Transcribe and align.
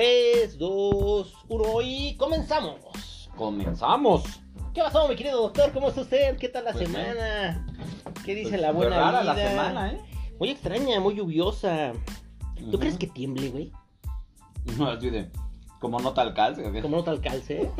3, 0.00 0.58
2, 0.58 1.34
1 1.48 1.64
y 1.82 2.16
comenzamos. 2.18 3.30
Comenzamos. 3.34 4.24
¿Qué 4.74 4.82
pasó, 4.82 5.08
mi 5.08 5.16
querido 5.16 5.40
doctor? 5.40 5.72
¿Cómo 5.72 5.88
está 5.88 6.02
usted? 6.02 6.36
¿Qué 6.36 6.50
tal 6.50 6.64
la 6.64 6.72
Pues 6.72 6.86
semana? 6.86 7.66
¿Qué 8.22 8.34
dice 8.34 8.50
Pues, 8.50 8.60
la 8.60 8.72
buena 8.72 8.98
rara 8.98 9.22
vida? 9.22 9.32
la 9.34 9.48
semana, 9.48 9.92
¿eh? 9.94 10.00
Muy 10.38 10.50
extraña, 10.50 11.00
muy 11.00 11.14
lluviosa. 11.14 11.92
¿Tú 12.70 12.78
crees 12.78 12.98
que 12.98 13.06
tiemble, 13.06 13.48
güey? 13.48 13.72
No, 14.76 14.86
así 14.88 15.08
de. 15.08 15.30
Como 15.80 15.98
nota 15.98 16.20
al 16.20 16.34
calce. 16.34 16.62
Como 16.82 16.98
nota 16.98 17.10
al 17.10 17.22
calce. 17.22 17.70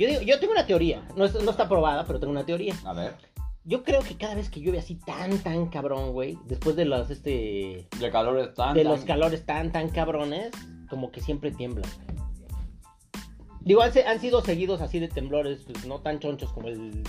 Yo 0.00 0.08
digo, 0.08 0.22
yo 0.22 0.40
tengo 0.40 0.52
una 0.52 0.66
teoría. 0.66 1.06
No, 1.14 1.26
es- 1.26 1.40
no 1.40 1.52
está 1.52 1.68
probada, 1.68 2.04
pero 2.08 2.18
tengo 2.18 2.32
una 2.32 2.44
teoría. 2.44 2.74
A 2.84 2.92
ver. 2.92 3.14
Yo 3.62 3.84
creo 3.84 4.00
que 4.00 4.16
cada 4.16 4.34
vez 4.34 4.50
que 4.50 4.58
llueve 4.60 4.80
así 4.80 4.96
tan, 4.96 5.38
tan 5.38 5.68
cabrón, 5.68 6.10
güey, 6.12 6.38
después 6.46 6.74
de 6.74 6.86
los, 6.86 7.08
este, 7.10 7.86
De 8.00 8.10
calores 8.10 8.52
tan. 8.54 8.74
de 8.74 8.82
tan- 8.82 8.90
los 8.92 9.04
calores 9.04 9.46
tan, 9.46 9.70
tan 9.70 9.90
cabrones, 9.90 10.50
como 10.88 11.10
que 11.10 11.20
siempre 11.20 11.50
tiembla. 11.50 11.86
Digo, 13.60 13.82
han, 13.82 13.92
han 14.06 14.20
sido 14.20 14.42
seguidos 14.42 14.80
así 14.80 15.00
de 15.00 15.08
temblores, 15.08 15.64
pues 15.66 15.86
no 15.86 16.00
tan 16.00 16.20
chonchos 16.20 16.52
como 16.52 16.68
el, 16.68 17.02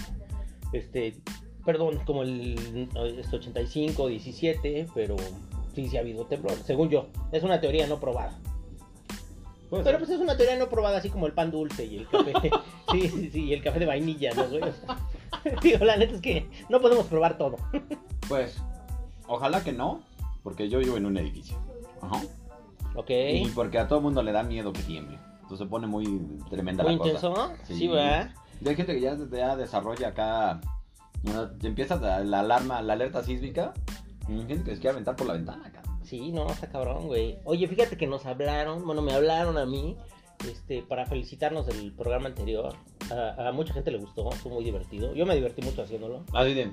este, 0.74 1.18
perdón, 1.66 2.00
como 2.06 2.24
el 2.24 2.88
este 3.20 3.36
85, 3.36 4.08
17, 4.08 4.88
pero 4.96 5.16
sí, 5.76 5.88
sí 5.88 5.98
ha 5.98 6.00
habido 6.00 6.26
temblores, 6.26 6.60
según 6.66 6.90
yo. 6.90 7.08
Es 7.32 7.44
una 7.44 7.62
teoría 7.62 7.88
no 7.88 8.00
probada. 8.00 8.40
Puede 9.70 9.84
Pero 9.84 9.98
pues 9.98 10.10
es 10.10 10.20
una 10.20 10.38
teoría 10.38 10.58
no 10.58 10.70
probada, 10.70 10.98
así 10.98 11.10
como 11.10 11.28
el 11.28 11.34
pan 11.34 11.52
dulce 11.52 11.86
y 11.86 11.98
el 11.98 12.08
café. 12.08 12.34
sí, 12.92 13.10
sí, 13.10 13.30
sí, 13.32 13.46
y 13.46 13.54
el 13.54 13.62
café 13.62 13.80
de 13.80 13.86
vainilla, 13.86 14.34
¿no, 14.34 14.48
güey? 14.48 14.64
O 14.64 14.72
sea, 14.72 14.98
Digo, 15.62 15.86
la 15.86 15.98
neta 15.98 16.16
es 16.16 16.22
que 16.22 16.50
no 16.70 16.82
podemos 16.82 17.06
probar 17.08 17.38
todo. 17.38 17.58
Pues. 18.28 18.58
Ojalá 19.28 19.64
que 19.64 19.74
no. 19.74 20.02
Porque 20.42 20.70
yo 20.70 20.80
vivo 20.80 20.96
en 20.96 21.06
un 21.06 21.18
edificio. 21.18 21.58
Ajá. 22.02 22.22
¿Ok? 22.98 23.10
Y 23.10 23.46
porque 23.56 23.80
a 23.80 23.88
todo 23.88 24.02
mundo 24.02 24.22
le 24.22 24.32
da 24.34 24.44
miedo 24.44 24.74
que 24.74 24.82
tiemble. 24.84 25.18
Entonces 25.44 25.60
se 25.60 25.66
pone 25.66 25.88
muy 25.88 26.06
tremenda 26.50 26.84
Muy 26.84 26.94
la 26.94 26.98
cosa. 27.00 27.10
intenso. 27.10 27.52
Sí, 27.64 27.76
Sí. 27.76 27.88
¿verdad? 27.88 28.32
Y 28.60 28.68
hay 28.68 28.76
gente 28.76 28.94
que 28.94 29.00
ya, 29.02 29.16
ya 29.32 29.56
desarrolla 29.56 30.10
acá. 30.10 30.60
¿no? 31.24 31.50
Empieza 31.64 31.96
la, 31.98 32.20
la 32.24 32.42
alarma, 32.42 32.82
la 32.82 32.94
alerta 32.94 33.24
sísmica. 33.24 33.74
y 34.28 34.34
Hay 34.34 34.48
gente 34.48 34.64
que 34.66 34.76
se 34.76 34.82
quiere 34.82 34.90
aventar 34.94 35.16
por 35.16 35.28
la 35.28 35.34
ventana 35.34 35.66
acá. 35.68 35.84
Sí, 36.04 36.32
no, 36.32 36.48
está 36.50 36.68
cabrón, 36.70 37.08
güey. 37.08 37.38
Oye, 37.46 37.68
fíjate 37.68 37.98
que 37.98 38.08
nos 38.08 38.26
hablaron, 38.26 38.86
bueno, 38.86 39.02
me 39.02 39.14
hablaron 39.14 39.58
a 39.58 39.66
mí, 39.66 39.98
este, 40.50 40.82
para 40.82 41.06
felicitarnos 41.06 41.66
del 41.66 41.92
programa 41.94 42.28
anterior. 42.28 42.74
A, 43.12 43.48
a 43.48 43.52
mucha 43.52 43.74
gente 43.74 43.92
le 43.92 43.98
gustó, 44.00 44.30
fue 44.32 44.52
muy 44.52 44.64
divertido. 44.64 45.14
Yo 45.14 45.26
me 45.26 45.36
divertí 45.36 45.62
mucho 45.62 45.82
haciéndolo. 45.84 46.24
Así 46.34 46.54
de. 46.54 46.72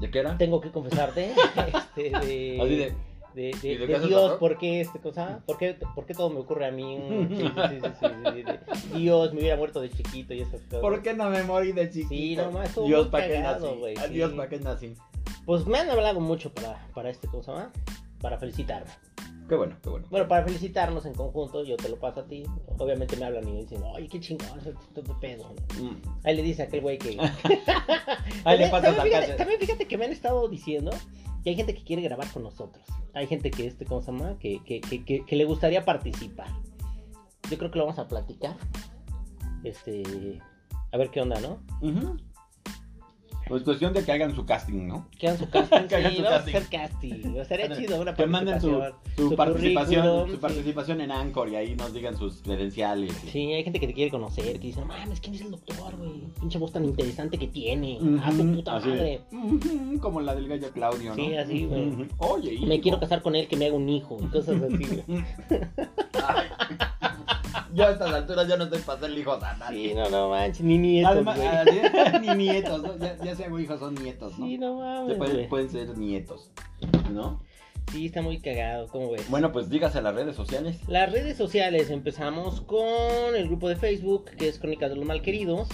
¿De 0.00 0.10
qué 0.10 0.18
era? 0.20 0.36
Tengo 0.36 0.60
que 0.60 0.70
confesarte, 0.70 1.32
este, 1.96 2.10
de, 2.10 2.58
Así 2.62 2.76
de. 2.76 2.94
De, 3.36 3.54
de- 3.60 3.72
¿Y 3.72 3.76
de 3.76 3.86
de 3.86 4.06
Dios? 4.06 4.32
¿por 4.38 4.56
qué 4.56 4.80
este 4.80 4.98
cosa? 4.98 5.40
¿Por 5.46 5.58
qué, 5.58 5.74
por 5.94 6.06
qué 6.06 6.14
todo 6.14 6.30
me 6.30 6.40
ocurre 6.40 6.66
a 6.66 6.70
mí? 6.70 6.98
Sí, 7.28 7.36
sí, 7.36 7.42
sí, 7.44 7.52
sí, 7.68 7.90
sí, 8.00 8.06
sí, 8.32 8.42
de- 8.42 8.98
Dios, 8.98 9.32
me 9.34 9.40
hubiera 9.40 9.56
muerto 9.56 9.80
de 9.82 9.90
chiquito 9.90 10.32
y 10.32 10.40
esas 10.40 10.62
cosas. 10.62 10.80
¿Por 10.80 11.02
qué 11.02 11.12
no 11.12 11.28
me 11.28 11.42
morí 11.42 11.72
de 11.72 11.90
chiquito? 11.90 12.08
Sí, 12.08 12.36
no, 12.36 12.50
más, 12.50 12.68
estuvo 12.70 12.86
Dios, 12.86 13.08
¿para 13.08 13.28
qué 13.28 13.38
nací? 13.40 13.66
sí. 14.06 14.12
Dios, 14.14 14.32
¿para 14.32 14.48
qué 14.48 14.58
nací? 14.58 14.94
Pues 15.44 15.66
me 15.66 15.78
han 15.78 15.90
hablado 15.90 16.18
mucho 16.20 16.50
para, 16.52 16.88
para 16.94 17.10
este 17.10 17.28
cosa, 17.28 17.70
para 18.22 18.38
felicitarme. 18.38 18.90
Qué 19.48 19.54
bueno, 19.54 19.76
qué 19.80 19.90
bueno. 19.90 20.06
Bueno, 20.10 20.26
para 20.26 20.44
felicitarnos 20.44 21.06
en 21.06 21.14
conjunto, 21.14 21.62
yo 21.62 21.76
te 21.76 21.88
lo 21.88 21.96
paso 22.00 22.20
a 22.20 22.24
ti. 22.24 22.42
Obviamente 22.78 23.16
me 23.16 23.26
hablan 23.26 23.46
y 23.46 23.52
me 23.52 23.60
dicen, 23.60 23.80
oye, 23.94 24.08
qué 24.08 24.18
chingón, 24.18 24.58
de 24.64 25.02
pedo. 25.20 25.52
Mm. 25.80 25.94
Ahí 26.24 26.34
le 26.36 26.42
dice 26.42 26.62
a 26.62 26.64
aquel 26.64 26.80
güey 26.80 26.98
que. 26.98 27.10
Ahí 28.44 28.58
le 28.58 28.68
pasas 28.70 28.96
también 28.96 29.20
fíjate, 29.20 29.34
también 29.34 29.60
fíjate 29.60 29.86
que 29.86 29.98
me 29.98 30.06
han 30.06 30.10
estado 30.12 30.48
diciendo 30.48 30.90
que 31.46 31.50
hay 31.50 31.56
gente 31.56 31.76
que 31.76 31.84
quiere 31.84 32.02
grabar 32.02 32.28
con 32.32 32.42
nosotros. 32.42 32.84
Hay 33.14 33.28
gente 33.28 33.52
que, 33.52 33.68
este, 33.68 33.84
¿cómo 33.84 34.00
se 34.00 34.10
llama? 34.10 34.36
Que, 34.40 34.60
que, 34.64 34.80
que, 34.80 35.24
que, 35.24 35.36
le 35.36 35.44
gustaría 35.44 35.84
participar. 35.84 36.48
Yo 37.48 37.56
creo 37.56 37.70
que 37.70 37.78
lo 37.78 37.86
vamos 37.86 38.00
a 38.00 38.08
platicar. 38.08 38.56
Este. 39.62 40.40
A 40.90 40.96
ver 40.96 41.10
qué 41.10 41.20
onda, 41.20 41.38
¿no? 41.38 41.60
Pues 43.48 43.62
cuestión 43.62 43.92
de 43.92 44.04
que 44.04 44.10
hagan 44.10 44.34
su 44.34 44.44
casting, 44.44 44.86
¿no? 44.88 45.06
Que 45.18 45.28
hagan 45.28 45.38
su 45.38 45.48
casting. 45.48 45.76
Que 45.88 45.94
hagan 45.96 46.10
sí, 46.10 46.16
su 46.16 46.22
vamos 46.24 46.38
casting. 46.38 46.54
a 46.54 46.58
hacer 46.58 46.68
casting. 46.80 47.36
Estaría 47.36 47.76
chido 47.76 48.00
una 48.00 48.14
Que 48.14 48.26
manden 48.26 48.60
su, 48.60 48.70
participación. 48.80 49.14
su 49.16 49.28
su 49.30 49.36
participación, 49.36 50.26
su 50.26 50.32
sí. 50.32 50.38
participación 50.40 51.00
en 51.00 51.10
Anchor 51.12 51.48
y 51.50 51.54
ahí 51.56 51.74
nos 51.76 51.92
digan 51.92 52.16
sus 52.16 52.42
credenciales. 52.42 53.12
Sí, 53.30 53.52
hay 53.52 53.62
gente 53.62 53.78
que 53.78 53.86
te 53.86 53.94
quiere 53.94 54.10
conocer, 54.10 54.54
que 54.54 54.66
dice, 54.66 54.80
no 54.80 54.86
mames, 54.86 55.20
¿quién 55.20 55.34
es 55.36 55.42
el 55.42 55.52
doctor, 55.52 55.96
güey? 55.96 56.24
Pinche 56.40 56.58
voz 56.58 56.72
tan 56.72 56.84
interesante 56.84 57.38
que 57.38 57.46
tiene. 57.46 57.98
A 58.24 58.32
su 58.32 58.52
puta 58.52 58.76
así 58.76 58.88
madre. 58.88 59.20
Como 60.00 60.20
la 60.20 60.34
del 60.34 60.48
gallo 60.48 60.70
Claudio, 60.72 61.10
¿no? 61.10 61.14
Sí, 61.14 61.36
así, 61.36 61.66
güey. 61.66 62.08
Oye, 62.18 62.54
hijo. 62.54 62.66
Me 62.66 62.80
quiero 62.80 62.98
casar 62.98 63.22
con 63.22 63.36
él, 63.36 63.46
que 63.46 63.56
me 63.56 63.66
haga 63.66 63.76
un 63.76 63.88
hijo, 63.88 64.16
y 64.20 64.26
cosas 64.26 64.60
así, 64.60 64.84
güey. 64.86 65.24
Yo 67.74 67.86
a 67.86 67.90
estas 67.90 68.12
alturas 68.12 68.48
ya 68.48 68.56
no 68.56 68.64
estoy 68.64 68.80
para 68.80 68.98
hacerle 68.98 69.20
hijos 69.20 69.42
a 69.42 69.56
nadie. 69.56 69.88
Sí, 69.88 69.94
no, 69.94 70.10
no 70.10 70.30
manches, 70.30 70.60
ni 70.62 70.78
nietos, 70.78 71.24
ah, 71.26 72.18
ni 72.20 72.34
nietos, 72.34 72.82
¿no? 72.82 72.96
Ya, 72.98 73.16
ya 73.16 73.46
hago 73.46 73.58
hijos 73.58 73.80
son 73.80 73.94
nietos, 73.94 74.38
¿no? 74.38 74.46
Sí, 74.46 74.58
no 74.58 74.78
mames, 74.78 75.48
pueden, 75.48 75.70
ser 75.70 75.96
nietos, 75.98 76.50
¿no? 77.12 77.42
Sí, 77.92 78.06
está 78.06 78.22
muy 78.22 78.40
cagado, 78.40 78.88
¿cómo 78.88 79.12
ves? 79.12 79.28
Bueno, 79.30 79.52
pues 79.52 79.70
dígase 79.70 80.02
las 80.02 80.14
redes 80.14 80.34
sociales. 80.34 80.80
Las 80.88 81.10
redes 81.12 81.36
sociales, 81.36 81.90
empezamos 81.90 82.60
con 82.62 83.36
el 83.36 83.46
grupo 83.46 83.68
de 83.68 83.76
Facebook, 83.76 84.30
que 84.36 84.48
es 84.48 84.58
Crónicas 84.58 84.90
de 84.90 84.96
los 84.96 85.04
Malqueridos. 85.04 85.68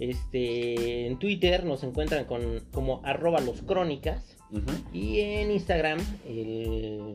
Este, 0.00 1.06
en 1.06 1.18
Twitter 1.18 1.64
nos 1.64 1.84
encuentran 1.84 2.24
con, 2.24 2.60
como 2.72 3.00
arroba 3.04 3.40
los 3.40 3.62
crónicas. 3.62 4.36
Y 4.92 5.20
en 5.20 5.50
Instagram, 5.50 5.98
el 6.26 7.14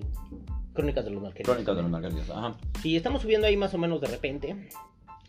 Crónicas 0.77 1.03
de 1.03 1.11
los 1.11 1.21
Malqueridos. 1.21 1.53
Crónicas 1.55 1.75
de 1.75 1.81
los 1.81 1.91
Margaritas, 1.91 2.29
ajá. 2.29 2.55
Sí, 2.81 2.95
estamos 2.95 3.21
subiendo 3.23 3.47
ahí 3.47 3.57
más 3.57 3.73
o 3.73 3.77
menos 3.77 3.99
de 3.99 4.07
repente. 4.07 4.69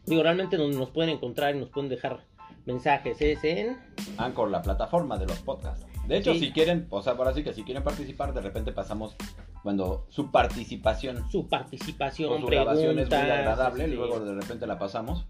Digo, 0.06 0.22
realmente 0.22 0.56
donde 0.56 0.76
nos 0.76 0.91
pueden 0.91 1.10
encontrar 1.10 1.56
y 1.56 1.59
nos 1.59 1.70
pueden 1.70 1.88
dejar 1.91 2.20
mensajes 2.66 3.20
es 3.20 3.42
en... 3.44 3.78
Anchor, 4.19 4.50
la 4.50 4.62
plataforma 4.62 5.16
de 5.19 5.26
los 5.26 5.38
podcasts. 5.41 5.87
De 6.06 6.19
hecho, 6.19 6.32
Sí. 6.34 6.41
si 6.41 6.53
quieren, 6.53 6.87
o 6.91 7.03
sea, 7.03 7.16
por 7.16 7.28
así 7.28 7.42
que 7.42 7.53
si 7.53 7.62
quieren 7.64 7.82
participar, 7.82 8.32
de 8.32 8.41
repente 8.41 8.72
pasamos 8.72 9.16
cuando 9.62 10.06
su 10.08 10.31
participación 10.31 11.31
Su 11.31 11.48
participación, 11.48 12.32
o 12.32 12.38
su 12.41 12.47
grabación 12.47 12.98
es 12.98 13.08
muy 13.08 13.19
agradable, 13.19 13.84
este, 13.84 13.97
luego 13.97 14.20
de 14.20 14.34
repente 14.34 14.66
la 14.66 14.78
pasamos 14.78 15.26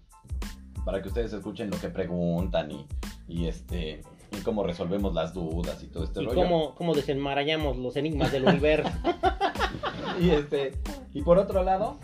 para 0.85 1.03
que 1.03 1.09
ustedes 1.09 1.33
escuchen 1.33 1.71
lo 1.71 1.79
que 1.81 1.89
preguntan 1.89 2.71
y, 2.71 2.87
y 3.29 3.47
este 3.47 4.03
y 4.31 4.41
cómo 4.43 4.63
resolvemos 4.63 5.15
las 5.15 5.33
dudas 5.35 5.83
y 5.83 5.87
todo 5.89 6.05
este 6.05 6.23
y 6.23 6.27
rollo. 6.27 6.37
cómo, 6.43 6.75
cómo 6.75 6.95
desenmarañamos 6.95 7.77
los 7.79 7.97
enigmas 7.97 8.31
del 8.31 8.45
universo. 8.45 8.91
Y 10.27 10.31
este 10.31 10.81
y 11.15 11.23
por 11.23 11.39
otro 11.39 11.63
lado 11.63 11.99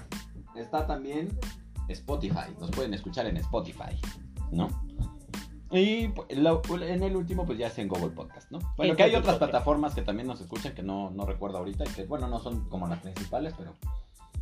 está 0.57 0.87
también 0.87 1.39
Spotify. 1.89 2.51
Nos 2.61 2.71
pueden 2.71 2.95
escuchar 2.95 3.27
en 3.27 3.37
Spotify, 3.39 3.99
¿no? 4.51 4.69
Y 5.71 6.07
pu- 6.09 6.27
lo- 6.37 6.63
en 6.83 7.03
el 7.03 7.17
último, 7.17 7.45
pues 7.45 7.59
ya 7.59 7.67
es 7.67 7.79
en 7.79 7.89
Google 7.89 8.11
Podcast, 8.11 8.49
¿no? 8.53 8.61
Bueno, 8.77 8.93
En 8.93 8.97
que 8.97 9.03
hay 9.03 9.15
otras 9.17 9.37
plataformas 9.39 9.95
que 9.95 10.03
también 10.03 10.29
nos 10.29 10.41
escuchan 10.41 10.73
que 10.75 10.83
no, 10.85 11.11
no 11.11 11.27
recuerdo 11.27 11.59
ahorita 11.59 11.85
y 11.85 11.89
que, 11.89 12.05
bueno, 12.05 12.29
no 12.29 12.39
son 12.39 12.69
como 12.69 12.87
las 12.87 13.01
principales, 13.01 13.55
pero 13.59 13.73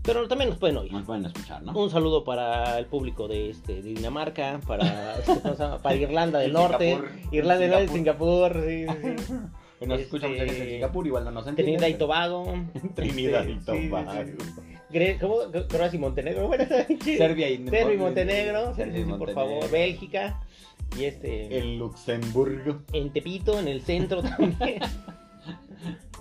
Pero 0.03 0.29
también 0.29 0.51
nos 0.51 0.59
pueden 0.59 0.77
oír. 0.77 0.93
nos 0.93 1.05
pueden 1.07 1.25
escuchar, 1.25 1.63
¿no? 1.63 1.73
Un 1.73 1.89
saludo 1.89 2.23
para 2.25 2.79
el 2.79 2.85
público 2.87 3.29
de, 3.29 3.49
este, 3.49 3.77
de 3.83 3.95
Dinamarca, 3.95 4.61
para, 4.67 5.17
este, 5.19 5.37
para 5.83 5.95
Irlanda 5.95 6.39
del 6.41 6.53
Norte. 6.61 7.01
Irlanda 7.31 7.61
del 7.63 7.71
Norte, 7.71 7.89
Singapur. 7.89 8.53
Singapur, 8.63 9.09
sí, 9.09 9.17
sí, 9.17 9.25
sí. 9.27 9.35
Que 9.83 9.87
nos 9.89 10.01
Este, 10.01 10.05
escuchan 10.05 10.31
mucha 10.33 10.45
gente 10.45 10.63
en 10.65 10.71
Singapur, 10.71 11.07
igual 11.07 11.25
no 11.25 11.31
nos 11.31 11.47
entienden. 11.47 11.77
Trinidad 11.77 11.95
y 11.97 11.99
Tobago. 11.99 12.45
Trinidad 12.95 13.47
y 13.47 13.53
Este, 13.53 13.89
Tobago. 13.89 14.13
Gre- 14.91 15.19
¿Cómo? 15.21 15.37
Croacia 15.69 15.97
y 15.97 16.01
Montenegro. 16.01 16.47
Bueno, 16.49 16.65
sí. 17.03 17.17
Serbia 17.17 17.49
y 17.49 17.57
Serbia 17.69 17.95
y 17.95 17.97
Montenegro, 17.97 18.75
Serbia 18.75 18.99
y 19.01 19.05
sí, 19.05 19.09
por 19.11 19.19
Montenegro. 19.19 19.35
favor, 19.61 19.71
Bélgica. 19.71 20.41
Y 20.99 21.05
este, 21.05 21.59
El 21.59 21.79
Luxemburgo. 21.79 22.83
en 22.93 23.11
Tepito, 23.13 23.59
en 23.59 23.69
el 23.69 23.81
centro 23.83 24.23
también. 24.23 24.81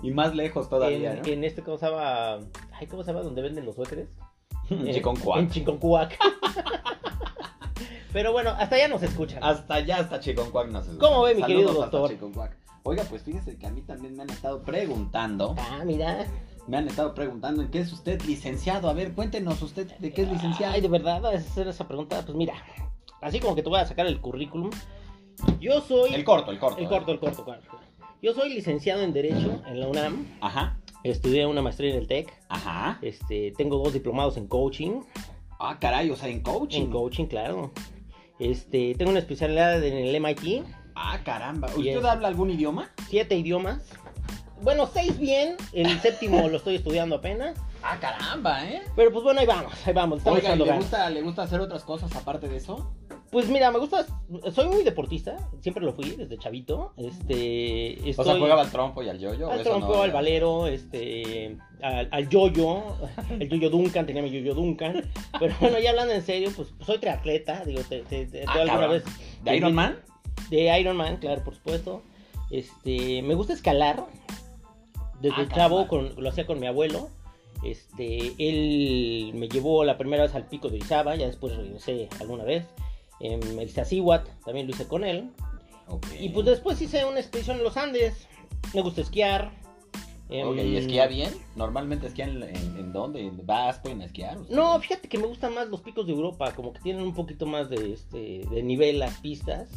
Y 0.02 0.10
más 0.10 0.34
lejos 0.34 0.68
todavía, 0.68 1.12
en, 1.12 1.22
¿no? 1.22 1.28
en 1.28 1.44
este, 1.44 1.62
¿cómo 1.62 1.76
se 1.78 1.86
llama? 1.86 2.38
Ay, 2.72 2.86
¿cómo 2.88 3.04
se 3.04 3.12
llama? 3.12 3.22
Donde 3.22 3.42
venden 3.42 3.64
los 3.66 3.76
suéteres. 3.76 4.08
En 4.70 4.92
Chiconcuac. 4.92 5.38
En 5.40 5.50
Chiconcuac. 5.50 6.18
Pero 8.12 8.32
bueno, 8.32 8.50
hasta 8.50 8.76
allá 8.76 8.88
nos 8.88 9.02
escuchan. 9.02 9.42
Hasta 9.42 9.74
allá, 9.74 9.98
hasta 9.98 10.20
Chiconcuac 10.20 10.68
nos 10.70 10.86
escucha. 10.86 11.06
¿Cómo 11.06 11.22
ve, 11.22 11.34
mi 11.34 11.40
Saludos 11.42 11.62
querido 11.66 11.82
hasta 11.84 11.96
doctor? 11.98 12.10
Chiconcuac. 12.16 12.56
Oiga, 12.84 13.04
pues 13.08 13.22
fíjese 13.22 13.56
que 13.56 13.66
a 13.66 13.70
mí 13.70 13.82
también 13.82 14.16
me 14.16 14.22
han 14.24 14.30
estado 14.30 14.62
preguntando. 14.62 15.54
Ah, 15.58 15.82
mira. 15.84 16.26
Me 16.66 16.76
han 16.76 16.86
estado 16.88 17.14
preguntando 17.14 17.62
en 17.62 17.70
qué 17.70 17.80
es 17.80 17.92
usted 17.92 18.20
licenciado. 18.22 18.88
A 18.88 18.92
ver, 18.92 19.12
cuéntenos 19.12 19.60
usted 19.62 19.86
de 19.98 20.12
qué 20.12 20.22
es 20.22 20.30
licenciado. 20.30 20.74
Ay, 20.74 20.80
de 20.80 20.88
verdad, 20.88 21.24
a 21.26 21.30
hacer 21.30 21.68
esa 21.68 21.86
pregunta. 21.86 22.22
Pues 22.24 22.36
mira, 22.36 22.54
así 23.20 23.40
como 23.40 23.54
que 23.54 23.62
te 23.62 23.68
voy 23.68 23.80
a 23.80 23.86
sacar 23.86 24.06
el 24.06 24.20
currículum. 24.20 24.70
Yo 25.60 25.80
soy. 25.80 26.14
El 26.14 26.24
corto, 26.24 26.50
el 26.50 26.58
corto. 26.58 26.78
El 26.80 26.88
corto, 26.88 27.12
el 27.12 27.20
corto, 27.20 27.44
claro. 27.44 27.62
Yo 28.20 28.34
soy 28.34 28.54
licenciado 28.54 29.02
en 29.02 29.12
Derecho 29.12 29.60
en 29.66 29.80
la 29.80 29.88
UNAM. 29.88 30.26
Ajá, 30.40 30.78
Estudié 31.02 31.46
una 31.46 31.62
maestría 31.62 31.90
en 31.90 31.98
el 31.98 32.06
TEC. 32.06 32.32
ajá. 32.48 32.98
Este, 33.02 33.52
tengo 33.56 33.78
dos 33.78 33.92
diplomados 33.92 34.36
en 34.36 34.46
coaching. 34.46 35.00
Ah, 35.58 35.78
caray, 35.80 36.10
o 36.10 36.16
sea, 36.16 36.28
en 36.28 36.40
coaching. 36.40 36.82
En 36.82 36.90
coaching, 36.90 37.26
claro. 37.26 37.72
Este, 38.38 38.94
tengo 38.94 39.10
una 39.10 39.18
especialidad 39.20 39.82
en 39.82 39.94
el 39.94 40.20
MIT. 40.20 40.64
Ah, 40.94 41.18
caramba. 41.24 41.68
¿Usted 41.76 42.04
habla 42.04 42.28
algún 42.28 42.50
idioma? 42.50 42.90
Siete 43.08 43.36
idiomas. 43.36 43.82
bueno, 44.60 44.88
seis 44.92 45.18
bien, 45.18 45.56
el 45.72 46.00
séptimo 46.00 46.48
lo 46.48 46.56
estoy 46.58 46.76
estudiando 46.76 47.16
apenas. 47.16 47.56
Ah, 47.82 47.98
caramba, 48.00 48.64
¿eh? 48.64 48.82
Pero 48.94 49.10
pues 49.12 49.24
bueno, 49.24 49.40
ahí 49.40 49.46
vamos, 49.46 49.72
ahí 49.86 49.92
vamos. 49.92 50.18
Estamos 50.18 50.38
Oiga, 50.38 50.50
¿y 50.50 50.52
echando 50.52 50.64
¿le 50.64 50.70
ganas. 50.70 50.84
gusta, 50.84 51.10
¿le 51.10 51.22
gusta 51.22 51.42
hacer 51.42 51.60
otras 51.60 51.82
cosas 51.82 52.14
aparte 52.14 52.48
de 52.48 52.56
eso? 52.58 52.92
Pues 53.32 53.48
mira, 53.48 53.70
me 53.70 53.78
gusta, 53.78 54.04
soy 54.54 54.68
muy 54.68 54.84
deportista, 54.84 55.36
siempre 55.60 55.82
lo 55.84 55.94
fui 55.94 56.10
desde 56.10 56.36
chavito. 56.38 56.92
Este, 56.98 57.98
O 58.16 58.22
sea, 58.24 58.36
jugaba 58.36 58.60
al 58.60 58.70
trompo 58.70 59.02
y 59.02 59.08
al 59.08 59.18
yoyo. 59.18 59.48
¿o 59.48 59.52
al 59.52 59.62
trompo, 59.62 59.94
no? 59.96 60.02
al 60.02 60.12
valero, 60.12 60.66
este, 60.66 61.56
al, 61.82 62.08
al 62.12 62.28
yoyo, 62.28 62.82
el 63.30 63.48
yoyo 63.48 63.70
Duncan, 63.70 64.04
tenía 64.06 64.22
mi 64.22 64.30
yoyo 64.30 64.54
Duncan. 64.54 65.02
Pero 65.40 65.54
bueno, 65.60 65.78
ya 65.80 65.90
hablando 65.90 66.12
en 66.12 66.22
serio, 66.22 66.52
pues 66.54 66.74
soy 66.84 66.98
triatleta, 66.98 67.64
digo, 67.64 67.80
te, 67.88 68.02
te, 68.02 68.26
te- 68.26 68.44
Ah, 68.46 68.52
alguna 68.52 68.72
cabrón. 68.72 68.90
vez 68.90 69.04
¿De 69.42 69.56
Iron 69.56 69.74
Man? 69.74 69.98
De 70.56 70.78
Iron 70.80 70.96
Man, 70.96 71.16
claro, 71.16 71.42
por 71.42 71.54
supuesto. 71.54 72.02
Este, 72.50 73.22
me 73.22 73.34
gusta 73.34 73.52
escalar. 73.54 74.04
Desde 75.20 75.42
Ah, 75.42 75.48
chavo 75.54 75.86
con- 75.88 76.14
lo 76.16 76.28
hacía 76.28 76.46
con 76.46 76.60
mi 76.60 76.66
abuelo. 76.66 77.08
Este, 77.64 78.34
él 78.38 79.32
me 79.34 79.48
llevó 79.48 79.84
la 79.84 79.96
primera 79.96 80.24
vez 80.24 80.34
al 80.34 80.46
pico 80.46 80.68
de 80.68 80.76
Orizaba, 80.78 81.14
ya 81.16 81.26
después 81.26 81.56
regresé 81.56 82.08
alguna 82.20 82.44
vez. 82.44 82.64
En 83.20 83.40
el 83.42 83.62
Iztaccíhuatl, 83.62 84.28
también 84.44 84.66
lo 84.66 84.72
hice 84.72 84.86
con 84.86 85.04
él. 85.04 85.30
Y 86.18 86.30
pues 86.30 86.46
después 86.46 86.80
hice 86.82 87.04
una 87.04 87.20
expedición 87.20 87.58
en 87.58 87.64
los 87.64 87.76
Andes. 87.76 88.26
Me 88.74 88.80
gusta 88.82 89.00
esquiar. 89.00 89.52
Em, 90.28 90.48
Ok, 90.48 90.56
¿y 90.56 90.76
esquía 90.76 91.06
bien? 91.06 91.30
¿Normalmente 91.56 92.06
esquían 92.06 92.30
en, 92.30 92.42
en, 92.44 92.76
en 92.78 92.92
dónde? 92.92 93.20
¿En 93.20 93.46
¿Vas, 93.46 93.78
pueden 93.78 94.00
esquiar? 94.02 94.38
ustedes? 94.38 94.56
No, 94.56 94.80
fíjate 94.80 95.08
que 95.08 95.18
me 95.18 95.26
gustan 95.26 95.54
más 95.54 95.68
los 95.68 95.82
picos 95.82 96.06
de 96.06 96.12
Europa, 96.14 96.52
como 96.54 96.72
que 96.72 96.80
tienen 96.80 97.02
un 97.02 97.14
poquito 97.14 97.46
más 97.46 97.68
de, 97.70 97.92
este, 97.92 98.42
de 98.50 98.62
nivel 98.62 98.98
las 98.98 99.18
pistas. 99.18 99.68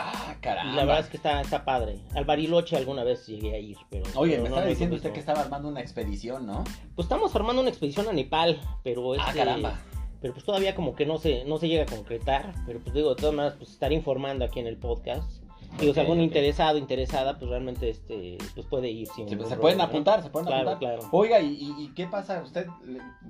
Ah, 0.00 0.34
Y 0.36 0.40
caramba. 0.40 0.72
la 0.74 0.84
verdad 0.84 1.00
es 1.00 1.08
que 1.10 1.16
está, 1.16 1.40
está 1.40 1.64
padre. 1.64 1.98
Al 2.14 2.24
Bariloche 2.24 2.76
alguna 2.76 3.02
vez 3.04 3.26
llegué 3.26 3.54
a 3.54 3.58
ir, 3.58 3.76
pero... 3.90 4.04
Oye, 4.14 4.32
pero 4.32 4.42
me 4.44 4.48
no, 4.50 4.54
estaba 4.56 4.68
diciendo 4.70 4.96
usted 4.96 5.12
que 5.12 5.20
estaba 5.20 5.40
armando 5.40 5.68
una 5.68 5.80
expedición, 5.80 6.46
¿no? 6.46 6.64
Pues 6.94 7.06
estamos 7.06 7.34
armando 7.34 7.60
una 7.62 7.70
expedición 7.70 8.08
a 8.08 8.12
Nepal, 8.12 8.60
pero 8.84 9.12
Ah, 9.14 9.16
este, 9.26 9.38
caramba. 9.38 9.78
pero 10.20 10.32
pues 10.34 10.44
todavía 10.44 10.74
como 10.74 10.94
que 10.94 11.04
no 11.06 11.18
se, 11.18 11.44
no 11.44 11.58
se 11.58 11.68
llega 11.68 11.82
a 11.82 11.86
concretar, 11.86 12.52
pero 12.66 12.80
pues 12.80 12.94
digo, 12.94 13.10
de 13.10 13.16
todas 13.16 13.34
maneras, 13.34 13.56
pues 13.58 13.70
estaré 13.70 13.94
informando 13.96 14.44
aquí 14.44 14.60
en 14.60 14.66
el 14.68 14.76
podcast. 14.76 15.42
Digo, 15.78 15.94
si 15.94 16.00
algún 16.00 16.20
interesado, 16.20 16.76
interesada, 16.78 17.38
pues 17.38 17.50
realmente 17.50 17.90
este, 17.90 18.38
pues 18.54 18.66
puede 18.66 18.88
ir 18.90 19.06
sin 19.08 19.28
Sí, 19.28 19.34
ningún 19.36 19.48
se 19.48 19.56
pueden 19.56 19.80
apuntar, 19.80 20.22
se 20.22 20.30
pueden 20.30 20.46
Claro, 20.48 20.70
apuntar. 20.70 20.96
claro. 20.98 21.08
Oiga, 21.12 21.40
¿y, 21.40 21.92
qué 21.94 22.06
pasa? 22.06 22.42
Usted, 22.42 22.66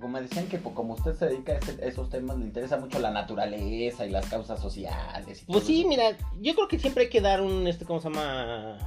como 0.00 0.08
me 0.08 0.23
decían 0.23 0.46
que 0.49 0.56
po- 0.58 0.73
como 0.73 0.94
usted 0.94 1.14
se 1.14 1.26
dedica 1.26 1.52
a 1.52 1.56
ese- 1.56 1.87
esos 1.87 2.08
temas, 2.08 2.38
le 2.38 2.44
interesa 2.46 2.79
mucho 2.79 3.00
la 3.00 3.11
naturaleza 3.11 4.06
y 4.06 4.11
las 4.11 4.26
causas 4.31 4.61
sociales. 4.61 5.43
Y 5.43 5.46
Pues 5.46 5.58
todo 5.58 5.67
sí, 5.67 5.81
eso. 5.81 5.88
mira, 5.88 6.17
yo 6.40 6.55
creo 6.55 6.69
que 6.69 6.79
siempre 6.79 7.05
hay 7.05 7.11
que 7.11 7.20
dar 7.20 7.43
un, 7.43 7.67
este, 7.67 7.85
¿cómo 7.85 8.00
se 8.00 8.08
llama? 8.08 8.79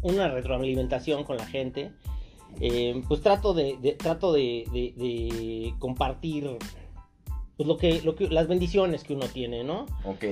Una 0.00 0.28
retroalimentación 0.28 1.24
con 1.24 1.36
la 1.36 1.46
gente. 1.46 1.92
Eh, 2.60 3.02
pues 3.08 3.20
trato 3.22 3.52
de, 3.54 3.76
de- 3.80 3.92
trato 3.92 4.32
de, 4.32 4.64
de- 4.72 4.92
de 4.96 5.74
compartir 5.78 6.58
pues 7.62 7.66
lo 7.66 7.76
que, 7.76 8.02
lo 8.02 8.14
que, 8.16 8.28
las 8.28 8.48
bendiciones 8.48 9.04
que 9.04 9.14
uno 9.14 9.26
tiene, 9.26 9.62
¿no? 9.64 9.86
Ok. 10.04 10.24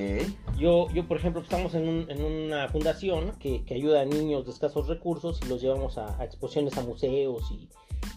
Yo, 0.58 0.88
yo 0.92 1.06
por 1.06 1.16
ejemplo, 1.18 1.40
estamos 1.42 1.74
en, 1.74 1.88
un- 1.88 2.10
en 2.10 2.22
una 2.24 2.68
fundación 2.68 3.32
que, 3.38 3.64
que 3.64 3.74
ayuda 3.74 4.00
a 4.00 4.04
niños 4.04 4.44
de 4.46 4.52
escasos 4.52 4.88
recursos 4.88 5.40
y 5.44 5.48
los 5.48 5.60
llevamos 5.62 5.98
a, 5.98 6.20
a 6.20 6.24
exposiciones 6.24 6.76
a 6.78 6.82
museos 6.82 7.50
y, 7.52 7.68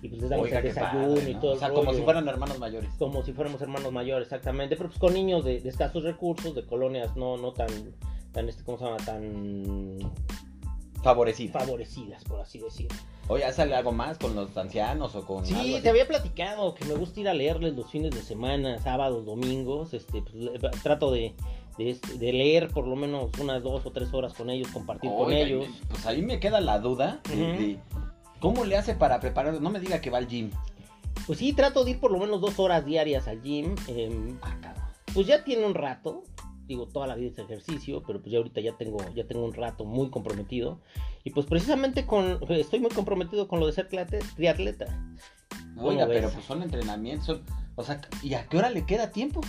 y 0.02 0.10
pues 0.10 0.22
les 0.22 0.30
damos 0.30 0.46
Oiga, 0.46 0.60
el 0.60 0.64
desayuno 0.66 1.16
padre, 1.16 1.32
y 1.32 1.36
todo 1.36 1.52
O 1.52 1.54
el 1.54 1.60
sea, 1.60 1.70
como 1.70 1.84
rollo. 1.86 1.98
si 1.98 2.04
fueran 2.04 2.28
hermanos 2.28 2.60
mayores. 2.60 2.90
como 2.98 3.24
si 3.24 3.34
fuéramos 3.34 3.62
hermanos 3.62 3.92
mayores, 3.92 4.26
exactamente, 4.28 4.76
pero 4.76 4.90
pues 4.90 5.00
con 5.00 5.14
niños 5.14 5.46
de, 5.46 5.60
de 5.62 5.70
escasos 5.70 6.04
recursos, 6.04 6.56
de 6.56 6.66
colonias 6.66 7.16
no, 7.16 7.38
no 7.38 7.52
tan, 7.54 7.68
tan 8.32 8.50
este, 8.50 8.64
¿cómo 8.64 8.78
se 8.78 8.86
llama? 8.86 8.98
tan 8.98 9.98
Favorecido. 11.04 11.54
favorecidas, 11.60 12.24
por 12.24 12.40
así 12.40 12.60
decir. 12.60 12.88
Oye, 13.28 13.52
¿sale 13.54 13.76
algo 13.76 13.92
más 13.92 14.18
con 14.18 14.36
los 14.36 14.56
ancianos 14.58 15.16
o 15.16 15.26
con 15.26 15.46
Sí, 15.46 15.80
te 15.82 15.90
había 15.90 16.08
platicado 16.08 16.76
que 16.76 16.86
me 16.86 16.96
gusta 16.96 17.22
ir 17.22 17.30
a 17.30 17.34
leerles 17.34 17.74
los 17.74 17.90
fines 17.90 18.12
de 18.12 18.22
semana, 18.22 18.80
sábados, 18.80 19.26
domingos, 19.26 19.94
este, 19.94 20.22
pues, 20.22 20.84
trato 20.84 21.10
de, 21.12 21.34
de, 21.78 21.92
este, 21.92 22.18
de 22.18 22.34
leer 22.34 22.70
por 22.70 22.86
lo 22.86 22.96
menos 22.96 23.32
unas 23.40 23.64
dos 23.64 23.86
o 23.86 23.92
tres 23.92 24.14
horas 24.14 24.34
con 24.34 24.50
ellos, 24.50 24.68
compartir 24.70 25.10
con 25.10 25.32
ellos. 25.32 25.66
Pues 25.90 26.06
ahí 26.06 26.22
me 26.22 26.40
queda 26.40 26.60
la 26.60 26.80
duda 26.80 27.22
de, 27.30 27.80
cómo 28.40 28.66
le 28.66 28.76
hace 28.76 28.94
para 28.94 29.22
preparar. 29.22 29.62
No 29.62 29.70
me 29.70 29.80
diga 29.80 30.02
que 30.02 30.10
va 30.10 30.18
al 30.18 30.28
gym. 30.28 30.52
Pues 31.26 31.40
sí, 31.40 31.54
trato 31.54 31.86
de 31.86 31.92
ir 31.92 32.00
por 32.02 32.12
lo 32.12 32.20
menos 32.20 32.42
dos 32.42 32.60
horas 32.60 32.86
diarias 32.86 33.30
al 33.30 33.42
gym. 33.42 33.76
Ah, 34.42 34.58
cabrón. 34.62 34.84
pues 35.14 35.28
ya 35.28 35.46
tiene 35.46 35.66
un 35.66 35.76
rato, 35.76 36.24
digo, 36.66 36.88
toda 36.88 37.08
la 37.08 37.16
vida 37.16 37.30
es 37.32 37.38
ejercicio, 37.40 38.04
pero 38.06 38.20
pues 38.22 38.32
ya 38.32 38.38
ahorita 38.40 38.62
ya 38.62 38.74
tengo, 38.78 38.98
ya 39.14 39.26
tengo 39.26 39.44
un 39.46 39.54
rato 39.54 39.86
muy 39.86 40.10
comprometido. 40.10 40.80
Y 41.24 41.32
pues 41.32 41.46
precisamente 41.46 42.06
con, 42.06 42.40
estoy 42.50 42.80
muy 42.80 42.92
comprometido 42.92 43.48
con 43.48 43.60
lo 43.60 43.68
de 43.68 43.74
ser 43.74 43.88
triatleta. 43.88 44.86
Oiga, 45.78 46.06
ves? 46.06 46.20
pero 46.22 46.32
pues 46.34 46.46
son 46.46 46.62
entrenamientos. 46.64 47.26
son- 47.26 47.44
O 47.76 47.84
sea, 47.84 48.00
¿y 48.22 48.34
a 48.36 48.48
qué 48.48 48.58
hora 48.58 48.70
le 48.70 48.86
queda 48.86 49.12
tiempo? 49.12 49.42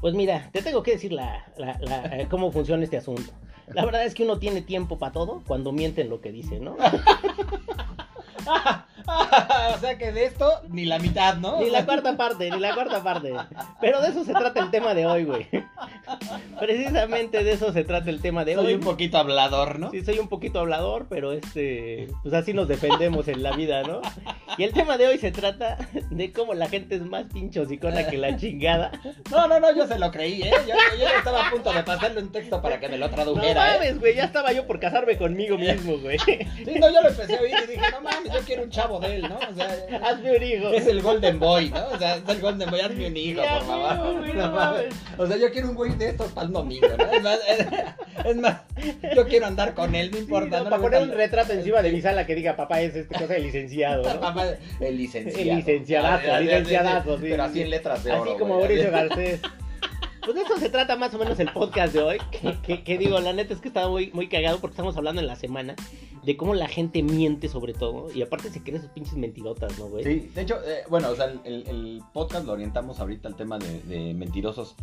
Pues 0.00 0.14
mira, 0.14 0.50
te 0.52 0.60
tengo 0.62 0.82
que 0.82 0.92
decir 0.92 1.12
la, 1.12 1.44
la- 1.56 1.78
la- 1.80 2.04
eh, 2.20 2.28
cómo 2.30 2.52
funciona 2.52 2.84
este 2.84 2.98
asunto. 2.98 3.32
La 3.72 3.84
verdad 3.84 4.04
es 4.04 4.14
que 4.14 4.22
uno 4.24 4.38
tiene 4.38 4.62
tiempo 4.62 4.98
para 4.98 5.12
todo 5.12 5.42
cuando 5.46 5.72
miente 5.72 6.02
en 6.02 6.10
lo 6.10 6.20
que 6.20 6.30
dice, 6.32 6.60
¿no? 6.60 6.76
o 9.74 9.78
sea 9.78 9.98
que 9.98 10.12
de 10.12 10.24
esto 10.24 10.50
ni 10.68 10.84
la 10.84 10.98
mitad, 10.98 11.36
¿no? 11.36 11.60
Ni 11.60 11.70
la 11.70 11.84
cuarta 11.84 12.16
parte, 12.16 12.50
ni 12.50 12.58
la 12.58 12.74
cuarta 12.74 13.02
parte. 13.02 13.32
Pero 13.80 14.00
de 14.00 14.08
eso 14.08 14.24
se 14.24 14.32
trata 14.32 14.60
el 14.60 14.70
tema 14.70 14.94
de 14.94 15.06
hoy, 15.06 15.24
güey. 15.24 15.46
Precisamente 16.58 17.44
de 17.44 17.52
eso 17.52 17.72
se 17.72 17.84
trata 17.84 18.10
el 18.10 18.20
tema 18.20 18.44
de 18.44 18.54
Soy 18.54 18.66
hoy. 18.66 18.74
un 18.74 18.80
poquito 18.80 19.18
hablador, 19.18 19.78
¿no? 19.78 19.90
Sí, 19.90 20.04
soy 20.04 20.18
un 20.18 20.28
poquito 20.28 20.60
hablador, 20.60 21.06
pero 21.08 21.32
este, 21.32 22.08
pues 22.22 22.34
así 22.34 22.52
nos 22.52 22.68
defendemos 22.68 23.28
en 23.28 23.42
la 23.42 23.52
vida, 23.52 23.82
¿no? 23.82 24.00
Y 24.58 24.64
el 24.64 24.72
tema 24.72 24.96
de 24.96 25.08
hoy 25.08 25.18
se 25.18 25.30
trata 25.30 25.76
de 26.10 26.32
cómo 26.32 26.54
la 26.54 26.68
gente 26.68 26.96
es 26.96 27.02
más 27.02 27.24
pinchosicona 27.32 28.06
que 28.06 28.16
la 28.16 28.36
chingada. 28.36 28.92
No, 29.30 29.46
no, 29.46 29.60
no, 29.60 29.74
yo 29.74 29.86
se 29.86 29.98
lo 29.98 30.10
creí, 30.10 30.42
¿eh? 30.42 30.52
Yo, 30.66 30.74
yo 30.98 31.06
estaba 31.06 31.46
a 31.46 31.50
punto 31.50 31.72
de 31.72 31.82
pasarle 31.82 32.22
un 32.22 32.32
texto 32.32 32.62
para 32.62 32.80
que 32.80 32.88
me 32.88 32.98
lo 32.98 33.08
No 33.08 33.14
tradujera, 33.14 33.74
¿eh? 33.74 33.78
mames, 33.78 34.00
güey, 34.00 34.14
ya 34.14 34.24
estaba 34.24 34.52
yo 34.52 34.66
por 34.66 34.80
casarme 34.80 35.16
conmigo 35.18 35.58
mismo, 35.58 35.98
güey. 35.98 36.18
Sí, 36.18 36.38
no, 36.80 36.90
yo 36.90 37.02
lo 37.02 37.08
empecé 37.08 37.36
a 37.36 37.40
oír 37.40 37.54
y 37.64 37.72
dije, 37.72 37.90
no 37.92 38.00
mames, 38.00 38.32
yo 38.32 38.40
quiero 38.40 38.62
un 38.62 38.70
chavo 38.70 38.85
de 39.00 39.16
él, 39.16 39.22
¿no? 39.22 39.36
O 39.36 39.54
sea, 39.54 39.76
Hazme 40.08 40.36
un 40.36 40.42
hijo. 40.42 40.68
es 40.70 40.86
el 40.86 41.02
Golden 41.02 41.38
Boy, 41.38 41.70
¿no? 41.70 41.86
O 41.88 41.98
sea, 41.98 42.16
es 42.16 42.28
el 42.28 42.40
Golden 42.40 42.70
Boy, 42.70 42.80
hazme 42.80 43.06
un 43.08 43.16
hijo, 43.16 43.42
por 43.42 43.62
favor. 43.66 44.26
No 44.36 44.50
mames. 44.52 44.94
O 45.18 45.26
sea, 45.26 45.36
yo 45.36 45.50
quiero 45.50 45.68
un 45.70 45.74
güey 45.74 45.94
de 45.96 46.10
estos 46.10 46.30
para 46.32 46.46
el 46.46 46.52
domingo, 46.52 46.86
¿no? 46.98 47.04
Es 47.12 47.22
más, 47.22 47.38
es, 47.48 47.66
es 48.26 48.36
más, 48.36 48.60
yo 49.14 49.26
quiero 49.26 49.46
andar 49.46 49.74
con 49.74 49.94
él, 49.94 50.10
no 50.10 50.16
Sí, 50.16 50.22
importa. 50.24 50.58
no, 50.58 50.64
no 50.64 50.70
para 50.70 50.82
poner 50.82 51.02
un 51.02 51.10
retrato 51.12 51.52
encima 51.52 51.82
de 51.82 51.92
mi 51.92 52.00
sala 52.00 52.26
que 52.26 52.34
diga 52.34 52.54
papá 52.56 52.80
es 52.80 52.94
este 52.94 53.14
cosa 53.14 53.34
de 53.34 53.40
licenciado, 53.40 54.02
¿no? 54.02 54.20
Papá, 54.20 54.46
el 54.80 54.96
licenciado. 54.96 55.40
El 55.50 55.56
licenciadazo, 55.56 56.24
Ah, 56.26 56.26
ya, 56.26 56.32
ya, 56.32 56.40
licenciadazo, 56.40 57.16
sí, 57.16 57.22
Pero 57.22 57.36
sí, 57.36 57.40
así 57.50 57.54
sí. 57.54 57.62
en 57.62 57.70
letras 57.70 58.04
de 58.04 58.12
oro. 58.12 58.22
Así 58.30 58.38
como 58.38 58.54
güey, 58.58 58.66
Mauricio. 58.68 58.90
Garcés. 58.90 59.40
Pues 60.24 60.34
de 60.34 60.42
eso 60.42 60.58
se 60.58 60.68
trata 60.70 60.96
más 60.96 61.14
o 61.14 61.18
menos 61.18 61.38
el 61.38 61.52
podcast 61.52 61.94
de 61.94 62.02
hoy. 62.02 62.18
Que, 62.32 62.56
que- 62.60 62.82
que 62.82 62.98
digo, 62.98 63.20
la 63.20 63.32
neta 63.32 63.54
es 63.54 63.60
que 63.60 63.68
estaba 63.68 63.88
muy, 63.88 64.10
muy 64.12 64.28
cagado 64.28 64.58
porque 64.58 64.72
estamos 64.72 64.96
hablando 64.96 65.20
en 65.20 65.28
la 65.28 65.36
semana 65.36 65.76
de 66.26 66.36
cómo 66.36 66.54
la 66.54 66.66
gente 66.68 67.02
miente 67.02 67.48
sobre 67.48 67.72
todo. 67.72 68.12
Y 68.12 68.20
aparte 68.20 68.50
se 68.50 68.60
creen 68.62 68.82
sus 68.82 68.90
pinches 68.90 69.14
mentirotas, 69.14 69.78
¿no, 69.78 69.86
güey? 69.86 70.04
Sí, 70.04 70.30
de 70.34 70.42
hecho, 70.42 70.56
eh, 70.66 70.82
bueno, 70.90 71.08
o 71.10 71.14
sea, 71.16 71.26
el, 71.44 71.66
el- 71.68 72.02
podcast 72.12 72.44
lo 72.46 72.52
orientamos 72.52 72.98
ahorita 73.00 73.28
al 73.28 73.36
tema 73.36 73.58
de, 73.58 73.80
de 73.82 74.12
mentirosos 74.12 74.74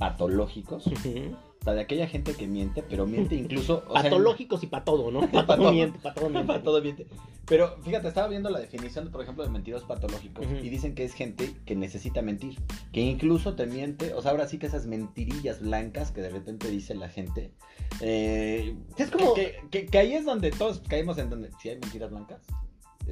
patológicos. 0.00 0.86
O 0.88 1.62
sea, 1.62 1.74
de 1.74 1.82
aquella 1.82 2.06
gente 2.08 2.32
que 2.32 2.46
miente, 2.46 2.82
pero 2.82 3.06
miente 3.06 3.34
incluso. 3.34 3.84
o 3.86 3.92
sea, 3.92 4.04
Patológicos 4.04 4.62
y 4.62 4.66
para 4.66 4.82
todo, 4.82 5.10
¿no? 5.10 5.20
Para 5.30 5.46
Pa' 5.46 5.56
todo 5.56 5.72
miente, 5.72 5.98
para 5.98 6.14
todo 6.14 6.28
miente. 6.30 6.46
Para 6.46 6.62
todo 6.62 6.82
miente. 6.82 7.06
Pero 7.44 7.76
fíjate, 7.82 8.08
estaba 8.08 8.28
viendo 8.28 8.48
la 8.48 8.60
definición, 8.60 9.10
por 9.10 9.20
ejemplo, 9.22 9.44
de 9.44 9.50
mentirosos 9.50 9.86
patológicos. 9.86 10.46
Y 10.62 10.70
dicen 10.70 10.94
que 10.94 11.04
es 11.04 11.12
gente 11.12 11.54
que 11.66 11.76
necesita 11.76 12.22
mentir. 12.22 12.58
Que 12.92 13.02
incluso 13.02 13.54
te 13.56 13.66
miente. 13.66 14.14
O 14.14 14.22
sea, 14.22 14.30
ahora 14.30 14.48
sí 14.48 14.58
que 14.58 14.66
esas 14.68 14.86
mentirillas 14.86 15.60
blancas 15.60 16.12
que 16.12 16.22
de 16.22 16.30
repente 16.30 16.70
dice 16.70 16.94
la 16.94 17.08
gente. 17.10 17.50
eh, 18.00 18.74
Es 18.96 19.10
como- 19.10 19.34
Que, 19.34 19.56
que- 19.70 19.84
que 19.86 19.98
ahí 19.98 20.14
es 20.14 20.24
donde 20.24 20.50
todos 20.52 20.80
caemos 20.88 21.18
en 21.18 21.28
donde. 21.28 21.50
Si 21.60 21.68
hay 21.68 21.78
mentiras 21.78 22.10
blancas. 22.10 22.40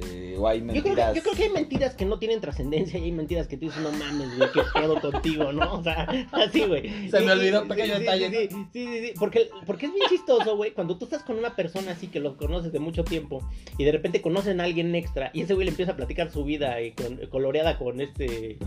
Eh, 0.07 0.35
o 0.37 0.47
hay 0.47 0.59
Yo 0.59 0.65
mentiras. 0.65 0.93
creo, 0.93 1.07
que, 1.13 1.15
yo 1.15 1.23
creo 1.23 1.35
que 1.35 1.43
hay 1.43 1.49
mentiras 1.49 1.95
que 1.95 2.05
no 2.05 2.19
tienen 2.19 2.41
trascendencia 2.41 2.99
y 2.99 3.03
hay 3.05 3.11
mentiras 3.11 3.47
que 3.47 3.57
tú 3.57 3.65
dices, 3.65 3.81
no 3.81 3.91
mames, 3.91 4.37
güey, 4.37 4.49
qué 4.51 4.61
pedo 4.73 4.99
contigo, 5.01 5.51
¿no? 5.51 5.73
O 5.79 5.83
sea, 5.83 6.07
así, 6.31 6.61
güey. 6.63 7.09
Se 7.09 7.19
me 7.19 7.31
olvidó 7.31 7.61
un 7.63 7.67
pequeño 7.67 7.95
sí, 7.95 7.99
detalle, 8.01 8.29
Sí, 8.29 8.47
sí, 8.49 8.67
sí, 8.73 8.85
sí, 8.87 9.07
sí, 9.07 9.13
Porque, 9.19 9.49
porque 9.65 9.87
es 9.87 9.93
bien 9.93 10.07
chistoso, 10.09 10.55
güey, 10.55 10.71
cuando 10.71 10.97
tú 10.97 11.05
estás 11.05 11.23
con 11.23 11.37
una 11.37 11.55
persona 11.55 11.91
así 11.91 12.07
que 12.07 12.19
lo 12.19 12.37
conoces 12.37 12.71
de 12.71 12.79
mucho 12.79 13.03
tiempo 13.03 13.41
y 13.77 13.83
de 13.83 13.91
repente 13.91 14.21
conocen 14.21 14.61
a 14.61 14.65
alguien 14.65 14.93
extra 14.95 15.31
y 15.33 15.41
ese 15.41 15.53
güey 15.53 15.65
le 15.65 15.71
empieza 15.71 15.93
a 15.93 15.95
platicar 15.95 16.31
su 16.31 16.43
vida 16.43 16.81
y 16.81 16.91
con, 16.91 17.17
coloreada 17.27 17.77
con 17.77 18.01
este... 18.01 18.57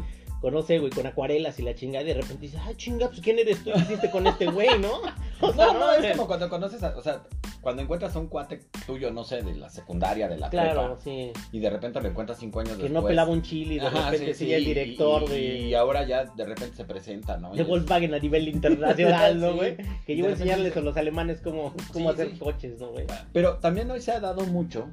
Con, 0.43 0.53
no 0.53 0.61
sé, 0.63 0.79
güey, 0.81 0.91
con 0.93 1.07
acuarelas 1.07 1.59
y 1.61 1.63
la 1.63 1.75
chingada, 1.75 2.05
y 2.05 2.09
de 2.09 2.15
repente 2.15 2.43
dices, 2.43 2.61
ah, 2.63 2.73
chinga, 2.77 3.09
pues 3.09 3.21
quién 3.21 3.39
eres 3.39 3.63
tú 3.65 3.73
que 3.73 3.79
hiciste 3.79 4.11
con 4.11 4.27
este 4.27 4.47
güey, 4.47 4.79
¿no? 4.79 4.91
O 5.41 5.53
sea, 5.53 5.67
No, 5.67 5.73
no, 5.75 5.93
es 5.93 6.01
güey. 6.01 6.13
como 6.13 6.27
cuando 6.29 6.49
conoces, 6.49 6.83
a- 6.85 6.97
o 6.97 7.03
sea, 7.03 7.23
cuando 7.63 7.83
encuentras 7.83 8.15
a 8.15 8.19
un 8.21 8.29
cuate 8.29 8.61
tuyo, 8.87 9.11
no 9.11 9.25
sé, 9.25 9.43
de 9.43 9.55
la 9.57 9.71
secundaria, 9.71 10.29
de 10.29 10.37
la 10.39 10.51
Claro, 10.51 10.99
prepa, 10.99 11.01
sí. 11.03 11.33
y 11.51 11.59
de 11.59 11.69
repente 11.71 12.01
lo 12.01 12.09
encuentras 12.09 12.39
cinco 12.39 12.61
años 12.61 12.77
Que 12.77 12.83
después. 12.85 12.93
no 13.03 13.07
pelaba 13.09 13.31
un 13.33 13.43
chili, 13.43 13.79
de 13.81 13.87
Ajá, 13.89 14.11
repente 14.11 14.35
sí, 14.35 14.47
sí, 14.47 14.53
el 14.53 14.65
director 14.65 15.23
y, 15.25 15.29
de... 15.29 15.59
Y 15.69 15.75
ahora 15.75 16.05
ya 16.07 16.25
de 16.27 16.45
repente 16.45 16.77
se 16.77 16.85
presenta, 16.85 17.39
¿no? 17.39 17.53
De 17.55 17.63
Volkswagen 17.65 18.15
a 18.15 18.19
nivel 18.21 18.47
internacional, 18.57 19.41
¿no, 19.41 19.55
güey? 19.55 19.77
Que 20.07 20.17
yo 20.17 20.25
voy 20.25 20.31
a 20.31 20.35
enseñarles 20.35 20.77
a 20.77 20.81
los 20.81 20.97
alemanes 20.97 21.41
cómo, 21.41 21.73
cómo 21.93 22.11
hacer 22.11 22.37
coches, 22.39 22.79
¿no, 22.81 22.89
güey? 22.91 23.07
Pero 23.33 23.59
también 23.59 23.91
hoy 23.91 24.01
se 24.01 24.13
ha 24.13 24.21
dado 24.21 24.43
mucho 24.47 24.89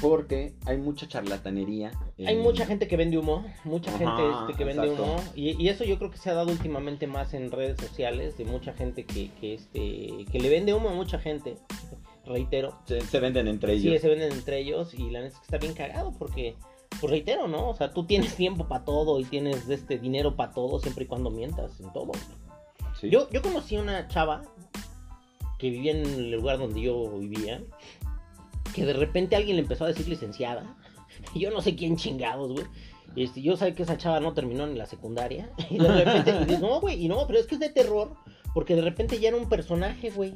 porque 0.00 0.54
hay 0.66 0.76
mucha 0.78 1.06
charlatanería. 1.08 1.92
Hay 2.26 2.36
mucha 2.36 2.66
gente 2.66 2.86
que 2.88 2.96
vende 2.96 3.18
humo, 3.18 3.44
mucha 3.64 3.90
Ajá, 3.94 3.98
gente 3.98 4.22
este, 4.40 4.54
que 4.54 4.64
vende 4.64 4.82
exacto. 4.86 5.02
humo, 5.04 5.22
y, 5.34 5.62
y 5.62 5.68
eso 5.68 5.84
yo 5.84 5.98
creo 5.98 6.10
que 6.10 6.18
se 6.18 6.30
ha 6.30 6.34
dado 6.34 6.50
últimamente 6.50 7.06
más 7.06 7.34
en 7.34 7.50
redes 7.50 7.78
sociales, 7.80 8.36
de 8.36 8.44
mucha 8.44 8.72
gente 8.74 9.04
que, 9.04 9.30
que, 9.40 9.54
este, 9.54 10.24
que 10.30 10.40
le 10.40 10.48
vende 10.48 10.74
humo 10.74 10.88
a 10.90 10.94
mucha 10.94 11.18
gente, 11.18 11.56
reitero. 12.24 12.78
Se, 12.86 13.00
se 13.00 13.20
venden 13.20 13.48
entre 13.48 13.78
Sí, 13.78 13.88
ellos. 13.88 14.00
se 14.02 14.08
venden 14.08 14.32
entre 14.32 14.58
ellos 14.58 14.94
y 14.94 15.10
la 15.10 15.20
neta 15.20 15.34
es 15.34 15.38
que 15.38 15.44
está 15.44 15.58
bien 15.58 15.74
cagado 15.74 16.12
porque, 16.18 16.56
pues 17.00 17.10
reitero, 17.10 17.48
¿no? 17.48 17.68
O 17.70 17.74
sea, 17.74 17.92
tú 17.92 18.04
tienes 18.04 18.34
tiempo 18.36 18.68
para 18.68 18.84
todo 18.84 19.18
y 19.20 19.24
tienes 19.24 19.68
este 19.68 19.98
dinero 19.98 20.36
para 20.36 20.52
todo 20.52 20.78
siempre 20.80 21.04
y 21.04 21.06
cuando 21.06 21.30
mientas 21.30 21.80
en 21.80 21.92
todo. 21.92 22.12
Sí. 23.00 23.08
Yo, 23.10 23.28
yo 23.30 23.42
conocí 23.42 23.76
a 23.76 23.82
una 23.82 24.08
chava 24.08 24.42
que 25.58 25.70
vivía 25.70 25.90
en 25.92 26.04
el 26.06 26.30
lugar 26.30 26.58
donde 26.58 26.80
yo 26.80 27.10
vivía, 27.18 27.60
que 28.74 28.84
de 28.84 28.92
repente 28.92 29.36
alguien 29.36 29.56
le 29.56 29.62
empezó 29.62 29.84
a 29.84 29.88
decir 29.88 30.08
licenciada. 30.08 30.76
Y 31.34 31.40
yo 31.40 31.50
no 31.50 31.60
sé 31.60 31.74
quién 31.76 31.96
chingados, 31.96 32.52
güey. 32.52 32.66
Este, 33.16 33.40
yo 33.40 33.56
sé 33.56 33.74
que 33.74 33.82
esa 33.82 33.96
chava 33.96 34.20
no 34.20 34.34
terminó 34.34 34.64
en 34.64 34.76
la 34.78 34.86
secundaria. 34.86 35.50
Y 35.70 35.78
de 35.78 35.88
repente, 35.88 36.30
y 36.30 36.44
dices, 36.44 36.60
no, 36.60 36.80
güey, 36.80 37.02
y 37.04 37.08
no, 37.08 37.26
pero 37.26 37.38
es 37.38 37.46
que 37.46 37.54
es 37.54 37.60
de 37.60 37.70
terror. 37.70 38.14
Porque 38.54 38.74
de 38.74 38.82
repente 38.82 39.18
ya 39.20 39.28
era 39.28 39.36
un 39.36 39.48
personaje, 39.48 40.10
güey. 40.10 40.34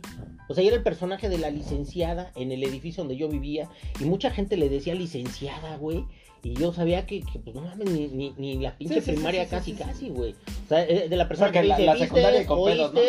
O 0.49 0.55
sea, 0.55 0.63
ya 0.63 0.69
era 0.69 0.77
el 0.77 0.83
personaje 0.83 1.29
de 1.29 1.39
la 1.39 1.51
licenciada 1.51 2.31
en 2.37 2.53
el 2.53 2.63
edificio 2.63 3.03
donde 3.03 3.17
yo 3.17 3.29
vivía. 3.29 3.69
Y 4.01 4.05
mucha 4.05 4.31
gente 4.31 4.57
le 4.57 4.69
decía 4.69 4.95
licenciada, 4.95 5.77
güey. 5.77 6.05
Y 6.43 6.55
yo 6.55 6.73
sabía 6.73 7.07
que, 7.07 7.23
que, 7.23 7.39
pues 7.39 7.55
no 7.55 7.63
mames, 7.63 7.89
ni, 7.91 8.09
ni, 8.09 8.35
ni 8.37 8.59
la 8.59 8.77
pinche 8.77 8.97
Sí, 8.97 9.01
sí, 9.01 9.07
sí, 9.07 9.13
primaria 9.13 9.45
sí, 9.45 9.51
casi, 9.51 9.73
casi, 9.75 10.09
güey. 10.11 10.33
O 10.67 10.69
sea, 10.69 10.83
eh, 10.85 11.09
de 11.09 11.17
la 11.17 11.29
persona 11.29 11.53
que 11.53 11.61
que, 11.61 11.67
la- 11.69 11.77
dice, 11.77 11.87
la 11.87 11.93
"Vistes, 11.95 12.09
secundaria 12.09 12.47
con 12.47 12.65
pedos, 12.65 12.93
¿no? 12.95 13.01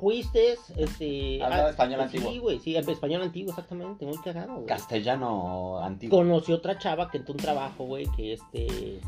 Fuiste, 0.00 0.56
este... 0.76 1.42
Hablaba 1.42 1.66
ah, 1.66 1.70
español 1.70 2.00
Sí, 2.10 2.16
antiguo. 2.16 2.42
güey, 2.42 2.58
sí, 2.58 2.76
español 2.76 3.22
antiguo, 3.22 3.50
exactamente, 3.50 4.06
muy 4.06 4.18
cagado, 4.18 4.54
güey. 4.54 4.66
Castellano 4.66 5.78
antiguo. 5.78 6.18
Conocí 6.18 6.52
otra 6.52 6.78
chava 6.78 7.10
que 7.10 7.18
entró 7.18 7.34
un 7.34 7.40
trabajo, 7.40 7.84
güey, 7.84 8.06
que 8.16 8.32
este... 8.32 9.00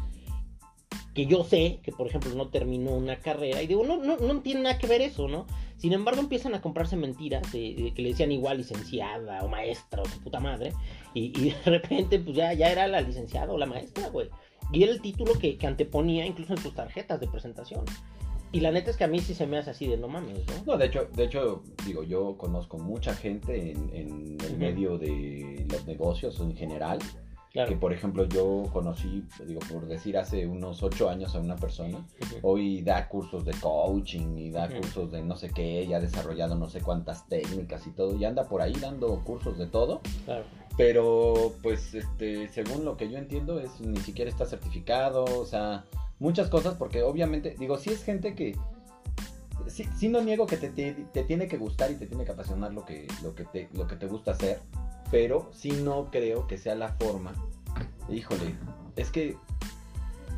Que 1.15 1.27
yo 1.27 1.45
sé 1.45 1.81
que, 1.83 1.93
por 1.93 2.07
ejemplo, 2.07 2.35
no 2.35 2.49
terminó 2.49 2.93
una 2.93 3.17
carrera. 3.17 3.61
Y 3.63 3.67
digo, 3.67 3.85
no, 3.85 3.99
no, 3.99 4.17
no 4.17 4.41
tiene 4.41 4.63
nada 4.63 4.79
que 4.79 4.87
ver 4.87 5.03
eso, 5.03 5.29
¿no? 5.29 5.47
Sin 5.77 5.93
embargo, 5.93 6.21
empiezan 6.21 6.55
a 6.55 6.63
comprarse 6.63 6.97
mentiras 6.97 7.53
de, 7.53 7.75
de 7.75 7.93
que 7.93 8.01
le 8.01 8.11
decían 8.11 8.33
igual 8.33 8.57
licenciada 8.59 9.43
o 9.43 9.49
maestra 9.49 10.01
o 10.01 10.07
su 10.07 10.21
puta 10.21 10.41
madre. 10.41 10.73
Y, 11.13 11.39
y 11.39 11.51
de 11.51 11.57
repente, 11.67 12.19
pues 12.19 12.35
ya, 12.35 12.55
ya 12.55 12.71
era 12.71 12.87
la 12.87 13.03
licenciada 13.03 13.53
o 13.53 13.59
la 13.59 13.67
maestra, 13.67 14.09
güey. 14.09 14.31
Y 14.73 14.85
era 14.85 14.93
el 14.93 15.03
título 15.03 15.35
que, 15.39 15.59
que 15.59 15.67
anteponía 15.67 16.25
incluso 16.25 16.55
en 16.55 16.61
sus 16.63 16.75
tarjetas 16.75 17.21
de 17.21 17.29
presentación. 17.29 17.85
Y 18.53 18.61
la 18.61 18.71
neta 18.71 18.91
es 18.91 18.99
que 18.99 19.05
a 19.05 19.09
mí 19.09 19.19
sí 19.19 19.35
se 19.35 19.47
me 19.47 19.57
hace 19.57 19.71
así 19.71 19.87
de 19.87 19.97
no 19.97 20.09
mames, 20.09 20.47
¿no? 20.47 20.73
No, 20.73 20.79
de 20.79 20.87
hecho, 20.87 21.09
de 21.15 21.25
hecho, 21.25 21.63
digo, 21.87 22.03
yo 22.03 22.37
conozco 22.37 22.79
mucha 22.79 23.15
gente 23.15 23.73
en, 23.73 23.91
en 23.95 24.39
el 24.47 24.59
medio 24.59 24.99
de 24.99 25.67
los 25.71 25.87
negocios 25.87 26.39
en 26.41 26.55
general. 26.55 26.99
Claro. 27.53 27.69
Que 27.69 27.77
por 27.77 27.93
ejemplo 27.93 28.25
yo 28.25 28.65
conocí, 28.73 29.25
digo, 29.47 29.61
por 29.71 29.87
decir 29.87 30.17
hace 30.17 30.47
unos 30.47 30.83
ocho 30.83 31.11
años 31.11 31.35
a 31.35 31.41
una 31.41 31.57
persona. 31.57 32.07
Hoy 32.41 32.81
da 32.81 33.09
cursos 33.09 33.45
de 33.45 33.53
coaching 33.53 34.39
y 34.39 34.51
da 34.51 34.71
cursos 34.71 35.13
de 35.13 35.23
no 35.23 35.37
sé 35.37 35.51
qué, 35.51 35.87
ya 35.87 35.99
ha 35.99 36.01
desarrollado 36.01 36.55
no 36.55 36.71
sé 36.71 36.81
cuántas 36.81 37.29
técnicas 37.29 37.87
y 37.87 37.91
todo. 37.91 38.17
Y 38.17 38.25
anda 38.25 38.49
por 38.49 38.63
ahí 38.63 38.73
dando 38.81 39.23
cursos 39.23 39.59
de 39.59 39.67
todo. 39.67 40.01
Claro. 40.25 40.45
Pero 40.79 41.53
pues 41.63 41.93
este, 41.93 42.49
según 42.49 42.87
lo 42.87 42.97
que 42.97 43.11
yo 43.11 43.19
entiendo 43.19 43.61
es 43.61 43.79
ni 43.83 44.01
siquiera 44.01 44.31
está 44.31 44.47
certificado, 44.47 45.25
o 45.25 45.45
sea, 45.45 45.85
muchas 46.23 46.49
cosas 46.49 46.77
porque 46.77 47.03
obviamente, 47.03 47.57
digo, 47.59 47.77
si 47.79 47.91
es 47.91 48.05
gente 48.05 48.35
que 48.35 48.57
sí, 49.67 49.85
sí 49.97 50.09
no 50.09 50.23
niego 50.23 50.47
que 50.47 50.57
te, 50.57 50.71
te, 50.71 50.93
te 51.13 51.25
tiene 51.25 51.49
que 51.49 51.59
gustar 51.59 51.91
y 51.91 51.97
te 51.97 52.07
tiene 52.07 52.25
que 52.25 52.31
apasionar 52.31 52.73
lo 52.73 52.85
que, 52.85 53.09
lo 53.23 53.35
que 53.35 53.45
te, 53.45 53.69
lo 53.73 53.89
que 53.89 53.97
te 53.97 54.07
gusta 54.07 54.31
hacer, 54.31 54.61
pero 55.11 55.51
sí 55.53 55.73
no 55.73 56.11
creo 56.11 56.47
que 56.47 56.59
sea 56.59 56.77
la 56.77 56.93
forma. 56.95 57.33
Híjole, 58.09 58.55
es 58.95 59.11
que 59.11 59.37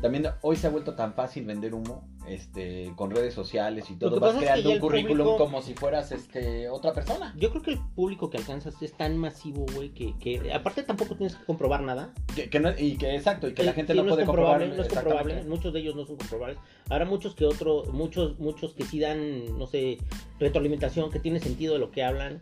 también 0.01 0.25
hoy 0.41 0.55
se 0.55 0.67
ha 0.67 0.71
vuelto 0.71 0.95
tan 0.95 1.13
fácil 1.13 1.45
vender 1.45 1.75
humo, 1.75 2.03
este, 2.27 2.91
con 2.95 3.11
redes 3.11 3.33
sociales 3.33 3.89
y 3.89 3.95
todo, 3.95 4.19
vas 4.19 4.35
creando 4.35 4.71
un 4.71 4.79
currículum 4.79 5.27
público- 5.27 5.37
como 5.37 5.61
si 5.61 5.73
fueras 5.73 6.11
este 6.11 6.69
otra 6.69 6.93
persona. 6.93 7.33
Yo 7.37 7.49
creo 7.51 7.61
que 7.61 7.71
el 7.71 7.79
público 7.95 8.29
que 8.29 8.37
alcanzas 8.37 8.81
es 8.81 8.93
tan 8.93 9.17
masivo, 9.17 9.65
güey, 9.73 9.89
que, 9.89 10.13
que 10.19 10.51
aparte 10.53 10.83
tampoco 10.83 11.15
tienes 11.15 11.35
que 11.35 11.45
comprobar 11.45 11.81
nada. 11.83 12.13
Que, 12.35 12.49
que 12.49 12.59
no- 12.59 12.71
y 12.77 12.97
que 12.97 13.15
exacto, 13.15 13.47
y 13.47 13.53
que 13.53 13.63
la 13.63 13.73
gente 13.73 13.93
sí, 13.93 13.99
no, 14.01 14.07
puede 14.07 14.25
comprobar. 14.25 14.59
no 14.59 14.65
es 14.65 14.71
exactamente. 14.79 15.13
comprobable, 15.19 15.49
muchos 15.49 15.73
de 15.73 15.79
ellos 15.79 15.95
no 15.95 16.05
son 16.05 16.17
comprobables. 16.17 16.57
Habrá 16.89 17.05
muchos 17.05 17.35
que 17.35 17.45
otros, 17.45 17.89
muchos, 17.93 18.39
muchos 18.39 18.73
que 18.73 18.83
sí 18.83 18.99
dan, 18.99 19.57
no 19.57 19.67
sé, 19.67 19.97
retroalimentación, 20.39 21.11
que 21.11 21.19
tiene 21.19 21.39
sentido 21.39 21.73
de 21.73 21.79
lo 21.79 21.91
que 21.91 22.03
hablan 22.03 22.41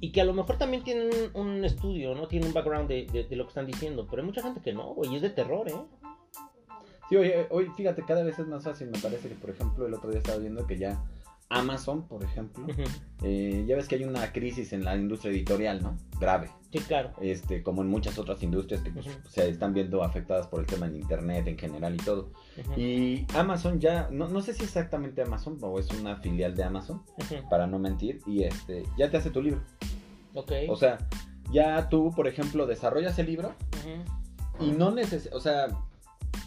y 0.00 0.10
que 0.12 0.20
a 0.20 0.24
lo 0.24 0.34
mejor 0.34 0.58
también 0.58 0.82
tienen 0.82 1.08
un, 1.34 1.40
un 1.48 1.64
estudio, 1.64 2.14
¿no? 2.14 2.26
Tienen 2.28 2.48
un 2.48 2.54
background 2.54 2.88
de, 2.88 3.06
de- 3.12 3.24
de 3.24 3.36
lo 3.36 3.44
que 3.44 3.48
están 3.48 3.66
diciendo, 3.66 4.06
pero 4.10 4.22
hay 4.22 4.26
mucha 4.26 4.42
gente 4.42 4.60
que 4.60 4.72
no, 4.72 4.92
güey, 4.94 5.12
y 5.12 5.16
es 5.16 5.22
de 5.22 5.30
terror, 5.30 5.68
¿eh? 5.68 5.74
Sí, 7.08 7.16
hoy, 7.16 7.32
hoy, 7.50 7.70
fíjate, 7.76 8.02
cada 8.02 8.22
vez 8.22 8.38
es 8.38 8.46
más 8.46 8.64
fácil. 8.64 8.88
Me 8.90 8.98
parece 8.98 9.28
que, 9.28 9.34
por 9.34 9.50
ejemplo, 9.50 9.86
el 9.86 9.94
otro 9.94 10.10
día 10.10 10.18
estaba 10.18 10.38
viendo 10.38 10.66
que 10.66 10.78
ya 10.78 11.02
Amazon, 11.50 12.06
por 12.08 12.24
ejemplo, 12.24 12.66
eh, 13.22 13.64
ya 13.66 13.76
ves 13.76 13.86
que 13.86 13.96
hay 13.96 14.04
una 14.04 14.32
crisis 14.32 14.72
en 14.72 14.84
la 14.84 14.96
industria 14.96 15.32
editorial, 15.32 15.82
¿no? 15.82 15.96
Grave. 16.18 16.50
Sí, 16.72 16.80
claro. 16.80 17.12
Este, 17.20 17.62
como 17.62 17.82
en 17.82 17.88
muchas 17.88 18.18
otras 18.18 18.42
industrias 18.42 18.82
que 18.82 18.90
pues, 18.90 19.06
se 19.28 19.48
están 19.48 19.74
viendo 19.74 20.02
afectadas 20.02 20.48
por 20.48 20.60
el 20.60 20.66
tema 20.66 20.88
del 20.88 20.96
internet 20.96 21.46
en 21.46 21.58
general 21.58 21.94
y 21.94 21.98
todo. 21.98 22.30
Y 22.76 23.26
Amazon 23.34 23.78
ya, 23.78 24.08
no, 24.10 24.28
no 24.28 24.40
sé 24.40 24.54
si 24.54 24.64
exactamente 24.64 25.22
Amazon 25.22 25.58
o 25.60 25.78
es 25.78 25.88
una 25.90 26.16
filial 26.16 26.56
de 26.56 26.64
Amazon, 26.64 27.02
para 27.50 27.66
no 27.66 27.78
mentir, 27.78 28.20
y 28.26 28.42
este, 28.42 28.82
ya 28.98 29.10
te 29.10 29.18
hace 29.18 29.30
tu 29.30 29.40
libro. 29.40 29.60
Ok. 30.34 30.52
O 30.68 30.76
sea, 30.76 30.98
ya 31.52 31.88
tú, 31.88 32.10
por 32.16 32.26
ejemplo, 32.26 32.66
desarrollas 32.66 33.18
el 33.18 33.26
libro 33.26 33.54
y 34.58 34.70
no 34.70 34.90
necesitas, 34.90 35.36
o 35.36 35.40
sea, 35.40 35.68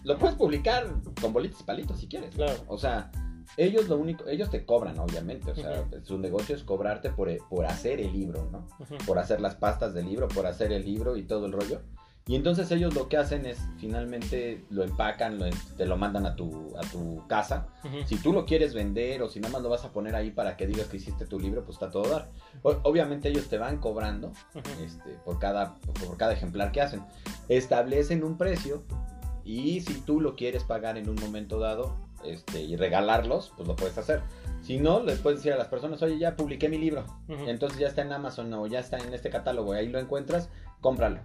lo 0.08 0.18
puedes 0.18 0.36
publicar 0.36 0.88
con 1.22 1.34
bolitas 1.34 1.62
y 1.62 1.64
palitos 1.64 2.00
si 2.00 2.08
quieres. 2.08 2.34
Claro. 2.34 2.54
O 2.68 2.78
sea, 2.78 3.12
ellos 3.56 3.88
lo 3.88 3.98
único, 3.98 4.28
ellos 4.28 4.50
te 4.50 4.66
cobran, 4.66 4.98
obviamente. 5.00 5.52
O 5.52 5.56
sea, 5.56 5.86
su 6.04 6.18
negocio 6.18 6.56
es 6.56 6.64
cobrarte 6.64 7.10
por, 7.12 7.30
por 7.50 7.66
hacer 7.66 8.00
el 8.02 8.12
libro, 8.14 8.50
¿no? 8.52 8.68
Por 9.06 9.20
hacer 9.20 9.40
las 9.42 9.56
pastas 9.56 9.94
del 9.94 10.06
libro, 10.08 10.28
por 10.28 10.46
hacer 10.46 10.72
el 10.72 10.84
libro 10.86 11.16
y 11.18 11.24
todo 11.24 11.46
el 11.46 11.52
rollo. 11.54 11.82
Y 12.30 12.36
entonces 12.36 12.70
ellos 12.72 12.94
lo 12.94 13.08
que 13.08 13.16
hacen 13.16 13.46
es 13.46 13.58
finalmente 13.78 14.66
lo 14.70 14.84
empacan, 14.84 15.40
lo- 15.40 15.46
te 15.78 15.86
lo 15.86 15.96
mandan 15.96 16.26
a 16.26 16.36
tu, 16.36 16.74
a 16.78 16.82
tu 16.82 17.26
casa. 17.28 17.68
Si 18.06 18.18
tú 18.18 18.34
lo 18.34 18.46
quieres 18.46 18.74
vender 18.74 19.22
o 19.24 19.30
si 19.30 19.40
nada 19.40 19.54
más 19.54 19.62
lo 19.62 19.70
vas 19.70 19.86
a 19.86 19.94
poner 19.94 20.14
ahí 20.14 20.32
para 20.32 20.58
que 20.58 20.68
digas 20.68 20.88
que 20.88 20.98
hiciste 20.98 21.26
tu 21.26 21.40
libro, 21.40 21.64
pues 21.64 21.76
está 21.78 21.90
todo 21.90 22.10
dar. 22.10 22.30
O- 22.64 22.80
obviamente 22.84 23.30
ellos 23.30 23.48
te 23.48 23.58
van 23.58 23.78
cobrando 23.78 24.34
este, 24.84 25.12
por, 25.24 25.40
cada, 25.40 25.76
por 25.76 26.18
cada 26.18 26.34
ejemplar 26.34 26.74
que 26.74 26.82
hacen. 26.82 27.02
Establecen 27.48 28.26
un 28.26 28.38
precio 28.38 28.84
y 29.48 29.80
si 29.80 30.01
tú 30.01 30.20
lo 30.20 30.36
quieres 30.36 30.66
pagar 30.66 30.98
en 30.98 31.08
un 31.08 31.16
momento 31.16 31.58
dado 31.58 31.96
este, 32.25 32.62
y 32.62 32.75
regalarlos, 32.75 33.54
pues 33.56 33.66
lo 33.66 33.77
puedes 33.77 33.98
hacer. 33.98 34.22
Si 34.62 34.77
no, 34.77 35.01
les 35.01 35.20
puedes 35.20 35.39
decir 35.39 35.54
a 35.54 35.58
las 35.58 35.70
personas, 35.70 36.01
oye, 36.01 36.20
ya 36.20 36.36
publiqué 36.36 36.68
mi 36.68 36.77
libro, 36.77 37.06
entonces 37.30 37.80
ya 37.80 37.88
está 37.88 38.01
en 38.01 38.12
Amazon 38.12 38.54
o 38.54 38.68
ya 38.68 38.80
está 38.80 38.98
en 38.98 39.13
este 39.13 39.30
catálogo, 39.30 39.72
ahí 39.72 39.88
lo 39.88 40.00
encuentras, 40.00 40.50
cómpralo. 40.82 41.22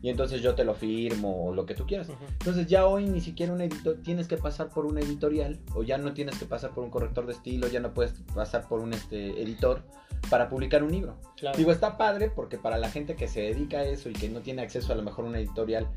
Y 0.00 0.10
entonces 0.10 0.42
yo 0.42 0.54
te 0.54 0.64
lo 0.64 0.74
firmo 0.74 1.46
o 1.46 1.54
lo 1.54 1.66
que 1.66 1.74
tú 1.74 1.86
quieras. 1.86 2.08
Entonces 2.38 2.68
ya 2.68 2.86
hoy 2.86 3.06
ni 3.06 3.20
siquiera 3.20 3.52
un 3.52 3.60
editor 3.60 3.96
tienes 4.04 4.28
que 4.28 4.36
pasar 4.36 4.68
por 4.68 4.86
un 4.86 4.98
editorial 4.98 5.58
o 5.74 5.82
ya 5.82 5.98
no 5.98 6.12
tienes 6.12 6.38
que 6.38 6.44
pasar 6.44 6.70
por 6.70 6.84
un 6.84 6.90
corrector 6.90 7.26
de 7.26 7.32
estilo, 7.32 7.66
ya 7.66 7.80
no 7.80 7.92
puedes 7.92 8.12
pasar 8.32 8.68
por 8.68 8.78
un 8.78 8.92
este, 8.92 9.42
editor 9.42 9.82
para 10.30 10.48
publicar 10.48 10.84
un 10.84 10.92
libro. 10.92 11.16
Claro. 11.36 11.58
Digo, 11.58 11.72
está 11.72 11.96
padre 11.96 12.30
porque 12.30 12.58
para 12.58 12.78
la 12.78 12.90
gente 12.90 13.16
que 13.16 13.26
se 13.26 13.40
dedica 13.40 13.78
a 13.78 13.84
eso 13.84 14.08
y 14.08 14.12
que 14.12 14.28
no 14.28 14.40
tiene 14.40 14.62
acceso 14.62 14.92
a 14.92 14.96
lo 14.96 15.02
mejor 15.02 15.24
a 15.24 15.28
una 15.28 15.38
editorial, 15.40 15.88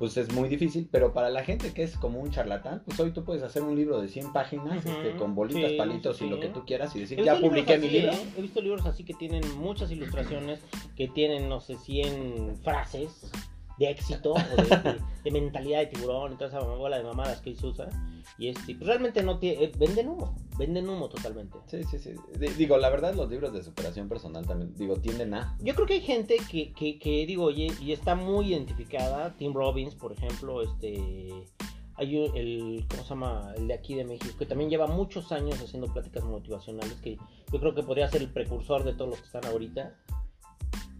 pues 0.00 0.16
es 0.16 0.32
muy 0.32 0.48
difícil, 0.48 0.88
pero 0.90 1.12
para 1.12 1.28
la 1.30 1.44
gente 1.44 1.72
que 1.72 1.82
es 1.84 1.94
como 1.96 2.18
un 2.20 2.30
charlatán, 2.30 2.82
pues 2.86 2.98
hoy 2.98 3.12
tú 3.12 3.22
puedes 3.22 3.42
hacer 3.44 3.62
un 3.62 3.76
libro 3.76 4.00
de 4.00 4.08
100 4.08 4.32
páginas 4.32 4.84
este, 4.84 5.14
con 5.16 5.34
bolitas, 5.36 5.70
sí, 5.70 5.76
palitos 5.76 6.16
sí, 6.16 6.24
y 6.24 6.30
lo 6.30 6.40
que 6.40 6.48
tú 6.48 6.64
quieras 6.64 6.96
y 6.96 7.00
decir, 7.00 7.22
ya 7.22 7.34
publiqué 7.48 7.76
mi 7.78 7.88
libro. 7.90 8.12
¿eh? 8.12 8.32
He 8.38 8.42
visto 8.42 8.60
libros 8.62 8.86
así 8.86 9.04
que 9.04 9.14
tienen 9.14 9.42
muchas 9.58 9.92
ilustraciones, 9.92 10.60
que 10.96 11.06
tienen, 11.08 11.48
no 11.48 11.60
sé, 11.60 11.76
100 11.76 12.56
frases 12.64 13.30
de 13.78 13.90
éxito 13.90 14.32
o 14.32 14.38
de, 14.56 14.62
de- 14.64 15.00
de 15.22 15.30
mentalidad 15.30 15.80
de 15.80 15.86
tiburón 15.86 16.32
y 16.32 16.36
toda 16.36 16.48
esa 16.48 16.60
bola 16.60 16.96
de 16.98 17.04
mamadas 17.04 17.40
que 17.42 17.54
se 17.54 17.66
usa. 17.66 17.88
Y 18.38 18.48
este, 18.48 18.74
pues 18.74 18.86
realmente 18.86 19.22
no 19.22 19.38
tiene, 19.38 19.64
eh, 19.64 19.72
venden 19.78 20.08
humo, 20.08 20.34
venden 20.58 20.88
humo 20.88 21.08
totalmente. 21.08 21.58
Sí, 21.66 21.82
sí, 21.84 21.98
sí. 21.98 22.14
Di- 22.38 22.48
Digo, 22.48 22.76
la 22.78 22.90
verdad, 22.90 23.14
los 23.14 23.28
libros 23.30 23.52
de 23.52 23.62
superación 23.62 24.08
personal 24.08 24.46
también, 24.46 24.74
digo, 24.76 24.96
tienden 24.96 25.34
a... 25.34 25.56
Yo 25.60 25.74
creo 25.74 25.86
que 25.86 25.94
hay 25.94 26.00
gente 26.00 26.36
que, 26.50 26.72
que, 26.72 26.98
que, 26.98 27.26
digo, 27.26 27.44
oye, 27.44 27.68
y 27.80 27.92
está 27.92 28.14
muy 28.14 28.48
identificada. 28.52 29.36
Tim 29.36 29.52
Robbins, 29.54 29.94
por 29.94 30.12
ejemplo, 30.12 30.62
este. 30.62 31.30
Hay 31.96 32.16
un- 32.16 32.34
el, 32.34 32.86
¿cómo 32.88 33.02
se 33.02 33.08
llama? 33.10 33.52
El 33.58 33.68
de 33.68 33.74
aquí 33.74 33.94
de 33.94 34.04
México, 34.04 34.34
que 34.38 34.46
también 34.46 34.70
lleva 34.70 34.86
muchos 34.86 35.32
años 35.32 35.60
haciendo 35.60 35.92
pláticas 35.92 36.24
motivacionales, 36.24 36.94
que 37.02 37.18
yo 37.52 37.60
creo 37.60 37.74
que 37.74 37.82
podría 37.82 38.08
ser 38.08 38.22
el 38.22 38.32
precursor 38.32 38.84
de 38.84 38.94
todos 38.94 39.10
los 39.10 39.18
que 39.20 39.26
están 39.26 39.44
ahorita. 39.44 39.94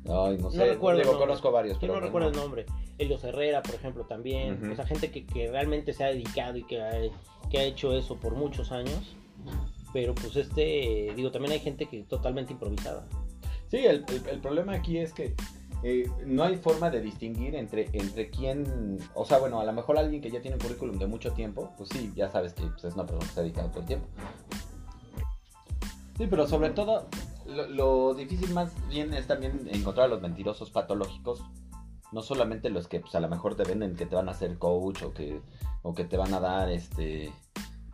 Ay, 0.08 0.38
no 0.38 0.50
sé, 0.50 0.58
No 0.58 0.64
recuerdo 0.64 1.00
digo, 1.00 1.18
conozco 1.18 1.50
varios, 1.52 1.74
Yo 1.76 1.80
pero... 1.80 1.92
no 1.94 2.00
bueno. 2.00 2.06
recuerdo 2.06 2.28
el 2.30 2.36
nombre. 2.36 2.66
Elios 2.98 3.22
Herrera, 3.24 3.62
por 3.62 3.74
ejemplo, 3.74 4.04
también. 4.06 4.62
Ujú. 4.62 4.72
O 4.72 4.76
sea, 4.76 4.86
gente 4.86 5.10
que, 5.10 5.26
que 5.26 5.50
realmente 5.50 5.92
se 5.92 6.04
ha 6.04 6.08
dedicado 6.08 6.56
y 6.56 6.64
que 6.64 6.80
ha, 6.82 6.90
que 7.50 7.58
ha 7.58 7.64
hecho 7.64 7.94
eso 7.94 8.16
por 8.16 8.34
muchos 8.34 8.72
años. 8.72 9.16
Pero 9.92 10.14
pues 10.14 10.36
este, 10.36 11.12
digo, 11.16 11.30
también 11.30 11.52
hay 11.52 11.60
gente 11.60 11.86
que 11.86 12.02
totalmente 12.04 12.52
improvisada. 12.52 13.06
Sí, 13.68 13.78
el, 13.78 14.04
el- 14.08 14.28
el 14.28 14.40
problema 14.40 14.74
aquí 14.74 14.98
es 14.98 15.12
que 15.12 15.34
eh, 15.82 16.08
no 16.26 16.44
hay 16.44 16.56
forma 16.56 16.90
de 16.90 17.00
distinguir 17.00 17.54
entre, 17.54 17.88
entre 17.92 18.28
quién, 18.30 18.98
o 19.14 19.24
sea, 19.24 19.38
bueno, 19.38 19.60
a 19.60 19.64
lo 19.64 19.72
mejor 19.72 19.96
alguien 19.98 20.20
que 20.20 20.30
ya 20.30 20.40
tiene 20.40 20.56
un 20.56 20.62
currículum 20.62 20.98
de 20.98 21.06
mucho 21.06 21.32
tiempo, 21.32 21.72
pues 21.78 21.88
sí, 21.90 22.12
ya 22.14 22.28
sabes 22.30 22.52
que 22.52 22.62
pues, 22.66 22.84
es 22.84 22.94
una 22.94 23.04
persona 23.06 23.26
que 23.26 23.32
se 23.34 23.40
ha 23.40 23.42
dedicado 23.42 23.68
todo 23.70 23.80
el 23.80 23.86
tiempo. 23.86 24.06
Sí, 26.18 26.26
pero 26.28 26.46
sobre 26.46 26.70
todo, 26.70 27.08
lo, 27.50 28.14
difícil 28.14 28.52
más 28.54 28.72
bien 28.88 29.12
es 29.14 29.26
también 29.26 29.68
encontrar 29.72 30.06
a 30.06 30.08
los 30.08 30.20
mentirosos 30.20 30.70
patológicos, 30.70 31.42
no 32.12 32.22
solamente 32.22 32.70
los 32.70 32.88
que 32.88 33.00
pues, 33.00 33.14
a 33.14 33.20
lo 33.20 33.28
mejor 33.28 33.54
te 33.54 33.64
venden 33.64 33.96
que 33.96 34.06
te 34.06 34.16
van 34.16 34.28
a 34.28 34.32
hacer 34.32 34.58
coach 34.58 35.02
o 35.02 35.12
que, 35.12 35.40
o 35.82 35.94
que 35.94 36.04
te 36.04 36.16
van 36.16 36.34
a 36.34 36.40
dar 36.40 36.70
este 36.70 37.32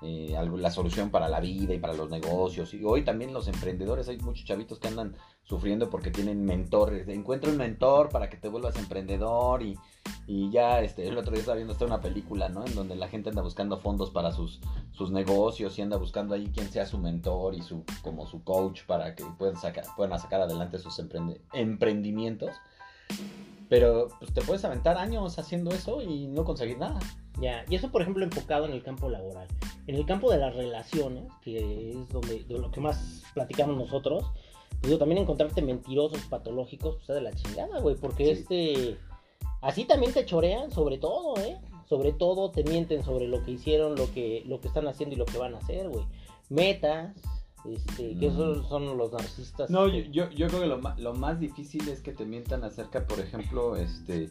eh, 0.03 0.37
la 0.59 0.71
solución 0.71 1.11
para 1.11 1.29
la 1.29 1.41
vida 1.41 1.73
y 1.75 1.79
para 1.79 1.95
los 1.95 2.11
negocios. 2.11 2.75
Y 2.75 2.85
hoy 2.85 3.03
también 3.03 3.33
los 3.33 3.49
emprendedores, 3.49 4.09
hay 4.09 4.19
muchos 4.19 4.45
chavitos 4.45 4.79
que 4.79 4.88
andan 4.88 5.17
sufriendo 5.43 5.88
porque 5.88 6.11
tienen 6.11 6.45
mentores. 6.45 7.09
Encuentra 7.09 7.50
un 7.50 7.57
mentor 7.57 8.11
para 8.11 8.29
que 8.29 8.37
te 8.37 8.49
vuelvas 8.49 8.76
emprendedor 8.76 9.62
y, 9.62 9.79
y 10.26 10.50
ya, 10.50 10.83
este, 10.83 11.09
el 11.09 11.17
otro 11.17 11.33
día 11.33 11.41
estaba 11.41 11.57
viendo 11.57 11.73
hasta 11.73 11.87
una 11.87 12.00
película, 12.00 12.49
¿no? 12.49 12.67
En 12.67 12.75
donde 12.75 12.97
la 12.97 13.09
gente 13.09 13.31
anda 13.31 13.43
buscando 13.43 13.79
fondos 13.79 14.11
para 14.11 14.33
sus, 14.33 14.61
sus 14.93 15.11
negocios 15.11 15.79
y 15.79 15.83
anda 15.83 15.97
buscando 15.97 16.35
ahí 16.35 16.50
quién 16.53 16.69
sea 16.71 16.85
su 16.85 16.99
mentor 16.99 17.55
y 17.55 17.62
su, 17.62 17.85
como 18.03 18.26
su 18.26 18.43
coach 18.45 18.83
para 18.87 19.15
que 19.15 19.25
puedan 19.38 19.57
sacar, 19.57 19.85
puedan 19.97 20.19
sacar 20.19 20.41
adelante 20.41 20.79
sus 20.79 21.00
emprendimientos. 21.53 22.50
Pero 23.69 24.09
pues 24.19 24.33
te 24.33 24.43
puedes 24.43 24.65
aventar 24.65 24.97
años 24.97 25.38
haciendo 25.38 25.71
eso 25.71 26.03
y 26.03 26.26
no 26.26 26.45
conseguir 26.45 26.79
nada. 26.79 27.00
Ya, 27.41 27.65
y 27.69 27.75
eso 27.75 27.91
por 27.91 28.03
ejemplo 28.03 28.25
enfocado 28.25 28.67
en 28.67 28.73
el 28.73 28.83
campo 28.83 29.09
laboral. 29.09 29.49
En 29.87 29.95
el 29.95 30.05
campo 30.07 30.31
de 30.31 30.38
las 30.38 30.55
relaciones, 30.55 31.25
que 31.43 31.90
es 31.93 32.09
donde 32.09 32.45
de 32.45 32.59
lo 32.59 32.71
que 32.71 32.81
más 32.81 33.23
platicamos 33.35 33.76
nosotros, 33.76 34.25
pues 34.83 34.99
también 34.99 35.23
encontrarte 35.23 35.62
mentirosos 35.62 36.21
patológicos, 36.28 36.97
pues 36.97 37.07
de 37.16 37.21
la 37.23 37.33
chingada, 37.33 37.81
güey, 37.81 37.97
porque 37.97 38.25
Sí. 38.25 38.31
este 38.33 38.99
así 39.62 39.85
también 39.85 40.12
te 40.12 40.25
chorean 40.25 40.71
sobre 40.71 40.99
todo, 40.99 41.37
¿eh? 41.38 41.57
Sobre 41.88 42.12
todo 42.12 42.50
te 42.50 42.64
mienten 42.64 43.05
sobre 43.05 43.28
lo 43.28 43.45
que 43.45 43.52
hicieron, 43.52 43.95
lo 43.95 44.12
que 44.12 44.43
lo 44.47 44.61
que 44.61 44.69
están 44.69 44.87
haciendo 44.88 45.14
y 45.14 45.19
lo 45.19 45.25
que 45.25 45.38
van 45.38 45.55
a 45.55 45.59
hacer, 45.59 45.88
güey. 45.88 46.05
Metas, 46.49 47.14
este, 47.64 48.16
que 48.19 48.28
Mm. 48.28 48.33
esos 48.33 48.69
son 48.69 48.97
los 48.99 49.12
narcisistas. 49.12 49.71
No, 49.71 49.87
este, 49.87 50.11
yo, 50.11 50.28
yo, 50.28 50.31
yo 50.31 50.47
creo 50.49 50.61
que 50.61 50.66
lo, 50.66 50.81
lo 50.99 51.14
más 51.14 51.40
difícil 51.40 51.88
es 51.88 52.00
que 52.00 52.12
te 52.12 52.25
mientan 52.25 52.62
acerca, 52.64 53.07
por 53.07 53.19
ejemplo, 53.21 53.76
este, 53.76 54.31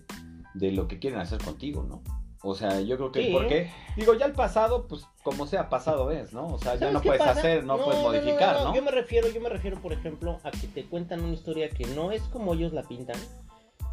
de 0.53 0.71
lo 0.71 0.88
que 0.88 1.00
quieren 1.00 1.19
hacer 1.19 1.41
contigo, 1.43 1.83
¿no? 1.83 2.01
O 2.45 2.55
sea, 2.55 2.79
yo 2.81 2.95
creo 2.97 3.11
que, 3.11 3.23
Sí. 3.25 3.29
porque, 3.33 3.71
digo, 3.97 4.13
ya 4.13 4.25
el 4.27 4.33
pasado, 4.33 4.87
pues, 4.87 5.05
como 5.23 5.47
sea, 5.47 5.67
pasado 5.69 6.11
es, 6.11 6.31
¿no? 6.31 6.47
O 6.47 6.59
sea, 6.59 6.73
ya 6.73 6.79
¿Sabes 6.79 6.93
no 6.93 7.01
puedes 7.01 7.19
pasa? 7.21 7.39
hacer, 7.39 7.63
no, 7.63 7.77
puedes 7.77 8.01
modificar, 8.01 8.61
¿no? 8.63 8.75
Yo 8.75 8.81
me 8.83 8.91
refiero, 8.91 9.27
yo 9.29 9.41
me 9.41 9.49
refiero, 9.49 9.81
por 9.81 9.91
ejemplo, 9.93 10.39
a 10.43 10.51
que 10.51 10.67
te 10.67 10.85
cuentan 10.85 11.21
una 11.21 11.33
historia 11.33 11.69
que 11.69 11.85
no 11.87 12.11
es 12.11 12.21
como 12.23 12.53
ellos 12.53 12.71
la 12.73 12.83
pintan 12.83 13.17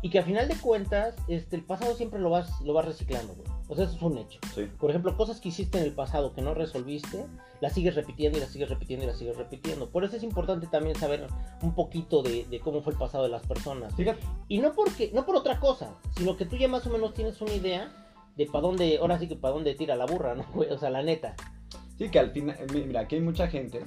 y 0.05 0.11
que 0.11 0.19
a 0.19 0.25
final 0.25 0.49
de 0.49 0.57
cuentas, 0.57 1.15
este, 1.29 1.55
el 1.55 1.63
pasado 1.65 1.95
siempre 1.95 2.19
lo 2.19 2.29
vas, 2.29 2.61
lo 2.63 2.75
vas 2.75 2.85
reciclando, 2.85 3.35
güey. 3.35 3.47
O 3.69 3.77
sea, 3.77 3.85
eso 3.85 3.95
es 3.95 4.03
un 4.03 4.19
hecho. 4.19 4.41
Sí. 4.53 4.69
Por 4.81 4.91
ejemplo, 4.91 5.17
cosas 5.17 5.41
que 5.41 5.49
hiciste 5.51 5.79
en 5.79 5.85
el 5.85 5.95
pasado 5.95 6.35
que 6.35 6.43
no 6.43 6.55
resolviste, 6.55 7.25
las 7.61 7.73
sigues 7.73 7.95
repitiendo 7.95 8.37
y 8.37 8.41
las 8.41 8.51
sigues 8.51 8.69
repitiendo 8.69 9.05
y 9.05 9.09
las 9.09 9.17
sigues 9.17 9.37
repitiendo. 9.37 9.89
Por 9.91 10.05
eso 10.05 10.17
es 10.17 10.25
importante 10.25 10.67
también 10.67 10.97
saber 10.97 11.29
un 11.63 11.75
poquito 11.77 12.21
de, 12.23 12.45
de 12.47 12.59
cómo 12.59 12.83
fue 12.83 12.93
el 12.95 12.99
pasado 12.99 13.23
de 13.23 13.31
las 13.31 13.47
personas. 13.47 13.95
Fíjate, 13.95 14.21
Y 14.49 14.59
no 14.59 14.73
porque, 14.75 15.13
no 15.15 15.25
por 15.25 15.37
otra 15.37 15.61
cosa, 15.61 15.95
sino 16.17 16.37
que 16.37 16.47
tú 16.47 16.57
ya 16.57 16.67
más 16.67 16.85
o 16.87 16.91
menos 16.91 17.15
tienes 17.15 17.41
una 17.41 17.53
idea 17.55 18.02
de 18.37 18.47
para 18.47 18.63
dónde, 18.63 18.99
ahora 18.99 19.19
sí 19.19 19.29
que 19.29 19.37
para 19.37 19.55
dónde 19.55 19.75
tira 19.75 19.97
la 19.97 20.07
burra, 20.07 20.35
¿no? 20.35 20.45
O 20.55 20.79
sea, 20.79 20.91
la 20.91 21.03
neta. 21.03 21.35
sí 21.99 22.09
que 22.11 22.19
al 22.19 22.31
final, 22.31 22.57
eh, 22.59 22.85
mira, 22.87 23.01
aquí 23.01 23.17
hay 23.17 23.21
mucha 23.21 23.49
gente 23.49 23.85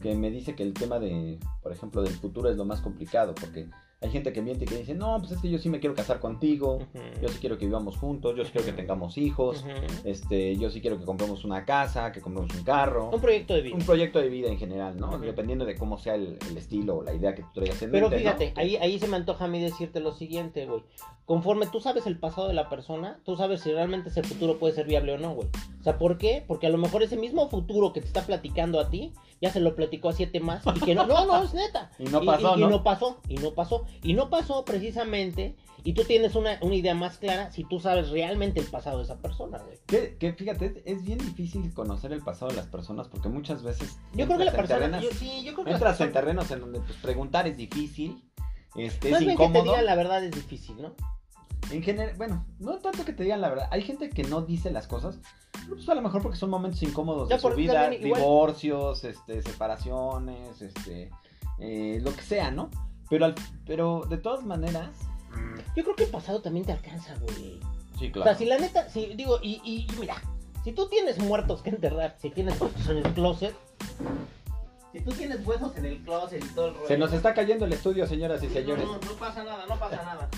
que 0.00 0.14
me 0.14 0.30
dice 0.30 0.54
que 0.54 0.62
el 0.62 0.74
tema 0.74 0.98
de, 0.98 1.38
por 1.62 1.72
ejemplo, 1.72 2.02
del 2.02 2.14
futuro 2.14 2.50
es 2.50 2.56
lo 2.56 2.64
más 2.64 2.80
complicado, 2.80 3.34
porque 3.34 3.68
hay 4.00 4.10
gente 4.10 4.32
que 4.32 4.40
miente 4.40 4.64
y 4.64 4.68
que 4.68 4.76
dice, 4.76 4.94
no, 4.94 5.18
pues 5.18 5.32
es 5.32 5.38
que 5.40 5.50
yo 5.50 5.58
sí 5.58 5.68
me 5.68 5.80
quiero 5.80 5.96
casar 5.96 6.20
contigo, 6.20 6.78
yo 7.20 7.28
sí 7.28 7.38
quiero 7.40 7.58
que 7.58 7.66
vivamos 7.66 7.96
juntos, 7.96 8.36
yo 8.36 8.44
sí 8.44 8.52
quiero 8.52 8.66
que 8.66 8.72
tengamos 8.72 9.18
hijos, 9.18 9.64
este, 10.04 10.56
yo 10.56 10.70
sí 10.70 10.80
quiero 10.80 10.98
que 10.98 11.04
compremos 11.04 11.44
una 11.44 11.64
casa, 11.64 12.12
que 12.12 12.20
compremos 12.20 12.54
un 12.54 12.62
carro. 12.62 13.10
Un 13.12 13.20
proyecto 13.20 13.54
de 13.54 13.62
vida. 13.62 13.74
un 13.74 13.82
proyecto 13.82 14.20
de 14.20 14.28
vida 14.28 14.48
en 14.48 14.58
general, 14.58 14.96
¿no? 14.98 15.18
Dependiendo 15.18 15.64
de 15.64 15.74
cómo 15.76 15.98
sea 15.98 16.14
el, 16.14 16.38
el 16.48 16.56
estilo 16.56 16.98
o 16.98 17.02
la 17.02 17.12
idea 17.12 17.34
que 17.34 17.42
tú 17.42 17.48
traigas 17.54 17.82
en 17.82 17.90
Pero 17.90 18.08
mente, 18.08 18.24
¿no? 18.24 18.30
fíjate, 18.30 18.52
ahí, 18.56 18.76
ahí 18.76 19.00
se 19.00 19.08
me 19.08 19.16
antoja 19.16 19.46
a 19.46 19.48
mí 19.48 19.60
decirte 19.60 19.98
lo 19.98 20.12
siguiente, 20.12 20.66
güey. 20.66 20.82
Conforme 21.24 21.66
tú 21.66 21.80
sabes 21.80 22.06
el 22.06 22.18
pasado 22.18 22.48
de 22.48 22.54
la 22.54 22.68
persona, 22.68 23.18
tú 23.24 23.36
sabes 23.36 23.60
si 23.62 23.72
realmente 23.72 24.10
ese 24.10 24.22
futuro 24.22 24.58
puede 24.58 24.74
ser 24.74 24.86
viable 24.86 25.12
o 25.12 25.18
no, 25.18 25.34
güey. 25.34 25.48
O 25.80 25.82
sea, 25.82 25.98
¿por 25.98 26.18
qué? 26.18 26.44
Porque 26.46 26.68
a 26.68 26.70
lo 26.70 26.78
mejor 26.78 27.02
ese 27.02 27.16
mismo 27.16 27.48
futuro 27.50 27.92
que 27.92 28.00
te 28.00 28.06
está 28.06 28.22
platicando 28.22 28.80
a 28.80 28.88
ti, 28.90 29.12
ya 29.40 29.52
se 29.52 29.60
lo 29.60 29.74
platicó 29.76 30.08
a 30.08 30.12
siete 30.12 30.40
más 30.40 30.64
y 30.74 30.80
que 30.80 30.94
no, 30.94 31.06
no, 31.06 31.26
no, 31.26 31.42
es 31.44 31.54
neta. 31.54 31.90
Y 31.98 32.04
no 32.04 32.24
pasó, 32.24 32.56
y, 32.56 32.60
¿no? 32.60 32.66
Y 32.66 32.70
no 32.70 32.82
pasó, 32.82 33.20
y 33.28 33.34
no 33.36 33.54
pasó. 33.54 33.84
Y 34.02 34.14
no 34.14 34.30
pasó 34.30 34.64
precisamente, 34.64 35.54
y 35.84 35.92
tú 35.92 36.02
tienes 36.04 36.34
una, 36.34 36.58
una 36.60 36.74
idea 36.74 36.94
más 36.94 37.18
clara 37.18 37.50
si 37.52 37.64
tú 37.64 37.78
sabes 37.80 38.10
realmente 38.10 38.58
el 38.60 38.66
pasado 38.66 38.98
de 38.98 39.04
esa 39.04 39.18
persona, 39.18 39.58
güey. 39.58 39.78
Que, 39.86 40.16
que 40.18 40.32
fíjate, 40.32 40.82
es, 40.84 41.04
bien 41.04 41.18
difícil 41.18 41.72
conocer 41.72 42.12
el 42.12 42.22
pasado 42.22 42.50
de 42.50 42.56
las 42.56 42.66
personas 42.66 43.08
porque 43.08 43.28
muchas 43.28 43.62
veces 43.62 43.96
Yo 44.14 44.26
creo 44.26 44.38
que 44.38 44.44
la 44.44 44.52
persona, 44.52 44.86
terrenos- 44.86 45.02
yo, 45.02 45.10
sí, 45.12 45.44
yo 45.44 45.54
creo 45.54 45.64
que 45.64 45.70
entras 45.72 46.00
en 46.00 46.12
terrenos 46.12 46.50
en 46.50 46.60
donde 46.60 46.80
pues, 46.80 46.96
preguntar 46.98 47.46
es 47.46 47.56
difícil, 47.56 48.22
este, 48.76 49.10
más 49.10 49.20
es 49.20 49.26
bien 49.26 49.38
que 49.38 49.44
te 49.44 49.50
incómodo. 49.50 49.62
digan 49.72 49.86
la 49.86 49.94
verdad 49.94 50.24
es 50.24 50.32
difícil, 50.32 50.80
¿no? 50.82 50.94
En 51.70 51.82
general, 51.82 52.14
bueno, 52.16 52.46
no 52.58 52.78
tanto 52.78 53.04
que 53.04 53.12
te 53.12 53.22
digan 53.24 53.40
la 53.40 53.50
verdad. 53.50 53.68
Hay 53.70 53.82
gente 53.82 54.08
que 54.10 54.22
no 54.24 54.40
dice 54.42 54.70
las 54.70 54.86
cosas, 54.86 55.18
pues 55.68 55.88
a 55.88 55.94
lo 55.94 56.00
mejor 56.02 56.22
porque 56.22 56.38
son 56.38 56.48
momentos 56.50 56.82
incómodos 56.82 57.28
Ya, 57.28 57.36
de 57.36 57.42
su 57.42 57.50
vida, 57.50 57.74
también 57.74 58.06
igual- 58.06 58.20
divorcios, 58.22 59.04
este, 59.04 59.42
separaciones, 59.42 60.62
este, 60.62 61.10
eh, 61.58 61.98
lo 62.02 62.14
que 62.14 62.22
sea, 62.22 62.50
¿no? 62.50 62.70
Pero, 63.10 63.26
al- 63.26 63.34
pero 63.66 64.02
de 64.08 64.16
todas 64.18 64.44
maneras, 64.44 64.90
Yo 65.76 65.84
creo 65.84 65.94
que 65.94 66.04
el 66.04 66.10
pasado 66.10 66.40
también 66.40 66.64
te 66.64 66.72
alcanza, 66.72 67.14
güey. 67.20 67.60
sí, 67.98 68.08
O 68.08 68.12
claro. 68.12 68.30
sea, 68.30 68.34
si 68.38 68.46
la 68.46 68.58
neta, 68.58 68.88
si 68.88 69.06
digo, 69.14 69.38
y, 69.42 69.60
y, 69.62 69.86
y 69.92 70.00
mira, 70.00 70.16
si 70.64 70.72
tú 70.72 70.88
tienes 70.88 71.18
muertos 71.18 71.62
que 71.62 71.70
enterrar, 71.70 72.16
si 72.20 72.30
tienes 72.30 72.58
huesos 72.60 72.88
en 72.88 72.96
el 72.98 73.12
closet, 73.12 73.54
si 74.92 75.00
tú 75.00 75.12
tienes 75.12 75.46
huesos 75.46 75.76
en 75.76 75.84
el 75.84 75.98
closet 76.02 76.42
y 76.44 76.48
todo 76.54 76.68
el 76.68 76.74
rollo. 76.74 76.88
Se 76.88 76.96
nos 76.98 77.12
está 77.12 77.34
cayendo 77.34 77.66
el 77.66 77.72
estudio, 77.74 78.06
señoras 78.06 78.42
y 78.42 78.48
señores. 78.48 78.84
No, 78.86 78.94
no, 78.94 79.00
no 79.00 79.12
pasa 79.12 79.44
nada, 79.44 79.66
no 79.66 79.78
pasa 79.78 79.96
nada. 80.02 80.28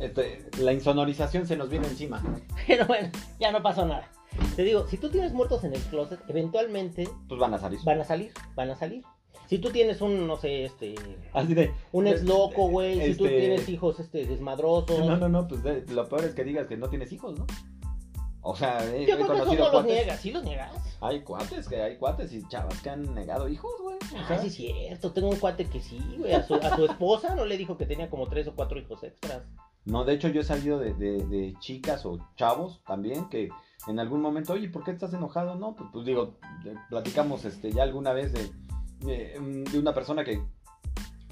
Este, 0.00 0.44
la 0.60 0.72
insonorización 0.72 1.46
se 1.46 1.56
nos 1.56 1.68
viene 1.68 1.86
encima. 1.88 2.22
Pero 2.66 2.86
bueno, 2.86 3.10
ya 3.40 3.50
no 3.52 3.62
pasó 3.62 3.84
nada. 3.86 4.08
Te 4.56 4.62
digo, 4.62 4.86
si 4.86 4.98
tú 4.98 5.10
tienes 5.10 5.32
muertos 5.32 5.64
en 5.64 5.74
el 5.74 5.80
closet, 5.82 6.20
eventualmente 6.28 7.08
Pues 7.28 7.40
van 7.40 7.54
a 7.54 7.58
salir. 7.58 7.80
van 7.84 8.00
a 8.00 8.04
salir, 8.04 8.32
van 8.54 8.70
a 8.70 8.76
salir. 8.76 9.02
Si 9.48 9.58
tú 9.58 9.70
tienes 9.70 10.02
un, 10.02 10.26
no 10.26 10.36
sé, 10.36 10.66
este, 10.66 10.94
Así 11.32 11.54
de. 11.54 11.72
un 11.92 12.06
ex 12.06 12.22
loco, 12.22 12.68
güey, 12.68 13.00
si 13.12 13.14
tú 13.16 13.24
Este- 13.24 13.38
tienes 13.40 13.68
hijos, 13.70 13.98
este, 13.98 14.26
desmadrosos. 14.26 15.06
No, 15.06 15.16
no, 15.16 15.28
no, 15.28 15.48
pues 15.48 15.62
de- 15.62 15.84
lo 15.92 16.06
peor 16.08 16.24
es 16.26 16.34
que 16.34 16.44
digas 16.44 16.66
que 16.66 16.76
no 16.76 16.88
tienes 16.90 17.10
hijos, 17.12 17.38
¿no? 17.38 17.46
O 18.42 18.54
sea, 18.54 18.78
he, 18.84 19.06
Yo 19.06 19.14
he 19.14 19.16
creo 19.16 19.26
que 19.28 19.38
eso 19.38 19.54
no 19.54 19.72
los 19.72 19.84
niegas, 19.86 20.20
¿sí 20.20 20.30
los 20.30 20.44
niegas? 20.44 20.72
Hay 21.00 21.22
cuates, 21.22 21.66
que 21.68 21.80
hay 21.82 21.96
cuates 21.96 22.32
y 22.32 22.46
chavas 22.48 22.80
que 22.82 22.90
han 22.90 23.14
negado 23.14 23.48
hijos, 23.48 23.72
güey. 23.82 23.96
O 23.96 24.18
Ah, 24.18 24.24
sea, 24.28 24.38
sí 24.38 24.46
es 24.48 24.54
cierto, 24.54 25.12
tengo 25.12 25.28
un 25.30 25.36
cuate 25.36 25.64
que 25.66 25.80
sí, 25.80 25.98
güey, 26.18 26.32
a 26.34 26.46
su, 26.46 26.54
a 26.54 26.76
su 26.76 26.84
esposa 26.84 27.34
no 27.34 27.44
le 27.46 27.56
dijo 27.56 27.76
que 27.76 27.86
tenía 27.86 28.08
como 28.10 28.28
tres 28.28 28.46
o 28.48 28.54
cuatro 28.54 28.78
hijos 28.78 29.02
extras. 29.02 29.42
No, 29.88 30.04
de 30.04 30.14
hecho 30.14 30.28
yo 30.28 30.42
he 30.42 30.44
salido 30.44 30.78
de, 30.78 30.92
de- 30.94 31.24
de 31.26 31.54
chicas 31.60 32.04
o 32.04 32.18
chavos 32.36 32.80
también 32.86 33.28
que 33.28 33.48
en 33.86 33.98
algún 33.98 34.20
momento, 34.20 34.52
oye, 34.52 34.68
¿por 34.68 34.84
qué 34.84 34.90
estás 34.90 35.14
enojado? 35.14 35.54
No, 35.54 35.74
pues, 35.74 35.88
pues 35.92 36.04
digo, 36.04 36.34
platicamos 36.90 37.44
este, 37.44 37.72
ya 37.72 37.84
alguna 37.84 38.12
vez 38.12 38.32
de, 38.32 38.50
de, 39.06 39.40
mm, 39.40 39.64
de 39.72 39.78
una 39.78 39.94
persona 39.94 40.24
que 40.24 40.42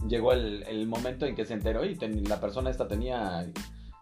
llegó 0.08 0.32
el, 0.32 0.62
el 0.64 0.86
momento 0.86 1.26
en 1.26 1.34
que 1.34 1.44
se 1.44 1.54
enteró 1.54 1.84
y 1.84 1.96
ten- 1.96 2.24
la 2.28 2.40
persona 2.40 2.70
esta 2.70 2.86
tenía, 2.88 3.46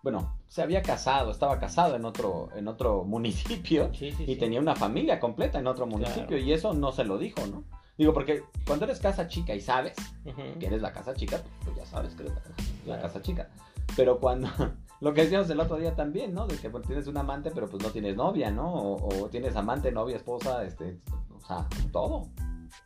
bueno, 0.03 0.37
se 0.47 0.63
había 0.63 0.83
casado, 0.83 1.31
estaba 1.33 1.59
casado 1.59 1.97
en 1.97 2.05
otro, 2.05 2.51
en 2.55 2.69
otro 2.69 3.05
municipio 3.05 3.91
Sí, 3.95 4.13
sí, 4.13 4.25
y 4.27 4.37
tenía 4.37 4.61
una 4.61 4.77
familia 4.77 5.19
completa 5.19 5.59
en 5.59 5.67
otro 5.67 5.87
municipio 5.87 6.27
Claro. 6.29 6.43
y 6.45 6.53
eso 6.53 6.75
no 6.75 6.93
se 6.93 7.05
lo 7.05 7.19
dijo, 7.19 7.45
¿no? 7.47 7.65
Digo, 7.97 8.13
porque 8.13 8.43
cuando 8.67 8.85
eres 8.85 9.01
casa 9.01 9.27
chica 9.29 9.55
y 9.55 9.61
sabes 9.61 9.97
Ujú. 10.25 10.59
que 10.61 10.67
eres 10.67 10.83
la 10.83 10.93
casa 10.93 11.15
chica, 11.15 11.39
pues, 11.39 11.53
pues 11.65 11.77
ya 11.77 11.87
sabes 11.87 12.15
que 12.15 12.23
eres 12.25 12.35
la, 12.35 12.43
la 12.87 13.01
casa 13.01 13.23
chica. 13.23 13.49
Pero 13.97 14.19
cuando, 14.19 14.49
lo 15.01 15.15
que 15.15 15.23
decíamos 15.23 15.49
el 15.51 15.61
otro 15.61 15.77
día 15.77 15.95
también, 15.95 16.35
¿no? 16.35 16.47
De 16.47 16.57
que 16.57 16.71
pues, 16.71 16.87
tienes 16.87 17.07
un 17.07 17.17
amante, 17.17 17.51
pero 17.55 17.69
pues 17.69 17.83
no 17.83 17.91
tienes 17.91 18.17
novia, 18.17 18.51
¿no? 18.51 18.73
O, 18.73 19.25
o 19.25 19.29
tienes 19.29 19.57
amante, 19.57 19.93
novia, 19.93 20.17
esposa, 20.17 20.65
este, 20.65 20.99
o 21.35 21.41
sea, 21.47 21.67
todo. 21.93 22.29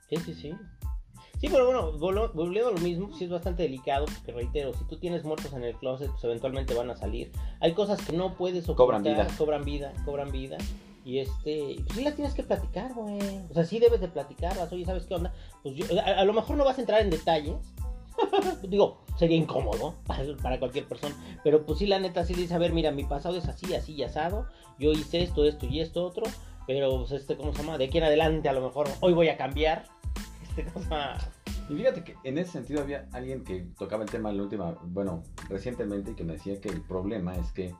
Sí, 0.09 0.17
sí, 0.17 0.35
sí. 0.35 0.55
Sí, 1.41 1.49
pero 1.49 1.67
bueno, 1.67 2.31
volviendo 2.35 2.71
a 2.71 2.73
lo 2.73 2.81
mismo, 2.81 3.15
sí 3.17 3.25
es 3.25 3.31
bastante 3.31 3.63
delicado, 3.63 4.07
porque 4.07 4.33
reitero, 4.33 4.73
si 4.75 4.85
tú 4.87 4.99
tienes 4.99 5.23
muertos 5.23 5.53
en 5.53 5.63
el 5.63 5.77
closet, 5.77 6.11
pues 6.11 6.25
eventualmente 6.25 6.75
van 6.75 6.91
a 6.91 6.97
salir. 6.97 7.31
Hay 7.61 7.75
cosas 7.75 8.05
que 8.05 8.17
no 8.17 8.35
puedes 8.35 8.69
ocultar, 8.69 8.77
Cobran 8.77 9.03
vida. 9.05 9.27
cobran 9.39 9.65
vida, 9.65 9.93
cobran 10.05 10.33
vida. 10.33 10.59
Y 11.05 11.21
este, 11.21 11.77
pues 11.87 11.97
sí 11.97 12.03
las 12.03 12.17
tienes 12.17 12.35
que 12.35 12.43
platicar, 12.43 12.93
güey. 12.93 13.21
O 13.51 13.55
sea, 13.55 13.65
sí 13.65 13.79
debes 13.79 14.01
de 14.01 14.09
platicarlas. 14.09 14.73
Oye, 14.73 14.85
¿sabes 14.85 15.07
qué 15.07 15.15
onda? 15.15 15.33
Pues 15.63 15.77
yo, 15.77 15.87
a, 16.01 16.21
a 16.21 16.25
lo 16.25 16.33
mejor 16.33 16.57
no 16.57 16.65
vas 16.65 16.77
a 16.77 16.81
entrar 16.81 17.01
en 17.03 17.11
detalles. 17.11 17.73
Digo, 18.69 19.01
sería 19.17 19.37
incómodo 19.37 19.95
para, 20.43 20.59
cualquier 20.59 20.87
persona. 20.87 21.15
Pero 21.45 21.65
pues 21.65 21.79
sí, 21.79 21.87
la 21.87 21.99
neta, 21.99 22.25
sí 22.25 22.35
dice, 22.35 22.55
a 22.55 22.59
ver, 22.59 22.73
mira, 22.73 22.91
mi 22.91 23.05
pasado 23.05 23.37
es 23.37 23.47
así, 23.49 23.75
así 23.75 23.95
y 23.95 24.03
asado. 24.03 24.47
Yo 24.79 24.93
hice 24.93 25.23
esto, 25.23 25.45
esto 25.45 25.67
y 25.67 25.81
esto 25.81 26.05
otro. 26.05 26.25
Pero, 26.67 26.99
pues, 26.99 27.13
este, 27.13 27.37
¿cómo 27.37 27.53
se 27.53 27.63
llama? 27.63 27.79
De 27.79 27.87
aquí 27.87 27.99
en 27.99 28.05
adelante, 28.05 28.49
a 28.49 28.53
lo 28.53 28.61
mejor, 28.61 28.89
hoy 29.01 29.13
voy 29.13 29.29
a 29.29 29.37
cambiar. 29.37 29.85
Este, 30.49 30.65
cosa. 30.73 31.31
Y 31.69 31.75
fíjate 31.75 32.03
que 32.03 32.17
en 32.25 32.39
ese 32.39 32.53
sentido 32.53 32.81
había 32.81 33.07
alguien 33.13 33.45
que 33.45 33.67
tocaba 33.79 34.03
el 34.03 34.11
tema 34.11 34.31
en 34.31 34.39
la 34.39 34.43
última, 34.43 34.79
bueno, 34.85 35.23
recientemente 35.49 36.13
y 36.13 36.15
que 36.15 36.25
me 36.25 36.33
decía 36.33 36.61
que 36.61 36.71
el 36.71 36.81
problema 36.81 37.37
es 37.37 37.53
que 37.53 37.75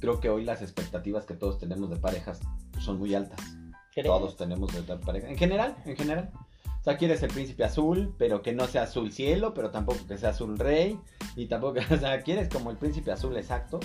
creo 0.00 0.20
que 0.20 0.28
hoy 0.28 0.44
las 0.44 0.60
expectativas 0.60 1.24
que 1.24 1.34
todos 1.34 1.58
tenemos 1.58 1.88
de 1.88 1.96
parejas 1.96 2.40
son 2.78 2.98
muy 2.98 3.14
altas. 3.14 3.40
¿Crees? 3.92 4.06
Todos 4.06 4.36
tenemos 4.36 4.72
de 4.74 4.82
de 4.82 4.98
pareja. 4.98 5.28
En 5.28 5.38
general, 5.38 5.76
en 5.86 5.96
general. 5.96 6.30
Sea, 6.86 6.96
quieres 6.96 7.20
el 7.24 7.32
príncipe 7.32 7.64
azul, 7.64 8.14
pero 8.16 8.42
que 8.42 8.52
no 8.52 8.68
sea 8.68 8.84
azul 8.84 9.10
cielo, 9.10 9.54
pero 9.54 9.72
tampoco 9.72 10.06
que 10.06 10.18
sea 10.18 10.28
azul 10.28 10.56
rey. 10.56 10.96
Y 11.34 11.46
tampoco, 11.46 11.80
o 11.92 11.96
sea, 11.96 12.22
quieres 12.22 12.48
como 12.48 12.70
el 12.70 12.76
príncipe 12.76 13.10
azul 13.10 13.36
exacto. 13.36 13.80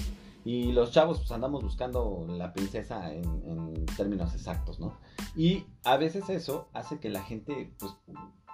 Y 0.46 0.72
los 0.72 0.92
chavos 0.92 1.18
pues 1.18 1.32
andamos 1.32 1.64
buscando 1.64 2.28
la 2.30 2.54
princesa 2.54 3.12
en, 3.12 3.24
en 3.44 3.86
términos 3.98 4.36
exactos, 4.36 4.80
¿no? 4.80 5.00
Y 5.36 5.66
a 5.84 5.98
veces 5.98 6.30
eso 6.30 6.70
hace 6.74 7.00
que 7.00 7.10
la 7.10 7.24
gente, 7.24 7.74
pues, 7.80 7.92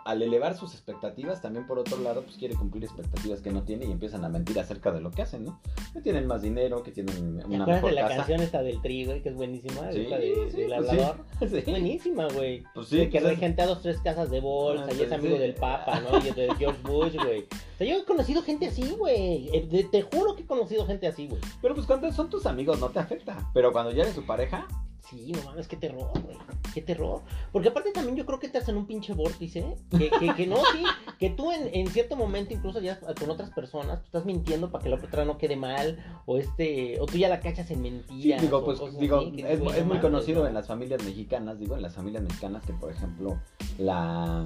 al 0.07 0.21
elevar 0.21 0.55
sus 0.57 0.73
expectativas, 0.73 1.41
también 1.41 1.67
por 1.67 1.79
otro 1.79 1.97
lado, 1.99 2.21
pues 2.23 2.37
quiere 2.37 2.55
cumplir 2.55 2.83
expectativas 2.85 3.41
que 3.41 3.51
no 3.51 3.63
tiene 3.63 3.85
y 3.85 3.91
empiezan 3.91 4.23
a 4.23 4.29
mentir 4.29 4.59
acerca 4.59 4.91
de 4.91 5.01
lo 5.01 5.11
que 5.11 5.21
hacen, 5.21 5.43
¿no? 5.45 5.59
Que 5.93 6.01
tienen 6.01 6.25
más 6.27 6.41
dinero, 6.41 6.81
que 6.81 6.91
tienen 6.91 7.39
¿Te 7.39 7.45
una 7.45 7.63
acuerdas 7.63 7.67
mejor 7.67 7.89
de 7.89 7.95
la 7.95 8.01
casa. 8.03 8.15
canción 8.17 8.41
esta 8.41 8.61
del 8.63 8.81
trigo, 8.81 9.13
que 9.21 9.29
es 9.29 9.35
buenísima? 9.35 9.91
Sí, 9.91 10.01
esta 10.01 10.17
de, 10.17 10.51
sí, 10.51 10.57
del 10.61 10.67
pues 10.75 10.89
hablador. 10.89 11.15
sí. 11.39 11.45
Es 11.57 11.65
Sí. 11.65 11.71
buenísima, 11.71 12.27
güey. 12.33 12.63
Pues 12.73 12.87
sí, 12.87 12.97
De 12.97 13.09
que 13.09 13.19
pues 13.21 13.41
es- 13.41 13.55
dos, 13.57 13.81
tres 13.81 13.97
casas 13.99 14.29
de 14.31 14.39
bolsa 14.39 14.85
Ah, 14.89 14.93
y 14.97 15.01
es 15.01 15.11
amigo 15.11 15.37
del 15.37 15.53
Papa, 15.55 15.99
¿no? 15.99 16.17
Y 16.19 16.31
de 16.31 16.55
George 16.57 16.81
Bush, 16.83 17.15
güey. 17.15 17.41
O 17.41 17.77
sea, 17.77 17.87
yo 17.87 17.97
he 17.97 18.05
conocido 18.05 18.41
gente 18.41 18.67
así, 18.67 18.83
güey. 18.97 19.49
Eh, 19.53 19.87
Te 19.91 20.01
juro 20.03 20.35
que 20.35 20.43
he 20.43 20.45
conocido 20.45 20.85
gente 20.85 21.07
así, 21.07 21.27
güey. 21.27 21.41
Pero 21.61 21.75
pues 21.75 21.85
cuando 21.85 22.11
son 22.11 22.29
tus 22.29 22.45
amigos 22.45 22.79
no 22.79 22.89
te 22.89 22.99
afecta. 22.99 23.49
Pero 23.53 23.71
cuando 23.73 23.91
ya 23.91 24.03
eres 24.03 24.15
su 24.15 24.25
pareja, 24.25 24.67
Sí, 25.09 25.31
no 25.31 25.41
mames, 25.43 25.67
qué 25.67 25.77
terror, 25.77 26.11
güey. 26.21 26.37
Qué 26.73 26.81
terror. 26.81 27.21
Porque 27.51 27.69
aparte 27.69 27.91
también 27.91 28.17
yo 28.17 28.25
creo 28.25 28.39
que 28.39 28.47
estás 28.47 28.67
en 28.67 28.77
un 28.77 28.85
pinche 28.85 29.13
vórtice. 29.13 29.77
Que, 29.91 30.09
que, 30.09 30.35
que 30.35 30.47
no, 30.47 30.57
sí. 30.57 30.83
Que 31.17 31.29
tú 31.29 31.51
en, 31.51 31.69
en 31.73 31.87
cierto 31.87 32.15
momento, 32.15 32.53
incluso 32.53 32.81
ya 32.81 32.99
con 32.99 33.29
otras 33.29 33.49
personas, 33.51 33.99
tú 33.99 34.05
estás 34.05 34.25
mintiendo 34.25 34.69
para 34.69 34.83
que 34.83 34.89
la 34.89 34.97
otra 34.97 35.23
no 35.23 35.37
quede 35.37 35.55
mal. 35.55 35.97
O 36.25 36.37
este. 36.37 36.99
O 36.99 37.05
tú 37.05 37.17
ya 37.17 37.29
la 37.29 37.39
cachas 37.39 37.71
en 37.71 37.77
sí, 37.77 37.81
mentiras. 37.81 38.41
digo, 38.41 38.57
o 38.57 38.65
pues 38.65 38.79
digo, 38.99 39.19
así, 39.19 39.43
es, 39.47 39.59
es 39.77 39.85
muy 39.85 39.99
conocido 39.99 40.41
¿no? 40.41 40.47
en 40.47 40.53
las 40.53 40.67
familias 40.67 41.03
mexicanas, 41.03 41.57
digo, 41.57 41.75
en 41.75 41.81
las 41.81 41.93
familias 41.93 42.23
mexicanas 42.23 42.63
que 42.65 42.73
por 42.73 42.91
ejemplo 42.91 43.39
la 43.77 44.45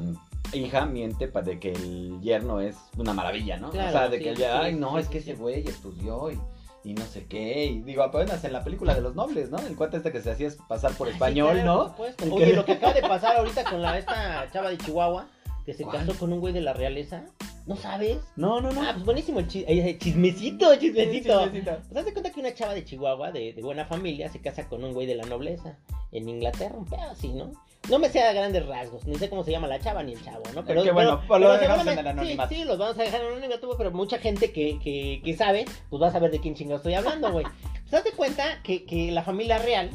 hija 0.54 0.86
miente 0.86 1.28
para 1.28 1.46
de 1.46 1.60
que 1.60 1.72
el 1.72 2.20
yerno 2.22 2.60
es 2.60 2.78
una 2.98 3.14
maravilla, 3.14 3.58
¿no? 3.58 3.70
Claro, 3.70 3.90
o 3.90 3.92
sea, 3.92 4.10
de 4.10 4.18
sí, 4.18 4.24
que 4.24 4.30
el 4.30 4.38
sí, 4.38 4.44
ay, 4.44 4.76
no, 4.76 4.94
sí, 4.94 5.00
es 5.00 5.08
que 5.08 5.22
sí, 5.22 5.30
ese 5.30 5.38
sí. 5.38 5.42
güey 5.42 5.68
estudió 5.68 6.32
y, 6.32 6.40
y 6.84 6.94
no 6.94 7.06
sé 7.06 7.26
qué. 7.28 7.66
Y 7.66 7.82
digo, 7.82 8.04
apenas 8.04 8.44
en 8.44 8.54
la 8.54 8.64
película 8.64 8.94
de 8.96 9.02
los 9.02 9.16
nobles, 9.16 9.50
¿no? 9.52 9.58
El 9.60 9.76
cuate 9.76 9.98
este 9.98 10.12
que 10.12 10.22
se 10.22 10.32
hacía 10.32 10.48
es 10.48 10.56
pasar 10.68 10.92
por 10.94 11.08
Ah, 11.08 11.12
sí, 11.12 11.16
español, 11.16 11.54
claro, 11.54 11.96
¿no? 12.28 12.34
Oye, 12.36 12.46
que- 12.46 12.54
lo 12.54 12.66
que 12.66 12.72
acaba 12.74 12.94
de 12.94 13.02
pasar 13.02 13.38
ahorita 13.38 13.64
con 13.66 13.82
la 13.82 13.98
esta 14.00 14.50
chava 14.52 14.70
de 14.70 14.78
Chihuahua, 14.78 15.28
que 15.66 15.74
se 15.74 15.84
¿Cuál? 15.84 15.98
casó 16.06 16.18
con 16.18 16.34
un 16.34 16.40
güey 16.40 16.54
de 16.54 16.62
la 16.62 16.74
realeza. 16.74 17.24
¿No 17.68 17.76
sabes? 17.76 18.18
No, 18.36 18.60
no, 18.60 18.72
no. 18.72 18.82
Ah, 18.82 18.92
pues 18.94 19.06
buenísimo 19.06 19.40
el 19.40 19.48
chi- 19.48 19.66
eh, 19.68 19.98
chismecito, 20.00 20.76
chismecito. 20.78 21.44
Chismecito. 21.46 21.78
Pues 21.88 21.98
haz 21.98 22.06
de 22.06 22.14
cuenta 22.14 22.32
que 22.32 22.40
una 22.40 22.54
chava 22.54 22.74
de 22.74 22.84
Chihuahua, 22.84 23.32
de, 23.32 23.54
de 23.54 23.62
buena 23.62 23.86
familia, 23.86 24.30
se 24.30 24.42
casa 24.42 24.68
con 24.68 24.84
un 24.84 24.94
güey 24.94 25.06
de 25.08 25.16
la 25.16 25.26
nobleza 25.26 25.78
en 26.12 26.28
Inglaterra, 26.28 26.76
un 26.76 26.86
pedo 26.86 27.02
así, 27.10 27.30
¿no? 27.34 27.52
No 27.90 27.98
me 28.00 28.10
sé 28.10 28.22
a 28.22 28.34
grandes 28.34 28.66
rasgos, 28.66 29.06
ni 29.06 29.16
sé 29.16 29.30
cómo 29.30 29.44
se 29.44 29.52
llama 29.52 29.68
la 29.68 29.80
chava 29.80 30.04
ni 30.04 30.14
el 30.14 30.24
chavo, 30.24 30.44
¿no? 30.56 30.64
Pero, 30.66 30.84
Qué 30.84 30.92
bueno, 30.92 31.22
pero- 31.28 31.40
lo 31.40 31.58
dejamos 31.58 31.88
en 31.88 32.00
el 32.00 32.08
anonimato. 32.08 32.50
Sí, 32.50 32.56
sí, 32.62 32.64
los 32.66 32.78
vamos 32.78 32.98
a 33.00 33.04
dejar 33.04 33.22
en 33.22 33.28
el 33.28 33.34
anonimato, 33.34 33.76
pero 33.78 33.92
mucha 33.92 34.18
gente 34.20 34.52
que, 34.52 34.80
que, 34.80 35.22
que 35.24 35.36
sabe, 35.38 35.66
pues 35.90 36.02
va 36.02 36.08
a 36.08 36.12
saber 36.12 36.32
de 36.32 36.40
quién 36.40 36.56
chingados 36.56 36.82
estoy 36.82 36.96
hablando, 36.96 37.32
güey. 37.32 37.46
Pues 37.84 37.94
haz 37.94 38.04
de 38.04 38.12
cuenta 38.12 38.62
que, 38.64 38.86
que 38.86 39.12
la 39.12 39.24
familia 39.24 39.58
real, 39.60 39.90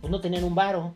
pues 0.00 0.10
no 0.10 0.20
tenían 0.20 0.44
un 0.44 0.54
varo. 0.54 0.94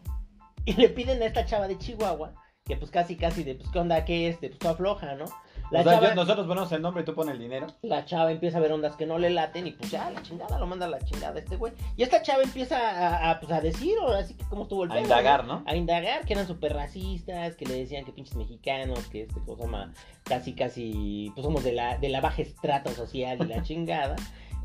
Y 0.64 0.74
le 0.74 0.88
piden 0.90 1.20
a 1.22 1.26
esta 1.26 1.44
chava 1.44 1.66
de 1.68 1.76
Chihuahua, 1.76 2.34
que 2.64 2.76
pues 2.76 2.90
casi, 2.90 3.16
casi 3.16 3.42
de, 3.42 3.56
pues, 3.56 3.68
¿qué 3.70 3.78
onda? 3.80 4.04
¿Qué 4.04 4.28
es? 4.28 4.40
De, 4.40 4.48
pues, 4.48 4.58
toda 4.60 4.74
floja, 4.74 5.14
¿no? 5.16 5.24
La 5.72 5.80
o 5.80 5.82
sea, 5.84 5.92
chava- 5.94 6.08
yo- 6.10 6.14
nosotros 6.14 6.46
ponemos 6.46 6.70
el 6.72 6.82
nombre 6.82 7.02
y 7.02 7.06
tú 7.06 7.14
pones 7.14 7.34
el 7.34 7.40
dinero. 7.40 7.66
la 7.82 8.04
chava 8.04 8.30
empieza 8.30 8.58
a 8.58 8.60
ver 8.60 8.72
ondas 8.72 8.94
que 8.96 9.06
no 9.06 9.18
le 9.18 9.30
laten 9.30 9.66
y 9.66 9.72
pues 9.72 9.90
ya, 9.90 10.10
la 10.10 10.22
chingada, 10.22 10.58
lo 10.58 10.66
manda 10.66 10.86
a 10.86 10.88
la 10.90 10.98
chingada 11.00 11.38
este 11.38 11.56
güey. 11.56 11.72
Y 11.96 12.02
esta 12.02 12.22
chava 12.22 12.42
empieza 12.42 12.76
a, 12.78 13.30
a, 13.30 13.40
pues, 13.40 13.50
a 13.52 13.60
decir, 13.60 13.96
o 13.98 14.08
así 14.12 14.34
que 14.34 14.44
cómo 14.44 14.62
estuvo 14.64 14.84
el 14.84 14.90
A 14.90 14.94
pedo, 14.94 15.04
indagar, 15.04 15.44
¿no? 15.46 15.62
A 15.66 15.74
indagar, 15.74 16.24
que 16.26 16.34
eran 16.34 16.46
súper 16.46 16.74
racistas, 16.74 17.56
que 17.56 17.64
le 17.66 17.74
decían 17.74 18.04
que 18.04 18.12
pinches 18.12 18.36
mexicanos, 18.36 19.00
que 19.08 19.22
este 19.22 19.40
cosa 19.40 19.62
llama 19.62 19.92
casi, 20.24 20.52
casi, 20.54 21.32
pues 21.34 21.44
somos 21.44 21.64
de 21.64 21.72
la, 21.72 21.96
de 21.98 22.08
la 22.10 22.20
baja 22.20 22.42
estrato 22.42 22.90
social 22.90 23.38
y 23.42 23.46
la 23.46 23.62
chingada. 23.62 24.16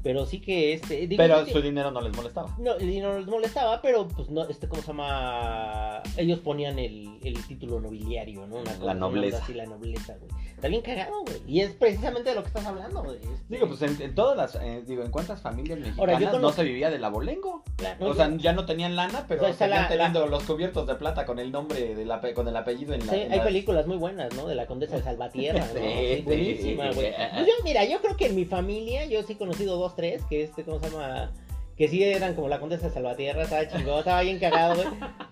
Pero 0.03 0.25
sí 0.25 0.39
que 0.39 0.73
este. 0.73 1.07
digo, 1.07 1.17
Pero 1.17 1.45
su 1.45 1.61
dinero 1.61 1.91
no 1.91 2.01
les 2.01 2.15
molestaba. 2.15 2.55
no, 2.59 2.73
el 2.75 2.87
dinero 2.87 3.13
no 3.13 3.19
les 3.19 3.27
molestaba, 3.27 3.81
pero 3.81 4.07
pues 4.07 4.29
no, 4.29 4.43
este, 4.47 4.67
¿cómo 4.69 4.81
se 4.81 4.87
llama? 4.87 6.01
Ellos 6.17 6.39
ponían 6.39 6.79
el, 6.79 7.19
el 7.23 7.45
título 7.47 7.79
nobiliario, 7.81 8.45
¿no? 8.47 8.57
Una 8.57 8.71
La 8.73 8.77
cosa, 8.79 8.93
nobleza. 8.93 9.37
así, 9.43 9.53
la 9.53 9.65
nobleza, 9.65 10.15
güey. 10.17 10.31
Está 10.55 10.67
bien 10.69 10.81
cagado, 10.81 11.21
güey. 11.23 11.37
Y 11.47 11.61
es 11.61 11.71
precisamente 11.73 12.29
de 12.29 12.35
lo 12.35 12.41
que 12.41 12.47
estás 12.47 12.65
hablando, 12.65 13.03
güey. 13.03 13.17
Este, 13.17 13.29
Digo, 13.49 13.67
pues 13.67 13.81
en, 13.83 14.01
en 14.01 14.15
todas 14.15 14.35
las, 14.37 14.55
eh, 14.63 14.83
digo, 14.87 15.03
en 15.03 15.11
cuántas 15.11 15.41
familias 15.41 15.77
mexicanas 15.79 15.99
Ahora, 15.99 16.19
yo 16.19 16.25
no 16.27 16.31
conozco- 16.33 16.55
se 16.57 16.63
vivía 16.63 16.89
del 16.89 17.03
abolengo. 17.03 17.63
claro, 17.75 18.07
O 18.09 18.13
sea, 18.13 18.33
ya 18.37 18.53
no 18.53 18.65
tenían 18.65 18.95
lana, 18.95 19.25
pero 19.27 19.43
O 19.45 19.53
seguían 19.53 19.69
la- 19.81 19.87
teniendo 19.87 20.25
los 20.27 20.43
cubiertos 20.43 20.87
de 20.87 20.95
plata 20.95 21.25
con 21.25 21.37
el 21.39 21.51
nombre, 21.51 21.95
del 21.95 22.09
ape- 22.09 22.33
con 22.33 22.47
el 22.47 22.55
apellido 22.55 22.93
en 22.93 23.05
la 23.05 23.13
Sí, 23.13 23.19
en 23.19 23.31
hay 23.31 23.37
las- 23.37 23.47
películas 23.47 23.85
muy 23.87 23.97
buenas, 23.97 24.33
¿no? 24.35 24.47
De 24.47 24.55
la 24.55 24.65
Condesa 24.65 24.95
de 24.97 25.03
Salvatierra, 25.03 25.59
¿no? 25.73 25.79
Sí, 25.79 26.15
Sí, 26.17 26.21
buenísima, 26.23 26.91
güey. 26.91 27.13
Pues 27.13 27.45
yo, 27.47 27.53
mira, 27.63 27.85
yo 27.85 27.99
creo 28.01 28.15
que 28.17 28.27
en 28.27 28.35
mi 28.35 28.45
familia, 28.45 29.05
yo 29.05 29.21
sí 29.23 29.33
he 29.33 29.37
conocido 29.37 29.77
dos, 29.77 29.86
tres, 29.95 30.23
que 30.29 30.43
este, 30.43 30.63
¿cómo 30.63 30.79
se 30.79 30.89
llama? 30.89 31.31
Que 31.77 31.87
sí 31.87 32.03
eran 32.03 32.33
como 32.33 32.47
la 32.47 32.59
Condesa 32.59 32.87
de 32.87 32.93
Salvatierra, 32.93 33.43
estaba 33.43 33.67
chingón, 33.67 33.99
estaba 33.99 34.21
bien 34.21 34.39
cagado, 34.39 34.75
güey. 34.75 34.87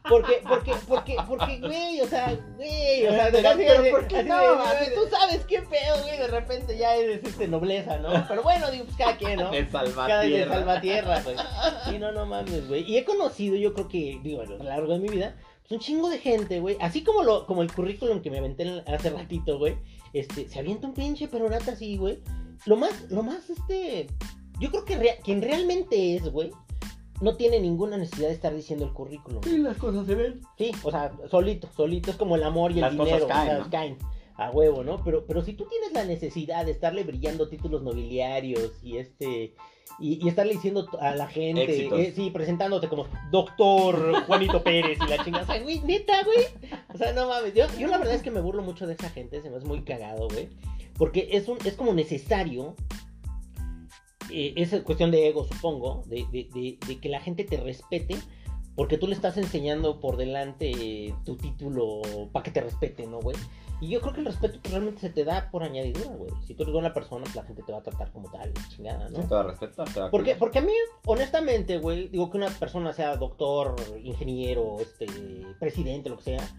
Porque, 0.08 0.44
porque, 0.48 0.74
porque, 0.88 1.16
porque, 1.28 1.60
güey, 1.60 2.02
o 2.02 2.08
sea, 2.08 2.38
güey, 2.56 3.08
o 3.08 3.12
sea, 3.12 3.30
Pero- 3.32 3.50
así 3.50 3.64
pero 3.66 3.82
de- 3.82 3.90
¿por 3.92 4.08
qué 4.08 4.18
así 4.18 4.30
no? 4.30 4.36
Así 4.36 4.92
Tú 4.94 5.02
sabes 5.10 5.44
qué 5.48 5.62
pedo, 5.64 6.04
güey, 6.04 6.20
de 6.20 6.28
repente 6.28 6.78
ya 6.78 6.96
eres 6.96 7.24
este 7.24 7.48
nobleza, 7.48 7.98
¿no? 7.98 8.10
Pero 8.28 8.44
bueno, 8.44 8.70
digo, 8.70 8.86
pues 8.86 8.96
cada 8.96 9.18
quien, 9.18 9.38
¿no? 9.40 9.50
De 9.50 9.66
Cada 9.68 9.84
de 9.86 9.90
Salvatierra. 9.92 10.54
Salvatierra, 10.54 11.22
güey. 11.24 11.36
Sí, 11.90 11.98
no, 11.98 12.12
no 12.12 12.28
mames, 12.28 12.68
güey. 12.68 12.84
Y 12.84 12.98
he 13.00 13.06
conocido, 13.06 13.56
yo 13.56 13.74
creo 13.74 13.88
que, 13.88 14.20
digo, 14.22 14.42
a 14.42 14.46
lo 14.46 14.60
largo 14.60 14.94
de 14.94 15.00
mi 15.00 15.10
vida, 15.10 15.36
pues 15.62 15.72
un 15.72 15.80
chingo 15.80 16.10
de 16.10 16.20
gente, 16.20 16.60
güey. 16.60 16.78
Así 16.80 17.04
como 17.04 17.24
lo, 17.24 17.48
como 17.48 17.64
el 17.64 17.74
currículum 17.74 18.22
que 18.22 18.30
me 18.30 18.38
aventé 18.38 18.64
en- 18.68 18.84
hace 18.94 19.10
ratito, 19.10 19.58
güey. 19.58 19.78
Este, 20.14 20.48
se 20.48 20.60
avienta 20.60 20.86
un 20.86 20.94
pinche 20.94 21.28
peronata 21.28 21.72
así, 21.72 21.98
güey. 21.98 22.20
Lo 22.68 22.76
más, 22.76 23.10
lo 23.10 23.24
más, 23.24 23.50
este. 23.50 24.06
Yo 24.60 24.70
creo 24.72 24.86
que 24.86 24.96
rea- 24.98 25.18
quien 25.24 25.42
realmente 25.42 26.16
es, 26.16 26.24
güey. 26.32 26.52
No 27.22 27.36
tiene 27.38 27.60
ninguna 27.62 27.98
necesidad 27.98 28.28
de 28.28 28.34
estar 28.34 28.54
diciendo 28.54 28.86
el 28.86 28.92
currículum. 28.92 29.42
Sí, 29.44 29.58
las 29.58 29.78
cosas 29.78 30.06
se 30.06 30.16
ven. 30.16 30.42
Sí, 30.58 30.72
o 30.84 30.92
sea, 30.92 31.12
solito, 31.32 31.70
solito. 31.76 32.12
Es 32.12 32.18
como 32.18 32.36
el 32.36 32.44
amor 32.44 32.72
y 32.72 32.76
el 32.76 32.82
Las 32.82 32.96
cosas 32.96 33.06
dinero. 33.22 33.28
caen, 33.28 33.48
o 33.48 33.52
sea, 33.56 33.64
¿no? 33.64 33.70
caen 33.70 33.98
a 34.36 34.52
huevo, 34.52 34.84
¿no? 34.84 35.02
Pero, 35.04 35.26
pero 35.26 35.42
si 35.42 35.54
tú 35.54 35.66
tienes 35.66 35.94
la 35.94 36.04
necesidad 36.04 36.66
de 36.66 36.72
estarle 36.72 37.04
brillando 37.04 37.48
títulos 37.48 37.84
nobiliarios 37.84 38.72
y 38.84 38.98
este. 38.98 39.56
Y, 39.98 40.26
y 40.26 40.28
estarle 40.28 40.54
diciendo 40.54 40.86
a 41.00 41.16
la 41.16 41.28
gente, 41.28 41.86
eh, 41.88 42.12
sí, 42.14 42.30
presentándote 42.32 42.90
como 42.90 43.06
doctor 43.32 44.26
Juanito 44.26 44.62
Pérez 44.62 44.98
y 45.06 45.10
la 45.10 45.24
chingada. 45.24 45.44
O 45.44 45.48
sea, 45.48 45.62
güey, 45.64 45.80
neta, 45.82 46.22
güey. 46.26 46.48
O 46.94 46.98
sea, 46.98 47.14
no 47.14 47.30
mames. 47.30 47.54
Yo, 47.54 47.66
yo 47.80 47.88
la 47.88 47.98
verdad 47.98 48.16
es 48.16 48.22
que 48.24 48.32
me 48.32 48.42
burlo 48.42 48.62
mucho 48.62 48.88
de 48.88 48.94
esa 48.96 49.10
gente, 49.10 49.42
se 49.42 49.50
me 49.50 49.56
hace 49.56 49.66
muy 49.66 49.84
cagado, 49.84 50.28
güey. 50.28 50.50
Porque 50.98 51.30
es, 51.32 51.48
un, 51.48 51.58
es 51.64 51.76
como 51.76 51.94
necesario. 51.94 52.76
Eh, 54.32 54.54
es 54.56 54.70
cuestión 54.84 55.12
de 55.12 55.28
ego, 55.28 55.46
supongo, 55.46 56.04
de, 56.08 56.26
de- 56.32 56.50
de- 56.54 56.78
de 56.88 57.00
que 57.00 57.10
la 57.10 57.20
gente 57.22 57.44
te 57.44 57.58
respete 57.58 58.18
porque 58.76 58.98
tú 58.98 59.08
le 59.08 59.14
estás 59.16 59.38
enseñando 59.38 60.00
por 60.02 60.18
delante 60.18 60.70
eh, 60.72 61.16
tu 61.24 61.38
título 61.38 62.02
para 62.34 62.44
que 62.44 62.52
te 62.52 62.60
respete, 62.62 63.08
¿no, 63.08 63.20
güey? 63.22 63.38
Y 63.82 63.90
yo 63.90 64.00
creo 64.02 64.14
que 64.14 64.20
el 64.22 64.26
respeto 64.26 64.60
realmente 64.70 65.02
se 65.02 65.10
te 65.10 65.24
da 65.26 65.50
por 65.52 65.64
añadidura, 65.64 66.10
güey. 66.16 66.32
Si 66.46 66.54
tú 66.56 66.64
eres 66.64 66.74
buena 66.74 66.94
persona, 66.94 67.24
pues 67.24 67.36
la 67.36 67.44
gente 67.44 67.62
te 67.64 67.72
va 67.72 67.80
a 67.80 67.84
tratar 67.84 68.12
como 68.12 68.30
tal, 68.32 68.52
chingada, 68.70 69.10
¿no? 69.10 69.20
Te 69.20 69.28
va 69.34 69.42
a 69.42 69.44
respetar, 69.44 69.88
te 69.94 70.00
va 70.00 70.08
a 70.08 70.12
Porque, 70.12 70.36
porque 70.36 70.60
a 70.60 70.62
mí, 70.62 70.72
honestamente, 71.06 71.78
güey, 71.78 72.08
digo 72.10 72.30
que 72.32 72.38
una 72.38 72.50
persona 72.50 72.94
sea 72.94 73.16
doctor, 73.18 73.76
ingeniero, 74.02 74.78
este, 74.80 75.08
presidente, 75.60 76.10
lo 76.10 76.18
que 76.18 76.24
sea, 76.24 76.50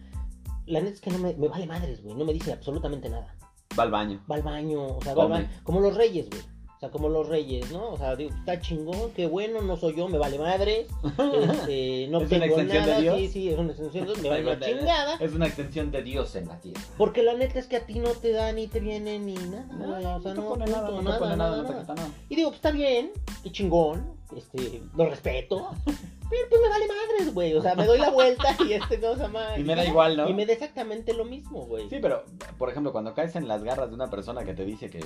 la 0.67 0.81
neta 0.81 0.93
es 0.95 1.01
que 1.01 1.11
no 1.11 1.19
me, 1.19 1.35
me 1.35 1.49
vale 1.49 1.67
madres, 1.67 2.03
güey, 2.03 2.15
no 2.15 2.25
me 2.25 2.33
dice 2.33 2.53
absolutamente 2.53 3.09
nada. 3.09 3.35
Va 3.79 3.85
al 3.85 3.91
baño. 3.91 4.23
Va 4.31 4.37
al 4.37 4.43
baño, 4.43 4.97
o 4.97 5.03
sea, 5.03 5.15
va 5.15 5.25
al 5.25 5.29
baño, 5.31 5.49
como 5.65 5.81
los 5.81 5.95
reyes, 5.97 6.29
güey. 6.31 6.43
O 6.77 6.79
sea, 6.79 6.91
como 6.91 7.09
los 7.09 7.27
reyes, 7.27 7.73
¿no? 7.73 7.93
O 7.93 7.97
sea, 7.97 8.15
digo, 8.17 8.35
está 8.35 8.61
chingón, 8.61 9.11
qué 9.13 9.27
bueno, 9.27 9.63
no 9.63 9.79
soy 9.79 9.97
yo, 9.97 10.09
me 10.09 10.19
vale 10.19 10.39
madre. 10.39 10.87
Este, 11.17 12.07
no 12.11 12.21
¿Es 12.21 12.31
una 12.31 12.41
tengo 12.41 12.45
extensión 12.45 12.69
de 12.69 12.79
nada, 12.81 13.01
Dios? 13.01 13.17
sí, 13.19 13.29
sí, 13.29 13.49
es 13.49 13.59
una 13.59 13.71
extensión 13.71 14.07
de 14.07 14.13
Dios, 14.13 14.23
me 14.23 14.29
vale 14.29 14.43
una 14.43 14.61
chingada. 14.61 15.17
Es 15.17 15.33
una 15.33 15.47
extensión 15.47 15.91
de 15.91 16.03
Dios 16.03 16.37
en 16.37 16.49
la 16.49 16.61
tierra. 16.61 16.81
Porque 16.99 17.23
la 17.23 17.33
neta 17.33 17.59
es 17.59 17.67
que 17.67 17.77
a 17.77 17.87
ti 17.87 17.99
no 17.99 18.11
te 18.11 18.33
da 18.33 18.53
ni 18.53 18.67
te 18.67 18.81
viene 18.81 19.19
ni 19.19 19.35
nada, 19.35 19.67
No. 19.73 20.17
O 20.17 20.21
sea, 20.21 20.35
te 20.35 20.41
no, 20.41 20.49
pone 20.49 20.67
nada, 20.67 20.91
no 20.91 21.01
nada, 21.01 21.19
pone 21.19 21.37
nada, 21.37 21.63
no. 21.63 22.13
Y 22.29 22.37
digo, 22.37 22.51
pues 22.51 22.59
está 22.59 22.71
bien, 22.73 23.11
qué 23.43 23.51
chingón, 23.51 24.15
este, 24.37 24.83
lo 24.95 25.09
respeto, 25.09 25.71
pero 25.87 26.49
pues 26.51 26.61
me 26.61 26.69
vale 26.69 26.87
madres, 26.89 27.33
güey, 27.33 27.55
o 27.55 27.63
sea, 27.63 27.75
me 27.75 27.87
doy 27.87 27.99
la 27.99 28.11
vuelta 28.11 28.55
y 28.69 28.75
este 28.75 28.99
no 28.99 29.15
se 29.15 29.23
llama... 29.23 29.59
Y 29.59 29.65
me 29.65 29.75
da 29.75 29.85
igual, 29.85 30.17
¿no? 30.17 30.29
Y 30.29 30.35
me 30.35 30.45
da 30.45 30.53
exactamente 30.53 31.15
lo 31.15 31.25
mismo, 31.25 31.65
güey. 31.65 31.89
Sí, 31.89 31.99
pero, 32.03 32.25
por 32.59 32.69
ejemplo, 32.69 32.93
cuando 32.93 33.15
caes 33.15 33.35
en 33.37 33.49
las 33.49 33.63
garras 33.63 33.89
de 33.89 33.95
una 33.95 34.11
persona 34.11 34.45
que 34.45 34.53
te 34.53 34.65
dice 34.65 34.91
que, 34.91 35.01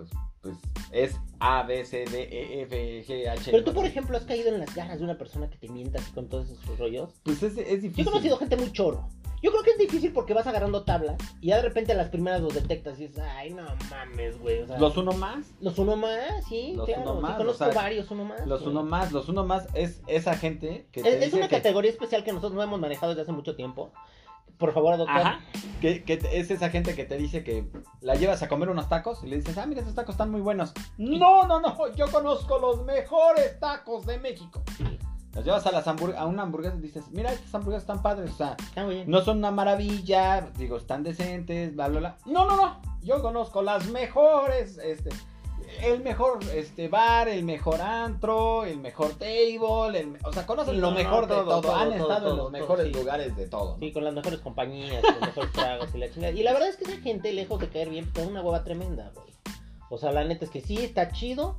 pues, 0.00 0.10
pues 0.40 0.56
es 0.92 1.16
A, 1.40 1.62
B, 1.64 1.84
C, 1.84 2.04
D, 2.06 2.22
E, 2.30 2.62
F, 2.62 3.04
G, 3.06 3.28
H. 3.28 3.50
Pero 3.50 3.64
tú, 3.64 3.72
por 3.74 3.84
ejemplo, 3.84 4.16
has 4.16 4.24
caído 4.24 4.48
en 4.48 4.58
las 4.60 4.74
garras 4.74 4.98
de 4.98 5.04
una 5.04 5.18
persona 5.18 5.50
que 5.50 5.58
te 5.58 5.68
mienta 5.68 5.98
así 5.98 6.10
con 6.12 6.28
todos 6.28 6.50
esos 6.50 6.78
rollos. 6.78 7.10
Pues 7.22 7.42
es, 7.42 7.56
es 7.58 7.66
Yo 7.66 7.76
difícil. 7.80 8.00
he 8.00 8.04
conocido 8.04 8.36
gente 8.38 8.56
muy 8.56 8.72
choro. 8.72 9.08
Yo 9.42 9.50
creo 9.52 9.62
que 9.62 9.70
es 9.70 9.78
difícil 9.78 10.12
porque 10.12 10.34
vas 10.34 10.46
agarrando 10.46 10.82
tablas 10.84 11.16
y 11.40 11.46
ya 11.48 11.56
de 11.56 11.62
repente 11.62 11.92
a 11.92 11.94
las 11.94 12.10
primeras 12.10 12.42
los 12.42 12.52
detectas 12.54 13.00
y 13.00 13.06
dices, 13.06 13.22
ay, 13.36 13.50
no 13.54 13.62
mames, 13.90 14.38
güey. 14.38 14.60
O 14.60 14.66
sea, 14.66 14.78
Los 14.78 14.96
uno 14.98 15.12
más. 15.12 15.46
los 15.62 15.78
uno 15.78 15.96
más, 15.96 16.44
sí, 16.46 16.74
Los 16.76 16.84
claro. 16.86 17.02
uno 17.02 17.14
sí 17.16 17.20
más, 17.22 17.36
conozco 17.38 17.64
o 17.64 17.72
sea, 17.72 17.82
varios 17.82 18.10
uno 18.10 18.24
más. 18.26 18.46
Los 18.46 18.60
güey. 18.60 18.72
uno 18.72 18.82
más, 18.84 19.12
los 19.12 19.28
uno 19.30 19.46
más 19.46 19.66
es 19.72 20.02
esa 20.06 20.36
gente 20.36 20.86
que 20.92 21.02
te 21.02 21.08
Es, 21.08 21.14
es 21.16 21.20
dice 21.24 21.36
una 21.38 21.48
que- 21.48 21.56
categoría 21.56 21.90
especial 21.90 22.22
que 22.22 22.32
nosotros 22.32 22.52
no 22.52 22.62
hemos 22.62 22.78
manejado 22.80 23.12
desde 23.12 23.22
hace 23.22 23.32
mucho 23.32 23.56
tiempo. 23.56 23.92
Por 24.60 24.72
favor, 24.72 24.96
doctor. 24.96 25.16
Que, 25.80 26.04
es 26.32 26.50
esa 26.50 26.68
gente 26.68 26.94
que 26.94 27.04
te 27.04 27.16
dice 27.16 27.42
que 27.42 27.66
la 28.02 28.14
llevas 28.14 28.42
a 28.42 28.48
comer 28.48 28.68
unos 28.68 28.88
tacos 28.90 29.24
y 29.24 29.28
le 29.28 29.36
dices, 29.36 29.56
ah, 29.58 29.64
mira, 29.66 29.80
esos 29.80 29.94
tacos 29.94 30.12
están 30.14 30.30
muy 30.30 30.42
buenos. 30.42 30.72
No, 30.98 31.46
no, 31.46 31.58
no, 31.60 31.74
yo 31.96 32.06
conozco 32.12 32.58
los 32.58 32.84
mejores 32.84 33.58
tacos 33.58 34.04
de 34.06 34.18
México. 34.18 34.62
Los 35.34 35.44
llevas 35.44 35.64
a, 35.66 35.70
las 35.72 35.86
hamburg- 35.86 36.16
a 36.16 36.26
una 36.26 36.42
hamburguesa 36.42 36.76
y 36.76 36.80
dices, 36.80 37.04
mira, 37.12 37.32
estas 37.32 37.54
hamburguesas 37.54 37.84
están 37.84 38.02
padres, 38.02 38.32
o 38.32 38.36
sea, 38.36 38.56
no 39.06 39.20
son 39.22 39.38
una 39.38 39.50
maravilla, 39.52 40.42
digo, 40.58 40.76
están 40.76 41.02
decentes, 41.02 41.74
bla, 41.74 41.88
bla, 41.88 42.00
bla. 42.00 42.16
No, 42.26 42.44
no, 42.46 42.56
no, 42.56 42.80
yo 43.02 43.22
conozco 43.22 43.62
las 43.62 43.86
mejores, 43.90 44.76
este, 44.78 45.10
el 45.82 46.02
mejor 46.02 46.38
este 46.54 46.88
bar, 46.88 47.28
el 47.28 47.44
mejor 47.44 47.80
antro, 47.80 48.64
el 48.64 48.78
mejor 48.78 49.10
table, 49.14 49.98
el- 50.00 50.18
o 50.24 50.32
sea, 50.32 50.46
conocen 50.46 50.74
Sí, 50.74 50.80
lo 50.80 50.90
no, 50.90 50.96
mejor 50.96 51.28
no, 51.28 51.34
de 51.36 51.42
todo, 51.42 51.74
han 51.74 51.88
todo, 51.98 52.10
estado 52.12 52.30
en 52.30 52.36
los 52.36 52.50
mejores 52.52 52.86
sí. 52.88 52.92
lugares 52.92 53.36
de 53.36 53.46
todo. 53.48 53.74
¿no? 53.74 53.78
Sí, 53.78 53.92
con 53.92 54.04
las 54.04 54.14
mejores 54.14 54.40
compañías, 54.40 55.02
con 55.02 55.14
los 55.14 55.20
mejores 55.28 55.52
tragos 55.52 55.88
y 55.94 55.98
la 55.98 56.10
chingada. 56.10 56.32
Y 56.32 56.42
la 56.42 56.52
verdad 56.52 56.68
es 56.68 56.76
que 56.76 56.84
esa 56.84 56.96
gente, 57.00 57.32
lejos 57.32 57.60
de 57.60 57.68
caer 57.68 57.88
bien, 57.90 58.10
pues 58.12 58.24
es 58.26 58.30
una 58.30 58.42
hueva 58.42 58.64
tremenda, 58.64 59.10
güey. 59.14 59.26
O 59.90 59.98
sea, 59.98 60.12
la 60.12 60.24
neta 60.24 60.44
es 60.44 60.50
que 60.50 60.60
sí, 60.60 60.76
está 60.78 61.10
chido, 61.10 61.56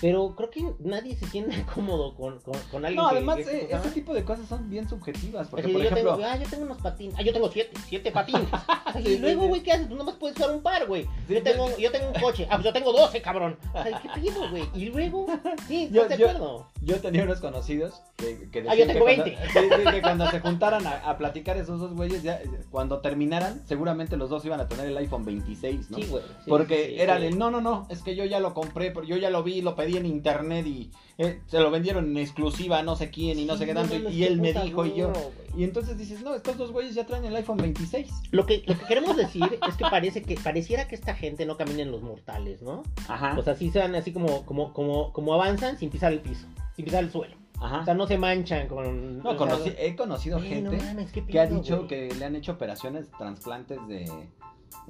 pero 0.00 0.34
creo 0.36 0.50
que 0.50 0.64
nadie 0.80 1.16
se 1.16 1.26
siente 1.26 1.64
cómodo 1.74 2.14
con, 2.14 2.38
con, 2.40 2.54
con 2.70 2.84
alguien 2.84 3.02
No, 3.02 3.10
que- 3.10 3.16
además, 3.16 3.36
que- 3.36 3.42
eh, 3.42 3.68
¿cómo 3.70 3.82
se 3.82 3.88
ese 3.88 3.94
tipo 3.94 4.14
de 4.14 4.24
cosas 4.24 4.48
son 4.48 4.68
bien 4.70 4.88
subjetivas. 4.88 5.48
Porque, 5.48 5.64
Así, 5.66 5.72
por 5.72 5.82
yo 5.82 5.88
ejemplo, 5.88 6.14
tengo, 6.16 6.26
ah, 6.28 6.36
yo 6.36 6.48
tengo 6.48 6.64
unos 6.64 6.78
patines. 6.82 7.14
Ah, 7.18 7.22
yo 7.22 7.32
tengo 7.32 7.50
siete, 7.50 7.72
siete 7.88 8.10
patines. 8.12 8.48
O 8.86 8.92
sea, 8.92 9.02
Sí, 9.02 9.14
y 9.14 9.18
luego, 9.18 9.48
güey, 9.48 9.62
¿qué 9.62 9.72
haces? 9.72 9.88
Tú 9.88 9.96
nomás 9.96 10.14
puedes 10.14 10.36
usar 10.36 10.50
un 10.54 10.62
par, 10.62 10.86
güey. 10.86 11.02
Sí, 11.26 11.34
yo, 11.34 11.42
tengo, 11.42 11.76
yo 11.76 11.90
tengo 11.90 12.06
un 12.08 12.14
coche. 12.20 12.46
Ah, 12.48 12.54
pues 12.56 12.64
yo 12.66 12.72
tengo 12.72 12.92
doce, 12.92 13.20
cabrón. 13.20 13.58
O 13.74 13.82
sea, 13.82 14.00
¿qué 14.00 14.08
pido, 14.20 14.48
güey? 14.48 14.64
Y 14.74 14.86
luego, 14.86 15.26
sí, 15.66 15.88
Yo- 15.92 16.02
¿estás 16.02 16.16
de 16.18 16.24
yo- 16.24 16.30
acuerdo? 16.30 16.66
yo 16.82 17.00
tenía 17.00 17.24
unos 17.24 17.40
conocidos 17.40 18.00
que, 18.16 18.48
que 18.50 18.60
Ah, 18.60 18.74
yo 18.76 18.86
decían 18.86 18.88
que 18.88 18.92
tengo 18.94 19.04
cuando- 19.06 19.24
20. 19.24 19.48
sí, 19.52 19.58
sí, 19.84 19.90
que 19.92 20.02
cuando 20.02 20.30
se 20.30 20.40
juntaran 20.40 20.86
a, 20.86 20.92
a 21.10 21.18
platicar 21.18 21.56
esos 21.56 21.80
dos 21.80 21.92
güeyes, 21.94 22.22
ya, 22.22 22.36
eh, 22.36 22.48
cuando 22.70 23.00
terminaran, 23.00 23.62
seguramente 23.66 24.16
los 24.16 24.30
dos 24.30 24.44
iban 24.44 24.60
a 24.60 24.68
tener 24.68 24.86
el 24.86 24.96
iPhone 24.96 25.24
26, 25.24 25.90
¿no? 25.90 25.98
Sí, 25.98 26.04
güey. 26.06 26.22
sí, 26.22 26.48
Porque 26.50 26.84
sí, 26.86 26.90
sí, 26.94 27.00
era 27.00 27.16
sí. 27.16 27.22
de, 27.24 27.30
no, 27.32 27.50
no, 27.50 27.60
no, 27.60 27.86
es 27.90 28.02
que 28.02 28.14
yo 28.14 28.24
ya 28.24 28.38
lo 28.40 28.54
compré, 28.54 28.92
pero 28.92 29.04
yo 29.04 29.16
ya 29.16 29.30
lo 29.30 29.42
vi, 29.42 29.60
lo 29.62 29.74
pedí 29.74 29.85
en 29.94 30.06
internet 30.06 30.66
y 30.66 30.90
eh, 31.18 31.40
se 31.46 31.60
lo 31.60 31.70
vendieron 31.70 32.06
en 32.06 32.16
exclusiva 32.18 32.82
no 32.82 32.96
sé 32.96 33.10
quién 33.10 33.38
y 33.38 33.44
no 33.44 33.52
Sí, 33.54 33.60
sé 33.60 33.66
qué 33.66 33.74
tanto. 33.74 33.94
y 34.10 34.24
él 34.24 34.40
me 34.40 34.52
dijo 34.52 34.84
y 34.84 34.94
yo. 34.94 35.12
Y 35.56 35.64
entonces 35.64 35.96
dices, 35.96 36.22
no, 36.22 36.34
estos 36.34 36.56
dos 36.58 36.72
güeyes 36.72 36.94
ya 36.94 37.06
traen 37.06 37.24
el 37.24 37.34
iPhone 37.36 37.56
26. 37.58 38.10
Lo 38.32 38.44
que, 38.44 38.62
lo 38.66 38.76
que 38.78 38.84
queremos 38.86 39.16
decir 39.16 39.42
es 39.66 39.74
que 39.76 39.84
parece 39.90 40.22
que 40.22 40.34
pareciera 40.34 40.88
que 40.88 40.94
esta 40.96 41.14
gente 41.14 41.46
no 41.46 41.56
camina 41.56 41.82
en 41.82 41.90
los 41.92 42.02
mortales, 42.02 42.60
¿no? 42.62 42.82
Ajá. 43.08 43.34
O 43.38 43.42
sea, 43.42 43.54
sí 43.54 43.70
se 43.70 43.78
van 43.78 43.94
así 43.94 44.12
como, 44.12 44.44
como, 44.44 44.72
como, 44.74 45.12
como 45.12 45.32
avanzan 45.32 45.78
sin 45.78 45.88
pisar 45.90 46.12
el 46.12 46.20
piso, 46.20 46.46
sin 46.74 46.84
pisar 46.84 47.04
el 47.04 47.10
suelo. 47.10 47.36
Ajá. 47.58 47.80
O 47.80 47.84
sea, 47.86 47.94
no 47.94 48.06
se 48.06 48.18
manchan 48.18 48.68
con. 48.68 49.22
no, 49.22 49.34
conocí- 49.38 49.74
he 49.78 49.96
conocido 49.96 50.36
Güey, 50.36 50.50
gente 50.50 50.76
no 50.76 50.82
mames, 50.84 51.10
qué 51.10 51.24
que 51.24 51.40
ha 51.40 51.46
dicho 51.46 51.86
que 51.86 52.14
le 52.14 52.24
han 52.26 52.36
hecho 52.36 52.52
operaciones, 52.52 53.06
trasplantes 53.16 53.78
de, 53.88 54.04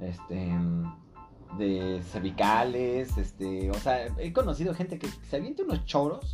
este, 0.01 0.49
de 1.57 2.01
cervicales, 2.11 3.17
este, 3.17 3.69
o 3.71 3.75
sea, 3.75 4.05
he 4.17 4.33
conocido 4.33 4.73
gente 4.73 4.99
que 4.99 5.07
se 5.07 5.35
avienta 5.37 5.63
unos 5.63 5.85
choros, 5.85 6.31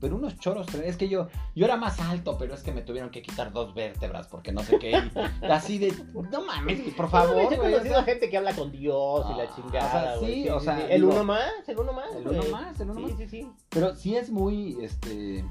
pero 0.00 0.16
unos 0.16 0.38
choros, 0.38 0.66
es 0.74 0.96
que 0.96 1.08
yo, 1.10 1.28
yo 1.54 1.66
era 1.66 1.76
más 1.76 2.00
alto, 2.00 2.36
pero 2.38 2.54
es 2.54 2.62
que 2.62 2.72
me 2.72 2.80
tuvieron 2.80 3.10
que 3.10 3.20
quitar 3.20 3.52
dos 3.52 3.74
vértebras 3.74 4.28
porque 4.28 4.50
no 4.50 4.62
sé 4.62 4.78
qué, 4.78 4.92
y 4.92 5.44
así 5.44 5.78
de, 5.78 5.92
no 6.30 6.44
mames, 6.46 6.80
por 6.94 7.04
No, 7.06 7.10
favor, 7.10 7.52
he 7.52 7.56
conocido 7.58 8.02
gente 8.04 8.30
que 8.30 8.36
habla 8.38 8.54
con 8.54 8.72
Dios 8.72 9.26
y 9.28 9.32
Ah, 9.32 9.36
la 9.36 9.54
chingada, 9.54 9.86
o 9.86 9.90
sea, 9.90 10.16
güey. 10.18 10.42
sí, 10.42 10.48
o 10.48 10.60
sea, 10.60 10.88
El 10.88 11.02
digo- 11.02 11.12
uno 11.12 11.24
más, 11.24 11.50
el 11.68 11.78
uno 11.78 11.92
más. 11.92 12.14
El 12.16 12.28
uno 12.28 12.42
más, 12.50 12.80
el 12.80 12.90
uno 12.90 13.00
sí, 13.00 13.06
más. 13.12 13.18
Sí, 13.18 13.28
sí, 13.28 13.50
pero 13.68 13.94
sí 13.94 14.16
es 14.16 14.30
muy, 14.30 14.78
este, 14.80 15.44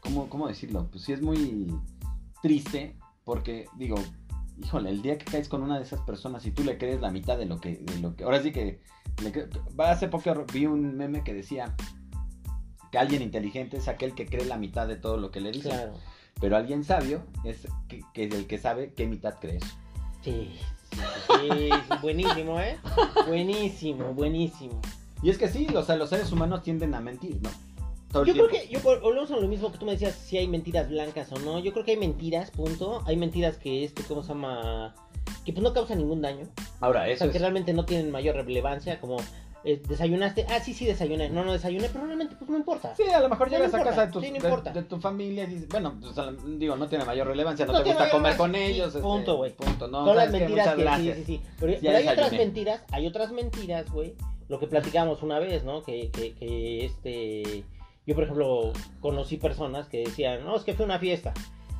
¿cómo, 0.00 0.28
cómo 0.28 0.48
decirlo? 0.48 0.86
Pues 0.90 1.04
sí 1.04 1.12
es 1.14 1.22
muy 1.22 1.74
triste 2.42 2.96
porque, 3.24 3.66
digo, 3.76 3.96
híjole, 4.62 4.90
el 4.90 5.02
día 5.02 5.18
que 5.18 5.24
caes 5.24 5.48
con 5.48 5.62
una 5.62 5.76
de 5.76 5.84
esas 5.84 6.00
personas 6.00 6.44
y 6.46 6.50
tú 6.50 6.64
le 6.64 6.78
crees 6.78 7.00
la 7.00 7.10
mitad 7.10 7.38
de 7.38 7.46
lo 7.46 7.60
que, 7.60 7.76
de 7.76 8.00
lo 8.00 8.16
que, 8.16 8.24
ahora 8.24 8.42
sí 8.42 8.52
que, 8.52 8.80
le 9.22 9.48
hace 9.84 10.08
poco 10.08 10.44
vi 10.52 10.66
un 10.66 10.96
meme 10.96 11.22
que 11.22 11.34
decía 11.34 11.74
que 12.90 12.98
alguien 12.98 13.22
inteligente 13.22 13.76
es 13.76 13.88
aquel 13.88 14.14
que 14.14 14.26
cree 14.26 14.44
la 14.44 14.56
mitad 14.58 14.86
de 14.86 14.96
todo 14.96 15.16
lo 15.16 15.30
que 15.30 15.40
le 15.40 15.52
dicen, 15.52 15.72
Claro. 15.72 15.94
pero 16.40 16.56
alguien 16.56 16.84
sabio 16.84 17.22
es 17.44 17.66
que, 17.88 18.02
que 18.12 18.24
es 18.24 18.34
el 18.34 18.46
que 18.46 18.58
sabe 18.58 18.92
qué 18.94 19.06
mitad 19.06 19.34
crees. 19.40 19.62
Sí, 20.22 20.52
sí, 20.92 20.98
sí, 21.26 21.48
sí, 21.50 21.70
buenísimo, 22.02 22.60
¿eh? 22.60 22.78
Buenísimo, 23.26 24.12
buenísimo. 24.14 24.80
Y 25.22 25.30
es 25.30 25.38
que 25.38 25.48
sí, 25.48 25.66
o 25.74 25.82
sea, 25.82 25.96
los 25.96 26.10
seres 26.10 26.30
humanos 26.32 26.62
tienden 26.62 26.94
a 26.94 27.00
mentir, 27.00 27.40
¿no? 27.42 27.50
Todo 28.12 28.24
Yo 28.26 28.34
creo 28.34 28.48
que, 28.48 28.68
yo 28.68 28.78
vol- 28.80 29.00
volvemos 29.00 29.30
a 29.30 29.36
lo 29.36 29.48
mismo 29.48 29.72
que 29.72 29.78
tú 29.78 29.86
me 29.86 29.92
decías, 29.92 30.14
si 30.14 30.36
hay 30.36 30.46
mentiras 30.46 30.88
blancas 30.90 31.32
o 31.32 31.38
no. 31.38 31.58
Yo 31.60 31.72
creo 31.72 31.84
que 31.84 31.92
hay 31.92 31.96
mentiras, 31.96 32.50
punto. 32.50 33.02
Hay 33.06 33.16
mentiras 33.16 33.56
que, 33.56 33.84
este, 33.84 34.02
¿cómo 34.02 34.22
se 34.22 34.28
llama? 34.28 34.94
Que 35.44 35.52
pues 35.52 35.62
no 35.62 35.72
causan 35.72 35.98
ningún 35.98 36.20
daño. 36.20 36.46
Ahora, 36.80 37.02
O 37.02 37.04
eso 37.06 37.18
sea, 37.18 37.26
es... 37.28 37.32
que 37.32 37.38
realmente 37.38 37.72
no 37.72 37.84
tienen 37.86 38.10
mayor 38.10 38.36
relevancia, 38.36 39.00
como 39.00 39.16
eh, 39.64 39.80
desayunaste. 39.88 40.44
Ah, 40.50 40.60
sí, 40.60 40.74
sí, 40.74 40.84
desayuné. 40.84 41.30
No, 41.30 41.42
no 41.44 41.52
desayuné, 41.52 41.88
pero 41.92 42.04
realmente 42.04 42.34
pues 42.36 42.50
no 42.50 42.56
importa. 42.58 42.94
Sí, 42.96 43.04
a 43.04 43.20
lo 43.20 43.28
mejor 43.28 43.50
No, 43.50 43.56
llegas 43.56 43.72
no 43.72 43.78
a 43.78 43.84
casa 43.84 44.06
de 44.06 44.12
tu, 44.12 44.20
sí, 44.20 44.26
no 44.26 44.32
de- 44.32 44.38
importa. 44.48 44.72
de 44.72 44.82
tu 44.82 44.98
familia 45.00 45.44
y 45.44 45.46
dices, 45.46 45.68
bueno, 45.68 45.94
pues, 46.00 46.14
la- 46.16 46.34
digo, 46.58 46.76
no 46.76 46.88
tiene 46.88 47.04
mayor 47.04 47.28
relevancia, 47.28 47.64
no, 47.64 47.72
No 47.72 47.82
te 47.82 47.88
gusta 47.90 48.10
comer 48.10 48.36
con 48.36 48.54
ellos. 48.54 48.92
sí, 48.92 48.98
este, 48.98 49.00
punto, 49.00 49.36
güey. 49.36 49.52
Punto, 49.52 49.88
no, 49.88 50.04
Son 50.04 50.16
las 50.16 50.30
mentiras 50.30 50.68
que 50.70 50.74
sí, 50.76 50.80
gracias. 50.82 51.16
sí, 51.18 51.24
sí. 51.24 51.40
Pero, 51.58 51.96
hay 51.96 52.08
otras 52.08 52.32
mentiras, 52.32 52.82
hay 52.90 53.06
otras 53.06 53.32
mentiras, 53.32 53.90
güey. 53.90 54.14
Lo 54.48 54.58
que 54.58 54.66
platicamos 54.66 55.22
una 55.22 55.38
vez, 55.38 55.64
¿no? 55.64 55.82
Que, 55.82 56.10
que, 56.10 56.34
que 56.34 56.84
este. 56.84 57.64
Yo, 58.06 58.14
por 58.14 58.24
ejemplo, 58.24 58.72
conocí 59.00 59.36
personas 59.36 59.88
que 59.88 59.98
decían, 59.98 60.44
no, 60.44 60.56
es 60.56 60.64
que 60.64 60.74
fue 60.74 60.84
una 60.84 60.98
fiesta. 60.98 61.32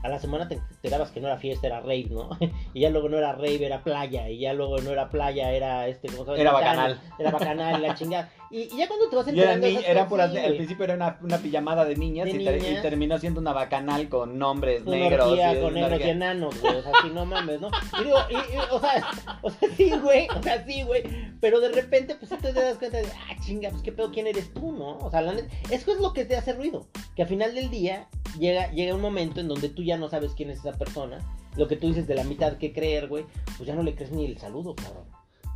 A 0.02 0.08
la 0.08 0.18
semana 0.18 0.48
te 0.48 0.54
enterabas 0.54 1.10
que 1.12 1.20
no 1.20 1.28
era 1.28 1.36
fiesta, 1.38 1.66
era 1.66 1.80
rave, 1.80 2.06
¿no? 2.10 2.30
y 2.74 2.80
ya 2.80 2.90
luego 2.90 3.08
no 3.08 3.18
era 3.18 3.32
rave, 3.32 3.64
era 3.64 3.82
playa. 3.84 4.28
Y 4.28 4.38
ya 4.40 4.52
luego 4.52 4.78
no 4.78 4.90
era 4.90 5.10
playa, 5.10 5.52
era 5.52 5.86
este, 5.88 6.08
¿cómo 6.08 6.24
llama? 6.24 6.38
Era 6.40 6.52
bacanal. 6.52 7.00
Era 7.18 7.30
bacanal, 7.30 7.82
la 7.82 7.94
chingada. 7.94 8.30
Y, 8.50 8.64
y 8.64 8.76
ya 8.78 8.86
cuando 8.88 9.08
te 9.08 9.16
vas 9.16 9.28
enterando. 9.28 9.66
cosas, 9.66 10.06
puras, 10.08 10.32
sí, 10.32 10.38
al 10.38 10.56
principio 10.56 10.84
era 10.84 10.94
una, 10.94 11.18
una 11.22 11.38
pijamada 11.38 11.84
de 11.86 11.96
niñas, 11.96 12.26
De 12.26 12.32
y, 12.32 12.44
ter- 12.44 12.58
y 12.58 12.60
niñas. 12.62 12.82
terminó 12.82 13.18
siendo 13.18 13.40
una 13.40 13.52
bacanal 13.54 14.08
con 14.10 14.38
nombres 14.38 14.82
Una 14.84 14.96
negros. 14.96 15.28
orgía 15.28 15.54
y 15.54 15.60
con 15.62 15.72
negros 15.74 16.00
y 16.00 16.08
enanos, 16.10 16.60
güey. 16.60 16.76
O 16.76 16.82
sea, 16.82 16.92
sí, 17.02 17.10
no 17.14 17.24
mames, 17.24 17.60
¿no? 17.62 17.70
Y 18.00 18.04
digo, 18.04 18.18
y- 18.28 18.58
o 18.74 18.78
sea, 18.80 19.06
o 19.40 19.50
sea, 19.50 19.68
sí, 19.76 19.90
güey. 20.02 20.26
O 20.36 20.42
sea, 20.42 20.62
sí, 20.66 20.82
güey. 20.82 21.02
Pero 21.40 21.60
de 21.60 21.70
repente, 21.70 22.14
pues 22.16 22.28
te 22.42 22.52
das 22.52 22.76
cuenta 22.76 22.98
de, 22.98 23.06
ah, 23.06 23.36
chinga, 23.44 23.70
pues 23.70 23.82
qué 23.82 23.92
pedo, 23.92 24.10
¿quién 24.12 24.26
eres 24.26 24.52
tú, 24.52 24.72
no? 24.72 24.98
O 24.98 25.10
sea, 25.10 25.22
la 25.22 25.32
neta, 25.32 25.48
eso 25.70 25.92
es 25.92 25.98
lo 26.00 26.12
que 26.12 26.24
te 26.26 26.36
hace 26.36 26.52
ruido. 26.52 26.88
Que 27.16 27.22
al 27.22 27.28
final 27.28 27.54
del 27.54 27.70
día 27.70 28.08
llega, 28.38 28.70
llega 28.72 28.94
un 28.94 29.00
momento 29.00 29.40
en 29.40 29.48
donde 29.48 29.68
tú 29.68 29.82
ya 29.82 29.96
no 29.96 30.08
sabes 30.08 30.32
quién 30.36 30.50
es 30.50 30.58
esa 30.60 30.72
persona. 30.72 31.18
Lo 31.56 31.68
que 31.68 31.76
tú 31.76 31.88
dices 31.88 32.06
de 32.06 32.14
la 32.14 32.24
mitad 32.24 32.56
que 32.56 32.72
creer, 32.72 33.08
güey, 33.08 33.26
pues 33.56 33.66
ya 33.66 33.74
no 33.74 33.82
le 33.82 33.94
crees 33.94 34.10
ni 34.12 34.24
el 34.24 34.38
saludo, 34.38 34.74
cabrón. 34.74 35.04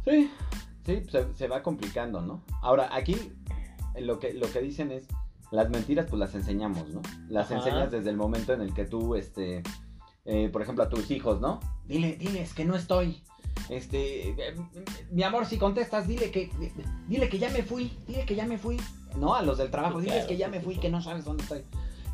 Sí, 0.04 0.30
sí, 0.84 1.02
se, 1.10 1.34
se 1.34 1.48
va 1.48 1.62
complicando, 1.62 2.20
¿no? 2.20 2.42
Ahora, 2.62 2.88
aquí 2.92 3.16
eh, 3.94 4.00
lo 4.02 4.18
que, 4.18 4.34
lo 4.34 4.50
que 4.50 4.60
dicen 4.60 4.90
es, 4.92 5.06
las 5.50 5.70
mentiras 5.70 6.06
pues 6.08 6.20
las 6.20 6.34
enseñamos, 6.34 6.88
¿no? 6.90 7.00
Las 7.28 7.46
Ajá. 7.50 7.56
enseñas 7.58 7.90
desde 7.90 8.10
el 8.10 8.16
momento 8.16 8.52
en 8.52 8.60
el 8.60 8.74
que 8.74 8.84
tú, 8.84 9.14
este, 9.14 9.62
eh, 10.24 10.48
por 10.52 10.62
ejemplo, 10.62 10.84
a 10.84 10.88
tus 10.88 11.10
hijos, 11.10 11.40
¿no? 11.40 11.60
Dile, 11.86 12.16
diles 12.16 12.52
que 12.52 12.64
no 12.64 12.76
estoy. 12.76 13.22
Este, 13.70 14.28
eh, 14.30 14.54
mi 15.10 15.22
amor, 15.22 15.46
si 15.46 15.56
contestas, 15.56 16.06
dile 16.06 16.30
que, 16.30 16.50
dile 17.08 17.28
que 17.28 17.38
ya 17.38 17.48
me 17.50 17.62
fui, 17.62 17.96
dile 18.06 18.24
que 18.26 18.34
ya 18.34 18.44
me 18.46 18.58
fui. 18.58 18.76
No, 19.16 19.34
a 19.34 19.42
los 19.42 19.56
del 19.58 19.70
trabajo, 19.70 19.98
Sí, 19.98 20.04
diles 20.06 20.16
claro, 20.18 20.28
que 20.28 20.36
ya 20.36 20.46
sí, 20.46 20.52
me 20.52 20.60
fui, 20.60 20.74
sí. 20.74 20.80
que 20.80 20.90
no 20.90 21.00
sabes 21.00 21.24
dónde 21.24 21.42
estoy. 21.42 21.64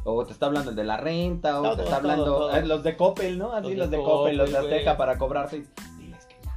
O 0.05 0.25
te 0.27 0.33
está 0.33 0.47
hablando 0.47 0.71
el 0.71 0.77
de 0.77 0.85
la 0.85 0.97
renta, 0.97 1.61
o 1.61 1.63
Todo, 1.63 1.77
te 1.77 1.83
está 1.85 2.01
todo, 2.01 2.11
hablando 2.11 2.25
todo. 2.25 2.57
eh, 2.57 2.67
los 2.67 2.83
de 2.83 2.97
Coppel, 2.97 3.39
¿no? 3.39 3.53
Así 3.53 3.75
Los 3.75 3.91
de 3.91 3.97
de, 3.99 4.03
Coppel, 4.03 4.37
los 4.37 4.51
de 4.51 4.59
Azteca 4.59 4.97
para 4.97 5.17
cobrarte. 5.19 5.65
Diles 5.99 6.27
que 6.27 6.37
ya 6.45 6.57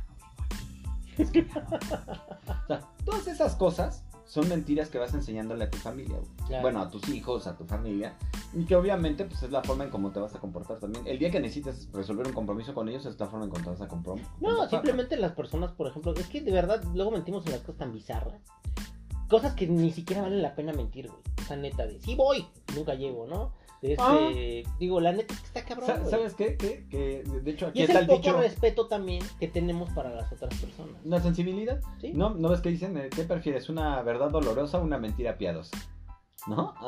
no. 1.18 1.24
Es 1.24 1.32
que 1.32 1.42
o 1.42 2.68
sea, 2.68 2.82
todas 3.06 3.28
esas 3.28 3.56
cosas 3.56 4.04
son 4.26 4.50
mentiras 4.50 4.90
que 4.90 4.98
vas 4.98 5.14
enseñándole 5.14 5.66
a 5.66 5.70
tu 5.70 5.78
familia. 5.78 6.18
Claro. 6.48 6.64
Bueno, 6.64 6.82
a 6.82 6.90
tus 6.90 7.08
hijos, 7.10 7.46
a 7.46 7.56
tu 7.56 7.66
familia. 7.66 8.16
Y 8.54 8.66
que 8.66 8.76
obviamente 8.76 9.26
pues 9.26 9.44
es 9.44 9.52
la 9.52 9.62
forma 9.62 9.84
en 9.84 9.92
cómo 9.92 10.10
te 10.12 10.20
vas 10.20 10.34
a 10.34 10.40
comportar 10.40 10.80
también. 10.80 11.06
El 11.08 11.20
día 11.20 11.30
que 11.30 11.40
necesites 11.40 11.88
resolver 11.94 12.26
un 12.28 12.34
compromiso 12.34 12.74
con 12.74 12.90
ellos 12.90 13.06
es 13.06 13.20
la 13.20 13.28
forma 13.28 13.46
en 13.46 13.52
cómo 13.52 13.64
te 13.64 13.70
vas 13.70 13.82
a 13.82 13.88
comprom- 13.88 14.26
No, 14.42 14.68
simplemente 14.68 15.16
las 15.18 15.34
personas, 15.34 15.72
por 15.74 15.88
ejemplo, 15.88 16.14
es 16.16 16.28
que 16.28 16.42
de 16.42 16.52
verdad 16.52 16.84
luego 16.96 17.12
mentimos 17.12 17.46
en 17.46 17.52
las 17.52 17.62
cosas 17.62 17.78
tan 17.78 17.94
bizarras. 17.94 18.42
Cosas 19.30 19.54
que 19.54 19.68
ni 19.68 19.92
siquiera 19.92 20.22
valen 20.22 20.42
la 20.42 20.56
pena 20.56 20.74
mentir, 20.74 21.08
güey. 21.08 21.20
O 21.42 21.48
sea, 21.48 21.58
neta, 21.58 21.86
de 21.86 22.00
sí 22.00 22.16
voy, 22.16 22.46
nunca 22.76 22.94
llego, 22.96 23.26
¿no? 23.28 23.52
De 23.82 23.94
este, 23.94 24.64
Ah. 24.68 24.76
Digo, 24.80 25.00
la 25.02 25.12
neta 25.12 25.34
es 25.34 25.40
que 25.42 25.46
está 25.48 25.66
cabrón. 25.66 25.90
Güey. 26.00 26.10
¿Sabes 26.12 26.34
qué? 26.36 26.58
Que, 26.58 26.88
que, 26.90 27.24
de 27.24 27.52
hecho 27.52 27.68
aquí 27.68 27.80
Y 27.80 27.84
es 27.84 27.90
está 27.90 28.00
el 28.00 28.06
el 28.06 28.10
poco 28.10 28.22
dicho. 28.22 28.38
respeto 28.42 28.88
también 28.88 29.24
que 29.40 29.48
tenemos 29.48 29.90
para 29.92 30.10
las 30.12 30.32
otras 30.32 30.54
personas. 30.60 30.96
¿Una 31.04 31.20
sensibilidad? 31.22 31.82
¿Sí? 32.00 32.12
¿No, 32.14 32.32
¿No 32.34 32.50
ves 32.50 32.62
que 32.62 32.70
dicen? 32.70 32.98
eh, 32.98 33.10
¿Qué 33.14 33.24
prefieres? 33.24 33.70
¿Una 33.70 34.02
verdad 34.02 34.30
dolorosa 34.32 34.80
o 34.80 34.84
una 34.84 34.98
mentira 34.98 35.38
piadosa? 35.38 35.78
¿No? 36.48 36.74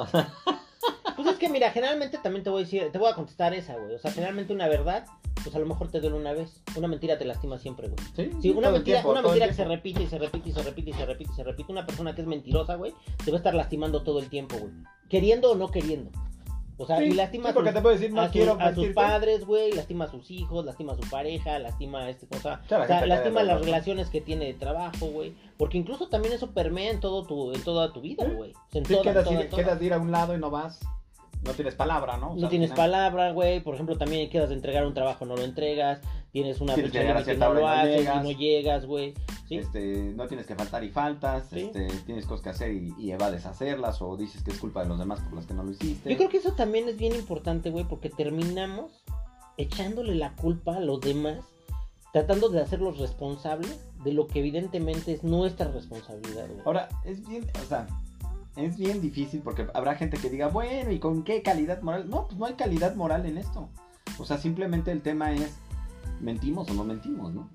Pues 1.16 1.30
es 1.30 1.38
que 1.38 1.50
mira, 1.50 1.72
generalmente 1.72 2.20
también 2.20 2.44
te 2.44 2.52
voy 2.52 2.62
a 2.62 2.66
decir, 2.66 2.92
te 2.92 3.00
voy 3.00 3.10
a 3.10 3.16
contestar 3.16 3.52
esa, 3.56 3.76
güey. 3.76 3.96
O 3.96 3.98
sea, 3.98 4.12
generalmente 4.12 4.54
una 4.54 4.68
verdad, 4.68 5.08
pues 5.48 5.56
a 5.56 5.60
lo 5.60 5.66
mejor 5.66 5.90
te 5.90 6.00
duele 6.02 6.18
una 6.18 6.34
vez. 6.34 6.62
Una 6.76 6.88
mentira 6.88 7.18
te 7.18 7.26
lastima 7.26 7.58
siempre, 7.58 7.88
güey. 7.88 8.00
Sí, 8.16 8.30
Sí, 8.42 8.50
una 8.52 8.70
mentira, 8.70 8.98
tiempo, 8.98 9.12
una 9.12 9.22
mentira 9.22 9.48
que 9.48 9.54
se 9.54 9.66
repite 9.66 10.04
y 10.04 10.08
se 10.08 10.18
repite 10.20 10.50
y 10.50 10.52
se 10.54 10.62
repite 10.64 10.90
y 10.90 10.94
se 10.94 11.06
repite 11.06 11.32
y 11.32 11.36
se 11.36 11.44
repite. 11.44 11.72
Una 11.72 11.86
persona 11.86 12.14
que 12.14 12.22
es 12.22 12.28
mentirosa, 12.28 12.76
güey, 12.76 12.94
te 13.24 13.32
va 13.32 13.38
a 13.38 13.40
estar 13.40 13.54
lastimando 13.56 14.04
todo 14.04 14.20
el 14.20 14.30
tiempo, 14.30 14.58
güey. 14.58 14.72
Queriendo 15.10 15.52
o 15.52 15.56
no 15.56 15.70
queriendo. 15.70 16.12
O 16.80 16.86
sea, 16.86 17.00
Sí, 17.00 17.06
y 17.06 17.14
lastima 17.14 17.46
sí, 17.46 17.50
a 17.50 17.54
sus- 17.64 17.74
te 17.74 17.82
puedo 17.82 17.96
decir, 17.96 18.14
no 18.14 18.22
a, 18.22 18.26
sus- 18.26 18.34
quiero 18.34 18.52
a 18.52 18.56
sus 18.56 18.64
mentirte. 18.78 18.94
padres, 18.94 19.46
güey, 19.46 19.72
lastima 19.72 20.06
a 20.06 20.12
sus 20.12 20.30
hijos, 20.30 20.64
lastima 20.64 20.94
a 20.94 20.96
su 20.96 21.10
pareja, 21.10 21.58
lastima 21.58 22.02
a 22.04 22.10
este 22.12 22.28
o 22.36 22.40
sea, 22.40 22.62
lastima 23.08 23.42
las 23.42 23.62
relaciones 23.62 24.10
que 24.10 24.22
tiene 24.22 24.46
de 24.46 24.54
trabajo, 24.54 25.08
güey, 25.08 25.34
porque 25.58 25.80
incluso 25.80 26.08
también 26.08 26.36
eso 26.36 26.52
permea 26.52 26.92
en 26.92 27.00
todo 27.00 27.24
tu 27.26 27.52
en 27.52 27.62
toda 27.64 27.92
tu 27.94 28.02
vida, 28.02 28.26
güey. 28.26 28.52
O 28.52 28.72
sea, 28.72 28.80
en 28.82 28.86
Sí, 28.86 28.94
toda, 28.94 29.04
quedas, 29.06 29.24
toda, 29.26 29.42
ir, 29.42 29.50
toda. 29.50 29.64
quedas 29.64 29.80
de 29.80 29.86
ir 29.88 29.94
a 29.94 29.98
un 29.98 30.12
lado 30.12 30.36
y 30.36 30.38
no 30.40 30.52
vas. 30.52 30.80
No 31.48 31.54
tienes 31.54 31.76
palabra, 31.76 32.18
¿no? 32.18 32.32
O 32.32 32.34
sea, 32.36 32.42
No 32.44 32.50
tienes 32.50 32.70
final- 32.72 32.92
palabra, 32.92 33.32
güey. 33.32 33.62
Por 33.62 33.74
ejemplo, 33.76 33.98
también 33.98 34.30
quedas 34.30 34.50
de 34.50 34.56
entregar 34.56 34.86
un 34.86 34.94
trabajo, 34.94 35.26
no 35.26 35.36
lo 35.36 35.44
entregas. 35.44 36.00
Tienes 36.32 36.62
una 36.62 36.76
Tienes 36.76 36.92
que 36.92 37.00
fecha 37.00 37.24
cierta 37.24 37.48
no 37.48 37.54
lo 37.56 37.68
haces 37.68 37.98
llegas. 38.00 38.16
y 38.16 38.20
no 38.34 38.38
llegas, 38.38 38.86
güey. 38.86 39.14
¿Sí? 39.48 39.56
Este, 39.56 40.14
no 40.16 40.28
tienes 40.28 40.46
que 40.46 40.56
faltar 40.56 40.84
y 40.84 40.90
faltas, 40.90 41.48
Sí. 41.50 41.62
este, 41.62 41.88
tienes 42.06 42.26
cosas 42.26 42.44
que 42.44 42.50
hacer 42.50 42.74
y, 42.74 42.94
y 43.00 43.12
evades 43.12 43.46
hacerlas 43.46 44.02
o 44.02 44.18
dices 44.18 44.44
que 44.44 44.52
es 44.52 44.60
culpa 44.60 44.84
de 44.84 44.90
los 44.90 45.00
demás 45.00 45.22
por 45.22 45.34
las 45.34 45.46
que 45.48 45.54
no 45.54 45.64
lo 45.64 45.72
hiciste. 45.72 46.10
Yo 46.10 46.18
creo 46.18 46.30
que 46.30 46.38
eso 46.38 46.52
también 46.52 46.90
es 46.90 46.98
bien 46.98 47.16
importante, 47.16 47.70
güey, 47.72 47.86
porque 47.86 48.10
terminamos 48.10 49.04
echándole 49.58 50.16
la 50.16 50.34
culpa 50.36 50.76
a 50.76 50.80
los 50.82 51.00
demás, 51.02 51.40
tratando 52.14 52.50
de 52.50 52.62
hacerlos 52.62 52.98
responsables 53.00 53.80
de 54.04 54.14
lo 54.14 54.28
que 54.28 54.40
evidentemente 54.40 55.14
es 55.14 55.24
nuestra 55.24 55.72
responsabilidad, 55.72 56.48
güey. 56.48 56.62
Ahora, 56.66 56.90
es 57.06 57.28
bien, 57.28 57.46
o 57.64 57.68
sea, 57.68 57.88
es 58.58 58.78
bien 58.78 59.02
difícil 59.02 59.42
porque 59.44 59.68
habrá 59.74 59.96
gente 59.96 60.18
que 60.18 60.30
diga, 60.30 60.48
bueno, 60.48 60.92
¿y 60.92 61.00
con 61.00 61.24
qué 61.24 61.42
calidad 61.42 61.82
moral? 61.82 62.10
No, 62.10 62.28
pues 62.28 62.38
no 62.38 62.46
hay 62.46 62.54
calidad 62.56 62.96
moral 62.96 63.26
en 63.26 63.38
esto. 63.38 63.70
O 64.20 64.26
sea, 64.26 64.38
simplemente 64.38 64.92
el 64.92 65.02
tema 65.02 65.32
es, 65.34 65.58
¿mentimos 66.20 66.70
o 66.70 66.74
no 66.74 66.84
mentimos, 66.84 67.34
no? 67.34 67.50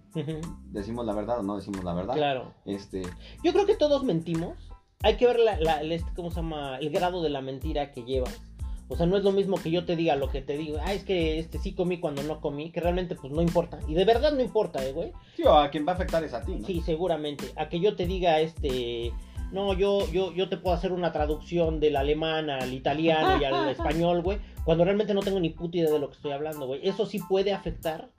¿Decimos 0.71 1.05
la 1.07 1.15
verdad 1.15 1.41
o 1.41 1.43
no 1.43 1.57
decimos 1.57 1.83
la 1.85 1.95
verdad? 1.95 2.15
Claro. 2.15 2.55
Este, 2.65 3.03
Yo 3.43 3.53
creo 3.53 3.67
que 3.67 3.75
todos 3.75 4.05
mentimos. 4.05 4.57
Hay 5.03 5.17
que 5.17 5.27
ver 5.27 5.41
la, 5.41 5.59
la- 5.59 5.81
el, 5.81 5.91
este, 5.93 6.11
¿cómo 6.15 6.31
se 6.31 6.37
llama? 6.37 6.79
el 6.79 6.91
grado 6.91 7.23
de 7.23 7.31
la 7.31 7.41
mentira 7.41 7.91
que 7.91 8.05
llevas. 8.05 8.41
O 8.89 8.97
sea, 8.97 9.07
no 9.07 9.17
es 9.17 9.25
lo 9.25 9.33
mismo 9.33 9.57
que 9.57 9.71
yo 9.71 9.87
te 9.87 9.97
diga 9.97 10.17
lo 10.17 10.29
que 10.29 10.43
te 10.43 10.57
digo. 10.59 10.77
Ah, 10.85 10.93
es 10.93 11.03
que 11.03 11.39
este 11.39 11.59
sí 11.59 11.73
comí 11.75 11.99
cuando 11.99 12.23
no 12.23 12.41
comí, 12.41 12.71
que 12.71 12.81
realmente 12.81 13.15
pues 13.17 13.33
no 13.33 13.41
importa. 13.41 13.79
Y 13.89 13.95
de 13.95 14.05
verdad 14.05 14.33
no 14.33 14.43
importa, 14.43 14.85
eh, 14.87 14.93
güey. 14.93 15.13
sí, 15.35 15.43
o 15.45 15.55
a 15.55 15.71
quien 15.71 15.87
va 15.87 15.93
a 15.93 15.95
afectar 15.95 16.23
es 16.23 16.35
a 16.35 16.43
ti, 16.45 16.57
¿no? 16.57 16.67
Sí, 16.67 16.83
seguramente. 16.85 17.47
A 17.57 17.69
que 17.71 17.81
yo 17.81 17.97
te 17.97 18.07
diga, 18.07 18.39
este, 18.41 19.13
no, 19.53 19.75
yo, 19.75 20.11
yo, 20.11 20.33
yo 20.33 20.49
te 20.49 20.57
puedo 20.57 20.75
hacer 20.75 20.93
una 20.93 21.13
traducción 21.13 21.79
del 21.79 21.97
alemán 21.97 22.51
al 22.51 22.73
italiano 22.73 23.41
y 23.41 23.45
al 23.45 23.69
español, 23.71 24.23
güey, 24.23 24.39
cuando 24.65 24.85
realmente 24.85 25.15
no 25.15 25.21
tengo 25.21 25.41
ni 25.41 25.51
puta 25.51 25.79
idea 25.79 25.91
de 25.91 25.99
lo 25.99 26.09
que 26.09 26.17
estoy 26.17 26.33
hablando, 26.33 26.67
güey. 26.67 26.87
Eso 26.87 27.07
sí 27.07 27.19
puede 27.19 27.53
afectar 27.53 28.11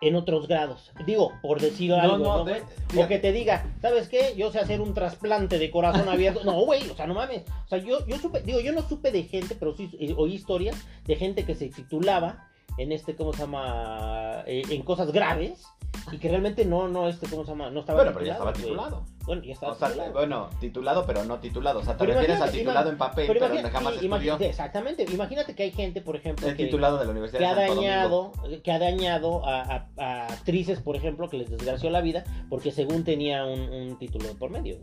en 0.00 0.14
otros 0.14 0.46
grados. 0.46 0.92
Digo, 1.06 1.32
por 1.42 1.60
decir 1.60 1.92
algo, 1.92 2.44
O 2.44 3.08
que 3.08 3.18
te 3.18 3.32
diga, 3.32 3.66
¿sabes 3.80 4.08
qué? 4.08 4.34
Yo 4.36 4.52
sé 4.52 4.60
hacer 4.60 4.80
un 4.80 4.94
trasplante 4.94 5.58
de 5.58 5.70
corazón 5.70 6.08
abierto. 6.08 6.44
No, 6.44 6.64
güey, 6.64 6.88
o 6.88 6.94
sea, 6.94 7.06
no 7.06 7.14
mames. 7.14 7.42
O 7.64 7.68
sea, 7.68 7.78
yo, 7.78 8.06
yo 8.06 8.18
supe, 8.18 8.42
digo, 8.42 8.60
yo 8.60 8.72
no 8.72 8.82
supe 8.82 9.10
de 9.10 9.24
gente, 9.24 9.56
pero 9.58 9.74
sí 9.74 9.90
eh, 9.98 10.14
oí 10.16 10.34
historias 10.34 10.76
de 11.04 11.16
gente 11.16 11.44
que 11.44 11.54
se 11.54 11.68
titulaba 11.68 12.48
en 12.76 12.92
este, 12.92 13.16
¿cómo 13.16 13.32
se 13.32 13.40
llama? 13.40 14.44
Eh, 14.46 14.62
en 14.70 14.82
cosas 14.82 15.10
graves 15.10 15.64
y 16.12 16.18
que 16.18 16.28
realmente 16.28 16.64
no, 16.64 16.86
no, 16.86 17.08
este, 17.08 17.26
¿cómo 17.26 17.44
se 17.44 17.50
llama? 17.50 17.70
No 17.70 17.80
estaba 17.80 17.98
Bueno, 17.98 18.12
pero 18.14 18.26
ya 18.26 18.32
estaba 18.34 18.52
titulado. 18.52 19.04
Bueno, 19.28 19.42
O 19.60 19.74
sea, 19.74 19.88
titulado. 19.88 20.12
bueno, 20.12 20.50
titulado, 20.58 21.04
pero 21.06 21.24
no 21.24 21.38
titulado. 21.38 21.78
O 21.80 21.84
sea, 21.84 21.96
te 21.96 22.04
Pero 22.04 22.14
refieres 22.18 22.40
al 22.42 22.50
titulado 22.50 22.90
en 22.90 22.98
papel, 22.98 23.26
Pero 23.28 23.40
pero, 23.48 23.68
jamás 23.70 23.94
sí, 24.00 24.06
imagínate, 24.06 24.48
exactamente. 24.48 25.04
Imagínate 25.12 25.54
que 25.54 25.62
hay 25.64 25.70
gente, 25.70 26.00
por 26.00 26.16
ejemplo, 26.16 26.46
que, 26.48 26.54
titulado 26.64 26.98
de 26.98 27.04
la 27.04 27.10
Universidad 27.10 27.38
que 27.38 27.46
ha 27.46 27.54
dañado, 27.54 28.32
que 28.64 28.72
ha 28.72 28.78
dañado 28.78 29.46
a, 29.46 29.60
a- 29.62 29.88
a 29.98 30.26
actrices, 30.32 30.80
por 30.80 30.96
ejemplo, 30.96 31.28
que 31.28 31.36
les 31.38 31.50
desgració 31.50 31.90
la 31.90 32.00
vida 32.00 32.24
porque 32.48 32.72
según 32.72 33.04
tenía 33.04 33.44
un, 33.44 33.60
un 33.60 33.98
título 33.98 34.34
por 34.38 34.50
medio. 34.50 34.78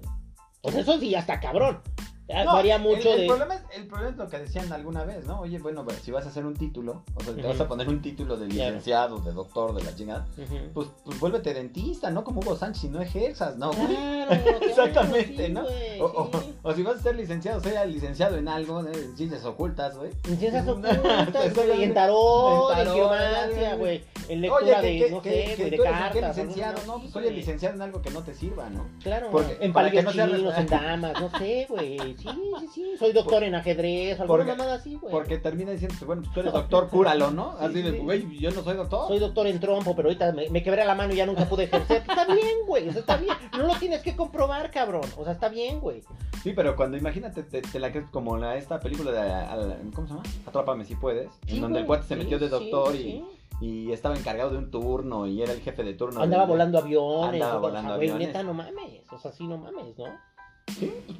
O 0.62 0.72
sea, 0.72 0.82
eso 0.82 1.00
sí, 1.00 1.10
ya 1.10 1.20
está 1.20 1.40
cabrón. 1.40 1.82
Ya 2.28 2.44
No, 2.44 2.54
varía 2.54 2.78
el- 2.78 2.82
mucho 2.82 3.14
el, 3.14 3.22
de... 3.22 3.28
problema 3.28 3.54
es, 3.56 3.62
el 3.78 3.86
problema 3.88 4.10
es 4.12 4.18
lo 4.18 4.28
que 4.30 4.40
decían 4.40 4.74
alguna 4.74 5.04
vez, 5.04 5.26
¿no? 5.26 5.42
Oye, 5.42 5.60
bueno, 5.60 5.86
pues, 5.86 5.98
si 6.00 6.10
vas 6.10 6.26
a 6.26 6.30
hacer 6.30 6.44
un 6.46 6.56
título, 6.56 7.04
o 7.16 7.24
sea, 7.24 7.36
te 7.36 7.44
vas 7.44 7.60
a 7.60 7.68
poner 7.68 7.88
un 7.88 8.02
título 8.02 8.36
de 8.36 8.48
licenciado, 8.48 9.20
de 9.20 9.32
doctor, 9.32 9.76
de 9.76 9.84
la 9.84 9.94
chingada, 9.96 10.26
pues, 10.74 10.88
pues 11.04 11.20
vuélvete 11.20 11.54
dentista, 11.54 12.10
¿no? 12.10 12.24
Como 12.24 12.40
Hugo 12.42 12.56
Sánchez 12.56 12.86
y 12.86 12.90
no 12.90 13.00
ejerzas, 13.02 13.58
¿no? 13.58 13.72
güey? 13.72 13.88
Claro, 13.96 14.32
Exactamente, 14.62 15.50
¿no? 15.50 15.64
güey, 15.64 16.00
O, 16.02 16.06
o- 16.06 16.32
sí. 16.42 16.54
o 16.64 16.74
si 16.74 16.82
vas 16.84 16.96
a 16.96 17.00
ser 17.04 17.16
licenciado, 17.16 17.60
sea 17.62 17.86
licenciado 17.86 18.38
en 18.38 18.48
algo, 18.48 18.80
en 18.80 19.16
ciencias 19.16 19.46
ocultas, 19.46 19.96
güey. 19.96 20.10
En 20.28 20.38
ciencias 20.40 20.68
ocultas, 20.68 21.54
güey, 21.54 21.84
en 21.84 21.94
tarot, 21.94 22.72
en 22.72 22.78
tarot, 22.78 22.94
quiromancia, 22.96 23.76
güey. 23.76 23.78
güey, 23.78 24.04
en 24.30 24.42
lectura 24.42 24.80
Oye, 24.80 24.88
de, 24.88 25.00
que, 25.06 25.12
no 25.12 25.22
que- 25.22 25.30
sé, 25.32 25.56
que- 25.56 25.56
güey, 25.58 25.70
de 25.70 25.78
cartas. 25.78 26.38
licenciado, 26.38 26.80
no, 26.88 27.02
pues 27.12 27.26
el 27.28 27.36
licenciado 27.36 27.76
en 27.76 27.82
algo 27.84 28.02
que 28.02 28.10
no 28.10 28.24
te 28.24 28.34
sirva, 28.34 28.68
¿no? 28.72 28.88
Claro, 29.04 29.30
Porque- 29.32 29.58
en 29.64 29.72
para 29.74 29.92
que 29.92 30.02
palillos 30.02 30.42
no 30.42 30.56
en 30.56 30.66
damas, 30.68 31.22
no 31.22 31.30
sé, 31.38 31.68
güey. 31.70 32.15
Sí, 32.18 32.28
sí, 32.60 32.68
sí. 32.74 32.94
Soy 32.98 33.12
doctor 33.14 33.44
en 33.44 33.56
ajedrez, 33.56 34.20
alguna 34.20 34.28
Porque- 34.44 34.52
mamada 34.52 34.76
así, 34.76 34.96
güey. 34.96 35.12
Porque 35.12 35.38
termina 35.38 35.72
diciendo, 35.72 35.96
bueno, 36.06 36.22
pues 36.24 36.34
tú 36.34 36.40
eres 36.42 36.54
doctor, 36.54 36.88
cúralo, 36.90 37.32
¿no? 37.32 37.56
Sí, 37.60 37.66
Así 37.66 37.82
de, 37.82 38.00
güey, 38.00 38.40
yo 38.40 38.52
no 38.52 38.62
soy 38.64 38.76
doctor. 38.76 39.08
Soy 39.08 39.20
doctor 39.20 39.48
en 39.48 39.60
trompo, 39.60 39.96
pero 39.96 40.10
ahorita 40.10 40.32
me, 40.32 40.50
me 40.50 40.64
quebré 40.64 40.86
la 40.86 40.96
mano 40.96 41.14
y 41.14 41.18
ya 41.18 41.26
nunca 41.26 41.46
pude 41.46 41.66
ejercer. 41.66 41.98
Está 42.08 42.26
bien, 42.26 42.66
güey. 42.68 42.88
O 42.90 42.92
sea, 42.92 43.02
está 43.02 43.18
bien. 43.18 43.34
No 43.58 43.68
lo 43.68 43.76
tienes 43.76 44.02
que 44.02 44.16
comprobar, 44.16 44.72
cabrón. 44.72 45.04
O 45.18 45.24
sea, 45.24 45.34
está 45.34 45.50
bien, 45.50 45.80
güey. 45.80 46.02
Sí, 46.44 46.54
pero 46.56 46.76
cuando 46.76 46.98
imagínate, 46.98 47.44
te, 47.44 47.62
te 47.62 47.80
la 47.80 47.92
crees 47.92 48.10
como 48.10 48.38
la, 48.38 48.56
esta 48.58 48.80
película 48.80 49.12
de, 49.12 49.20
al- 49.20 49.82
¿cómo 49.94 50.08
se 50.08 50.14
llama? 50.14 50.24
Atrápame 50.46 50.86
si 50.86 50.96
puedes, 50.96 51.30
Sí, 51.48 51.56
en 51.56 51.62
donde 51.62 51.80
el 51.80 51.86
cuate 51.86 52.06
se 52.08 52.16
metió 52.16 52.38
de 52.38 52.50
doctor 52.50 52.96
y, 52.96 53.24
y 53.62 53.92
estaba 53.92 54.16
encargado 54.16 54.52
de 54.52 54.58
un 54.58 54.70
turno 54.70 55.26
y 55.28 55.42
era 55.42 55.54
el 55.54 55.62
jefe 55.62 55.84
de 55.84 55.94
turno. 55.96 56.22
Andaba 56.22 56.46
volando 56.46 56.78
aviones. 56.78 57.34
Andaba 57.42 57.52
o 57.58 57.60
sea, 57.62 57.70
volando 57.70 57.96
güey, 57.96 58.10
aviones. 58.10 58.28
neta, 58.28 58.44
no 58.44 58.54
mames. 58.54 59.12
O 59.12 59.18
sea, 59.18 59.32
sí, 59.32 59.48
no 59.48 59.58
mames, 59.58 59.98
¿no? 59.98 60.06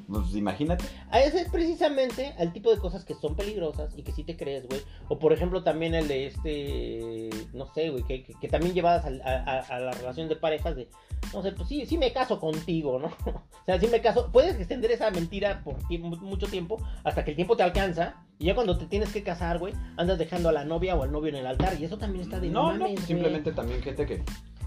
Pues 0.08 0.34
imagínate. 0.34 0.84
A 1.10 1.20
ese 1.20 1.40
es 1.40 1.48
precisamente 1.48 2.34
al 2.38 2.52
tipo 2.52 2.70
de 2.70 2.78
cosas 2.78 3.04
que 3.04 3.14
son 3.14 3.34
peligrosas 3.36 3.96
y 3.96 4.02
que 4.02 4.12
sí 4.12 4.22
te 4.24 4.36
crees, 4.36 4.66
güey. 4.68 4.80
O 5.08 5.18
por 5.18 5.32
ejemplo 5.32 5.62
también 5.64 5.94
el 5.94 6.08
de 6.08 6.26
este, 6.26 7.30
no 7.52 7.66
sé, 7.72 7.90
güey, 7.90 8.04
que, 8.04 8.22
que- 8.22 8.34
que 8.34 8.48
también 8.48 8.74
llevadas 8.74 9.04
a, 9.04 9.08
a- 9.28 9.60
a 9.60 9.80
la 9.80 9.90
relación 9.92 10.28
de 10.28 10.36
parejas 10.36 10.76
de, 10.76 10.88
no 11.32 11.42
sé, 11.42 11.52
pues 11.52 11.68
sí, 11.68 11.86
sí 11.86 11.98
me 11.98 12.12
caso 12.12 12.38
contigo, 12.38 12.98
¿no? 12.98 13.08
O 13.26 13.64
sea, 13.66 13.80
sí 13.80 13.88
me 13.88 14.00
caso. 14.00 14.30
Puedes 14.30 14.54
extender 14.56 14.92
esa 14.92 15.10
mentira 15.10 15.62
por 15.64 15.76
tiempo- 15.88 16.16
mucho 16.18 16.46
tiempo 16.46 16.76
hasta 17.02 17.24
que 17.24 17.30
el 17.32 17.36
tiempo 17.36 17.56
te 17.56 17.64
alcanza 17.64 18.22
y 18.38 18.44
ya 18.46 18.54
cuando 18.54 18.78
te 18.78 18.86
tienes 18.86 19.12
que 19.12 19.24
casar, 19.24 19.58
güey, 19.58 19.74
andas 19.96 20.18
dejando 20.18 20.48
a 20.50 20.52
la 20.52 20.64
novia 20.64 20.94
o 20.94 21.02
al 21.02 21.10
novio 21.10 21.30
en 21.30 21.36
el 21.36 21.46
altar 21.46 21.76
y 21.80 21.84
eso 21.84 21.98
también 21.98 22.22
está 22.22 22.38
de 22.38 22.48
No, 22.48 22.72
no, 22.74 22.86
pues 22.86 23.00
simplemente 23.00 23.50
también 23.52 23.82
gente 23.82 24.06
que... 24.06 24.22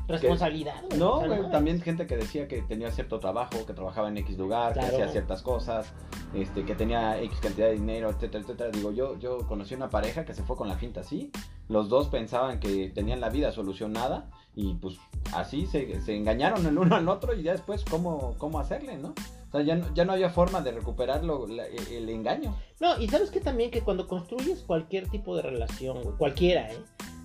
responsabilidad. 0.09 0.81
No, 0.97 1.19
güey, 1.25 1.49
también 1.51 1.81
gente 1.81 2.05
que 2.07 2.17
decía 2.17 2.47
que 2.47 2.61
tenía 2.63 2.91
cierto 2.91 3.19
trabajo, 3.19 3.65
que 3.65 3.73
trabajaba 3.73 4.09
en 4.09 4.17
X 4.17 4.37
lugar, 4.37 4.73
Claro. 4.73 4.89
que 4.89 4.95
hacía 4.95 5.07
ciertas 5.09 5.41
cosas, 5.41 5.91
este, 6.33 6.65
que 6.65 6.75
tenía 6.75 7.21
X 7.21 7.39
cantidad 7.41 7.67
de 7.67 7.73
dinero, 7.73 8.09
etcétera, 8.09 8.43
etcétera. 8.43 8.69
Digo, 8.71 8.91
yo, 8.91 9.17
yo 9.19 9.39
conocí 9.47 9.75
una 9.75 9.89
pareja 9.89 10.25
que 10.25 10.33
se 10.33 10.43
fue 10.43 10.55
con 10.55 10.67
la 10.67 10.75
finta 10.77 11.01
así. 11.01 11.31
Los 11.67 11.87
dos 11.89 12.07
pensaban 12.09 12.59
que 12.59 12.89
tenían 12.89 13.21
la 13.21 13.29
vida 13.29 13.51
solucionada 13.51 14.29
y 14.55 14.73
pues 14.75 14.97
así 15.33 15.65
se, 15.67 16.01
se 16.01 16.15
engañaron 16.15 16.65
el 16.65 16.77
uno 16.77 16.95
al 16.95 17.07
otro 17.07 17.33
y 17.35 17.43
ya 17.43 17.51
después 17.51 17.85
cómo, 17.85 18.35
cómo 18.39 18.59
hacerle, 18.59 18.97
¿no? 18.97 19.09
O 19.49 19.51
sea, 19.51 19.61
ya, 19.61 19.75
no- 19.75 19.93
ya 19.93 20.05
no 20.05 20.13
había 20.13 20.29
forma 20.29 20.61
de 20.61 20.71
recuperar 20.71 21.23
lo- 21.23 21.47
la- 21.47 21.65
el 21.67 22.09
engaño. 22.09 22.55
No, 22.79 22.99
y 22.99 23.07
sabes 23.07 23.29
que 23.31 23.39
también 23.39 23.71
que 23.71 23.81
cuando 23.81 24.07
construyes 24.07 24.59
cualquier 24.61 25.07
tipo 25.09 25.35
de 25.35 25.41
relación, 25.43 25.97
cualquiera, 26.17 26.71
¿eh? 26.71 26.77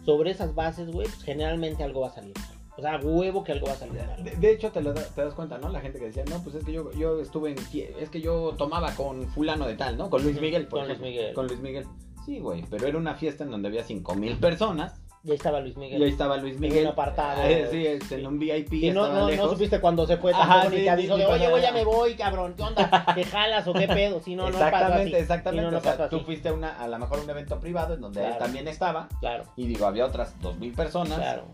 Sobre 0.04 0.30
esas 0.30 0.54
bases, 0.54 0.90
güey, 0.92 1.06
pues 1.06 1.22
generalmente 1.22 1.82
algo 1.82 2.00
va 2.02 2.08
a 2.08 2.14
salir. 2.14 2.34
O 2.76 2.82
sea, 2.82 2.98
huevo 3.02 3.44
que 3.44 3.52
algo 3.52 3.66
va 3.66 3.72
a 3.74 3.76
salir 3.76 3.94
mal. 4.04 4.22
De, 4.24 4.32
de 4.32 4.50
hecho, 4.52 4.70
te, 4.72 4.82
lo 4.82 4.92
da- 4.92 5.04
te 5.04 5.22
das 5.22 5.34
cuenta, 5.34 5.58
¿no? 5.58 5.68
La 5.68 5.80
gente 5.80 5.98
que 5.98 6.06
decía, 6.06 6.24
no, 6.28 6.42
pues 6.42 6.56
es 6.56 6.64
que 6.64 6.72
yo, 6.72 6.90
yo 6.92 7.20
estuve 7.20 7.50
en... 7.52 7.58
Es 8.00 8.10
que 8.10 8.20
yo 8.20 8.54
tomaba 8.58 8.92
con 8.94 9.28
fulano 9.28 9.66
de 9.66 9.74
tal, 9.74 9.96
¿no? 9.96 10.10
Con 10.10 10.22
Luis 10.24 10.40
Miguel, 10.40 10.66
por 10.66 10.80
Con 10.80 10.88
Luis. 10.88 11.00
Miguel. 11.00 11.34
Con 11.34 11.46
Luis 11.46 11.60
Miguel. 11.60 11.86
Sí, 12.26 12.40
güey, 12.40 12.64
pero 12.70 12.86
era 12.86 12.98
una 12.98 13.14
fiesta 13.14 13.44
en 13.44 13.50
donde 13.50 13.68
había 13.68 13.84
cinco 13.84 14.14
mil 14.14 14.36
personas 14.38 14.98
Y 15.22 15.30
ahí 15.30 15.36
estaba 15.36 15.60
Luis 15.60 15.76
Miguel. 15.76 16.00
y 16.00 16.04
ahí 16.04 16.10
estaba 16.10 16.36
Luis 16.38 16.54
En 16.54 16.60
Miguel. 16.62 16.84
un 16.86 16.92
apartado. 16.92 17.42
Eh, 17.44 17.98
sí, 18.08 18.14
en 18.14 18.26
un 18.26 18.38
VIP, 18.38 18.72
Y 18.72 18.90
no, 18.90 19.28
supiste 19.50 19.78
cuando 19.80 20.06
se 20.06 20.16
fue 20.16 20.32
tampoco 20.32 20.70
ni 20.70 20.78
sí, 20.78 20.82
te 20.84 20.90
avisó 20.90 21.14
sí, 21.16 21.20
de, 21.20 21.26
oye, 21.26 21.48
güey, 21.50 21.62
ya 21.62 21.70
me 21.72 21.84
voy, 21.84 22.14
cabrón. 22.14 22.54
¿Qué 22.56 22.62
onda? 22.62 23.06
¿Te 23.14 23.24
jalas 23.24 23.68
o 23.68 23.72
qué 23.74 23.86
pedo? 23.86 24.20
Si 24.20 24.34
no, 24.34 24.50
no 24.50 24.58
pasa 24.58 24.66
así. 24.66 24.74
exactamente, 24.76 25.18
exactamente. 25.20 25.70
No, 25.70 25.78
o 25.78 25.80
sea, 25.80 26.08
tú 26.08 26.16
así. 26.16 26.24
fuiste 26.24 26.48
a, 26.48 26.54
una, 26.54 26.76
a 26.80 26.88
lo 26.88 26.98
mejor 26.98 27.20
un 27.20 27.30
evento 27.30 27.60
privado 27.60 27.94
en 27.94 28.00
donde 28.00 28.26
él 28.26 28.34
también 28.38 28.66
estaba. 28.68 29.08
Claro, 29.20 29.44
Y 29.56 29.66
digo, 29.68 29.86
había 29.86 30.06
otras 30.06 30.34
dos 30.40 30.58
mil 30.58 30.72
personas. 30.72 31.18
claro. 31.18 31.44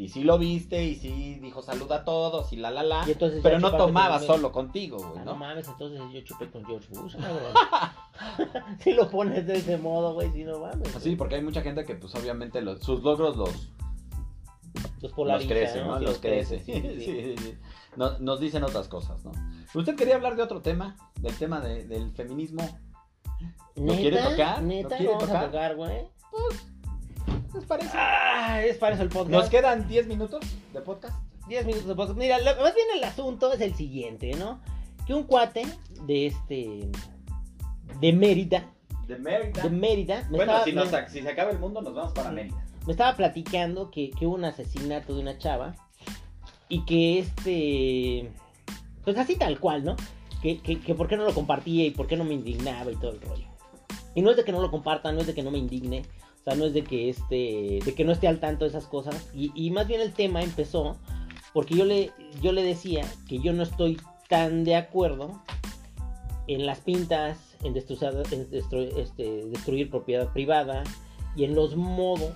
Y 0.00 0.08
sí 0.08 0.24
lo 0.24 0.38
viste, 0.38 0.82
y 0.82 0.94
sí 0.94 1.34
dijo 1.42 1.60
saluda 1.60 1.96
a 1.96 2.04
todos, 2.04 2.52
y 2.54 2.56
la 2.56 2.70
la 2.70 2.82
la. 2.82 3.06
Pero 3.42 3.58
no 3.58 3.76
tomaba 3.76 4.16
con 4.16 4.26
solo 4.26 4.50
contigo, 4.50 4.96
güey, 4.96 5.10
Ah, 5.18 5.24
no 5.26 5.32
¿no? 5.32 5.36
mames, 5.36 5.68
entonces 5.68 6.00
yo 6.10 6.20
chupé 6.22 6.50
con 6.50 6.64
George 6.64 6.88
Bush, 6.90 7.16
cabrón. 7.20 7.52
si 8.80 8.94
lo 8.94 9.10
pones 9.10 9.46
de 9.46 9.56
ese 9.58 9.76
modo, 9.76 10.14
güey, 10.14 10.32
si 10.32 10.44
no 10.44 10.58
mames. 10.58 10.88
Sí, 10.94 11.00
güey. 11.10 11.16
porque 11.16 11.34
hay 11.34 11.42
mucha 11.42 11.60
gente 11.60 11.84
que, 11.84 11.96
pues, 11.96 12.14
obviamente, 12.14 12.62
los- 12.62 12.80
sus 12.80 13.02
logros 13.02 13.36
los, 13.36 13.68
Los 15.02 15.12
los 15.18 15.44
crece, 15.44 15.84
¿no? 15.84 15.98
Sí, 15.98 16.04
Los 16.06 16.18
crece. 16.18 16.60
sí, 16.60 16.72
Sí, 16.72 16.80
sí, 16.80 16.90
sí. 17.00 17.04
sí, 17.04 17.34
sí. 17.36 17.58
No- 17.96 18.18
nos 18.20 18.40
dicen 18.40 18.64
otras 18.64 18.88
cosas, 18.88 19.22
¿no? 19.22 19.32
Usted 19.74 19.96
quería 19.96 20.14
hablar 20.14 20.34
de 20.34 20.42
otro 20.44 20.62
tema, 20.62 20.96
del 21.20 21.34
tema 21.36 21.60
de- 21.60 21.84
del 21.86 22.10
feminismo. 22.12 22.62
¿Lo 23.76 23.82
¿Neta? 23.84 23.98
quiere 24.00 24.22
tocar? 24.22 24.62
¿Lo 24.62 24.66
¿Neta? 24.66 24.88
quiere 24.96 25.04
¿Lo 25.12 25.18
vamos 25.18 25.28
tocar? 25.44 25.76
güey? 25.76 26.08
Es 27.58 27.64
para 27.64 27.82
eso. 27.84 27.92
Ah, 27.94 28.62
es 28.64 28.76
para 28.78 28.94
eso 28.94 29.02
el 29.02 29.08
podcast. 29.08 29.30
Nos 29.30 29.48
quedan 29.50 29.88
10 29.88 30.06
minutos 30.06 30.40
de 30.72 30.80
podcast. 30.80 31.16
10 31.48 31.66
minutos 31.66 31.88
de 31.88 31.94
podcast. 31.94 32.18
Mira, 32.18 32.38
lo- 32.38 32.62
más 32.62 32.74
bien 32.74 32.86
el 32.96 33.04
asunto 33.04 33.52
es 33.52 33.60
el 33.60 33.74
siguiente, 33.74 34.32
¿no? 34.34 34.60
Que 35.06 35.14
un 35.14 35.24
cuate 35.24 35.62
de 36.06 36.26
este. 36.26 36.88
de 38.00 38.12
Mérida. 38.12 38.70
De 39.06 39.18
Mérida. 39.18 39.62
De 39.62 39.70
Mérida. 39.70 40.22
Me, 40.30 40.36
Bueno, 40.36 40.52
estaba, 40.52 40.64
si, 40.64 40.72
nos 40.72 40.92
me- 40.92 41.08
si 41.08 41.22
se 41.22 41.28
acaba 41.28 41.50
el 41.50 41.58
mundo, 41.58 41.82
nos 41.82 41.94
vamos 41.94 42.12
para 42.12 42.30
Mérida. 42.30 42.64
me 42.86 42.92
estaba 42.92 43.16
platicando 43.16 43.90
que, 43.90 44.10
que 44.10 44.26
hubo 44.26 44.36
un 44.36 44.44
asesinato 44.44 45.14
de 45.14 45.20
una 45.22 45.38
chava. 45.38 45.74
Y 46.68 46.84
que 46.84 47.18
este. 47.18 48.30
Pues 49.04 49.18
así 49.18 49.34
tal 49.36 49.58
cual, 49.58 49.82
¿no? 49.84 49.96
Que, 50.42 50.60
que, 50.60 50.78
que 50.80 50.94
por 50.94 51.08
qué 51.08 51.16
no 51.16 51.24
lo 51.24 51.34
compartía 51.34 51.84
y 51.84 51.90
por 51.90 52.06
qué 52.06 52.16
no 52.16 52.24
me 52.24 52.34
indignaba 52.34 52.92
y 52.92 52.96
todo 52.96 53.10
el 53.10 53.20
rollo. 53.20 53.46
Y 54.14 54.22
no 54.22 54.30
es 54.30 54.36
de 54.36 54.44
que 54.44 54.52
no 54.52 54.60
lo 54.60 54.70
comparta, 54.70 55.12
no 55.12 55.20
es 55.20 55.26
de 55.26 55.34
que 55.34 55.42
no 55.42 55.50
me 55.50 55.58
indigne. 55.58 56.02
O 56.40 56.44
sea, 56.44 56.54
no 56.54 56.64
es 56.64 56.72
de 56.72 56.82
que 56.82 57.08
este. 57.10 57.80
de 57.84 57.94
que 57.94 58.04
no 58.04 58.12
esté 58.12 58.26
al 58.28 58.40
tanto 58.40 58.64
de 58.64 58.70
esas 58.70 58.86
cosas. 58.86 59.28
Y, 59.34 59.52
y 59.54 59.70
más 59.70 59.86
bien 59.86 60.00
el 60.00 60.12
tema 60.12 60.42
empezó 60.42 60.96
porque 61.52 61.74
yo 61.74 61.84
le, 61.84 62.12
yo 62.40 62.52
le 62.52 62.62
decía 62.62 63.04
que 63.28 63.40
yo 63.40 63.52
no 63.52 63.62
estoy 63.62 63.98
tan 64.28 64.64
de 64.64 64.76
acuerdo 64.76 65.42
en 66.46 66.64
las 66.66 66.78
pintas, 66.80 67.56
en, 67.62 67.76
en 67.76 67.84
destru- 68.50 68.96
este, 68.96 69.46
destruir 69.46 69.90
propiedad 69.90 70.32
privada 70.32 70.82
y 71.36 71.44
en 71.44 71.54
los 71.54 71.76
modos 71.76 72.32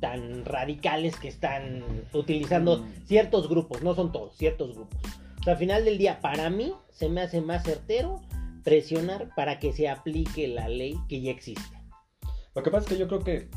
tan 0.00 0.44
radicales 0.44 1.16
que 1.16 1.28
están 1.28 1.82
utilizando 2.12 2.78
Mm. 2.78 3.06
ciertos 3.06 3.48
grupos, 3.48 3.82
no 3.82 3.94
son 3.94 4.12
todos, 4.12 4.36
ciertos 4.36 4.74
grupos. 4.74 5.00
O 5.40 5.42
sea, 5.44 5.54
al 5.54 5.58
final 5.58 5.84
del 5.84 5.96
día, 5.98 6.20
para 6.20 6.50
mí, 6.50 6.72
se 6.90 7.08
me 7.08 7.22
hace 7.22 7.40
más 7.40 7.62
certero 7.64 8.20
presionar 8.66 9.28
para 9.36 9.60
que 9.60 9.72
se 9.72 9.88
aplique 9.88 10.48
la 10.48 10.66
ley 10.68 10.98
que 11.08 11.20
ya 11.20 11.30
existe. 11.30 11.62
Lo 12.52 12.64
que 12.64 12.70
pasa 12.72 12.82
es 12.84 12.88
que 12.92 12.98
yo 12.98 13.06
creo 13.06 13.20
que 13.22 13.48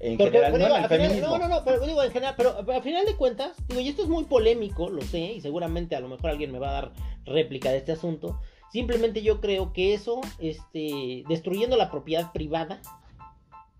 en 0.00 0.18
Porque, 0.18 0.32
general, 0.38 0.52
pero 0.52 0.58
no 0.58 0.64
digo, 0.64 0.76
en 0.76 0.84
el 0.84 0.84
al 0.84 0.88
final- 1.16 1.20
no, 1.22 1.38
no, 1.38 1.48
no, 1.48 1.64
pero 1.64 1.86
digo 1.86 2.02
en 2.02 2.12
general, 2.12 2.34
pero, 2.36 2.56
pero 2.60 2.74
al 2.76 2.82
final 2.82 3.06
de 3.06 3.16
cuentas, 3.16 3.56
digo, 3.68 3.80
y 3.80 3.88
esto 3.88 4.02
es 4.02 4.08
muy 4.08 4.24
polémico, 4.24 4.90
lo 4.90 5.00
sé, 5.00 5.18
y 5.32 5.40
seguramente 5.40 5.96
a 5.96 6.00
lo 6.00 6.08
mejor 6.08 6.28
alguien 6.30 6.52
me 6.52 6.58
va 6.58 6.68
a 6.68 6.72
dar 6.72 6.92
réplica 7.24 7.70
de 7.70 7.78
este 7.78 7.92
asunto. 7.92 8.38
Simplemente 8.70 9.22
yo 9.22 9.40
creo 9.40 9.72
que 9.72 9.94
eso, 9.94 10.20
este, 10.40 11.24
destruyendo 11.26 11.78
la 11.78 11.90
propiedad 11.90 12.30
privada, 12.32 12.82